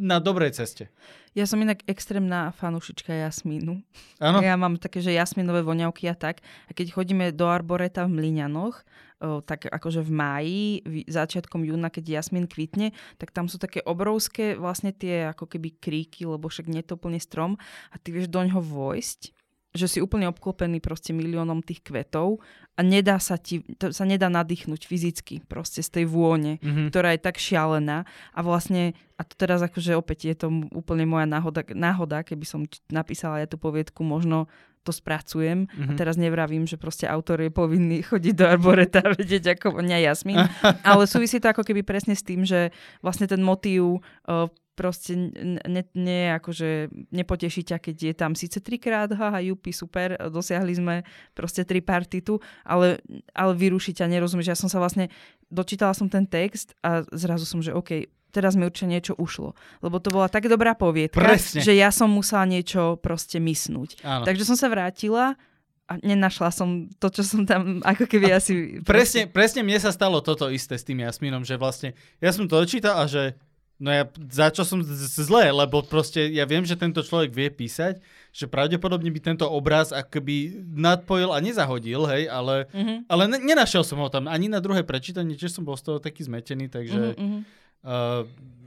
[0.00, 0.88] na dobrej ceste.
[1.34, 3.82] Ja som inak extrémna fanúšička jasmínu.
[4.22, 4.38] Áno?
[4.38, 6.40] Ja mám také, že jasminové voňavky a tak.
[6.70, 8.86] A keď chodíme do Arboreta v Mliňanoch,
[9.18, 13.82] o, tak akože v máji, v- začiatkom júna, keď jasmin kvitne, tak tam sú také
[13.82, 17.58] obrovské vlastne tie ako keby kríky, lebo však nie to úplne strom
[17.90, 19.33] a ty vieš do ňoho vojsť
[19.74, 22.38] že si úplne obklopený proste miliónom tých kvetov
[22.74, 26.88] a nedá sa ti, to sa nedá nadýchnuť fyzicky proste z tej vône Mhm.
[26.88, 31.26] ktorá je tak šialená a vlastne, a to teraz akože opäť je to úplne moja
[31.26, 34.46] náhoda, náhoda keby som napísala ja tú poviedku, možno
[34.84, 35.64] to spracujem.
[35.64, 35.96] A Mhm.
[35.96, 40.36] teraz nevravím, že proste autor je povinný chodiť do arboreta a vedieť, ako vonia jasmín.
[40.84, 42.68] Ale súvisí to ako keby presne s tým, že
[43.00, 49.10] vlastne ten motív uh, proste ne, ne, akože nepoteší ťa, keď je tam síce trikrát,
[49.14, 50.94] haha, jupi, super, dosiahli sme
[51.32, 52.98] proste tripartitu, ale,
[53.32, 54.50] ale vyruší ťa, nerozumieš.
[54.50, 55.08] Ja som sa vlastne,
[55.48, 59.54] dočítala som ten text a zrazu som, že OK, teraz mi určite niečo ušlo.
[59.78, 61.62] Lebo to bola tak dobrá poviedka, Presne.
[61.62, 64.02] že ja som musela niečo proste mysnúť.
[64.02, 64.26] Áno.
[64.26, 65.38] Takže som sa vrátila
[65.86, 68.82] a nenašla som to, čo som tam ako keby asi...
[68.82, 72.58] Presne, presne mne sa stalo toto isté s tým Jasmínom, že vlastne ja som to
[72.58, 73.38] odčítal a že
[73.76, 77.30] no ja za čo som z- z- zlé, lebo proste ja viem, že tento človek
[77.30, 77.98] vie písať,
[78.30, 82.94] že pravdepodobne by tento obraz akoby nadpojil a nezahodil, hej, ale, Mhm.
[83.06, 85.98] ale ne, nenašiel som ho tam ani na druhé prečítanie, tiež som bol z toho
[85.98, 87.38] taký zmetený, takže Mhm, mhm.
[87.82, 88.22] uh,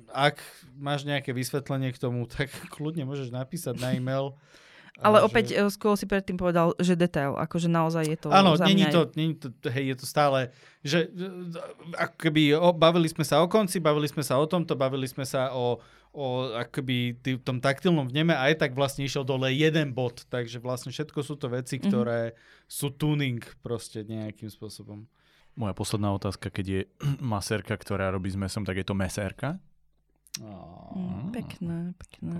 [0.09, 0.39] ak
[0.73, 4.35] máš nejaké vysvetlenie k tomu, tak kľudne môžeš napísať na e-mail.
[4.97, 5.61] Ale A opäť že...
[5.61, 9.37] e, skôr si predtým povedal, že detail, akože naozaj je to Áno, není to, není
[9.37, 10.49] to, hej, je to stále,
[10.81, 11.05] že
[11.93, 15.21] ako keby o, bavili sme sa o konci, bavili sme sa o tomto, bavili sme
[15.21, 15.77] sa o,
[16.17, 16.25] o
[16.57, 20.89] akoby tý, tom taktilnom vneme a aj tak vlastne išiel dole jeden bod, takže vlastne
[20.89, 22.65] všetko sú to veci, ktoré mm-hmm.
[22.65, 25.05] sú tuning proste nejakým spôsobom.
[25.53, 26.81] Moja posledná otázka, keď je
[27.21, 28.97] maserka, ktorá robí s mesom, tak je to
[30.39, 30.77] meserka?
[30.95, 32.35] Mm, pekné, pekné.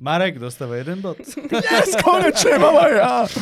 [0.00, 1.16] Marek dostáva jeden bod.
[1.52, 3.14] Yes, konečne mám aj ja!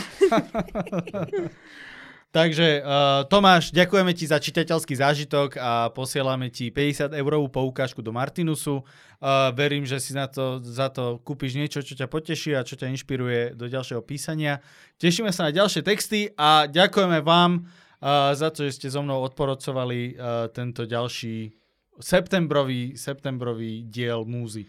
[2.32, 8.08] Takže uh, Tomáš, ďakujeme ti za čitateľský zážitok a posielame ti 50 eurovú poukážku do
[8.08, 8.80] Martinusu.
[9.20, 12.80] Uh, verím, že si na to, za to kúpiš niečo, čo ťa poteší a čo
[12.80, 14.64] ťa inšpiruje do ďalšieho písania.
[14.96, 19.20] Tešíme sa na ďalšie texty a ďakujeme vám uh, za to, že ste so mnou
[19.28, 21.61] odporodcovali uh, tento ďalší
[22.00, 24.68] septembrový, septembrový diel múzy.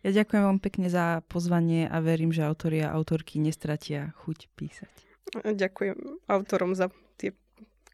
[0.00, 4.94] Ja ďakujem vám pekne za pozvanie a verím, že autori a autorky nestratia chuť písať.
[5.44, 6.88] Ďakujem autorom za
[7.20, 7.36] tie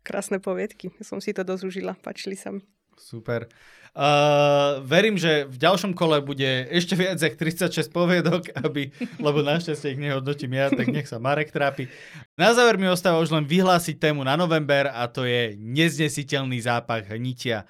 [0.06, 0.94] krásne poviedky.
[1.02, 2.62] Som si to dosť užila, páčili sa mi.
[2.96, 3.50] Super.
[3.96, 9.96] Uh, verím, že v ďalšom kole bude ešte viac jak 36 poviedok, aby, lebo našťastie
[9.96, 11.88] ich nehodnotím ja, tak nech sa Marek trápi.
[12.36, 17.08] Na záver mi ostáva už len vyhlásiť tému na november a to je neznesiteľný zápach
[17.08, 17.64] hnitia.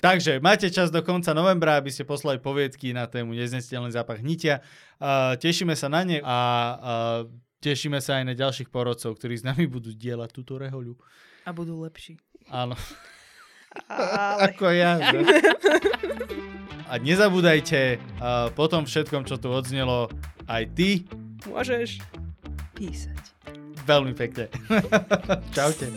[0.00, 4.64] Takže máte čas do konca novembra, aby ste poslali poviedky na tému neznesiteľný zápach hnitia.
[4.96, 7.20] Uh, tešíme sa na ne a uh,
[7.60, 10.96] tešíme sa aj na ďalších porodcov, ktorí s nami budú dielať túto rehoľu.
[11.44, 12.16] A budú lepší.
[12.48, 12.72] Áno.
[13.86, 14.50] Ale...
[14.50, 14.98] Ako ja.
[15.12, 15.20] Že?
[16.90, 20.10] A nezabúdajte, uh, po tom všetkom, čo tu odznelo,
[20.50, 21.06] aj ty
[21.46, 22.02] Môžeš.
[22.76, 23.20] Písať.
[23.88, 24.48] veľmi pekne.
[25.56, 25.88] Čaute.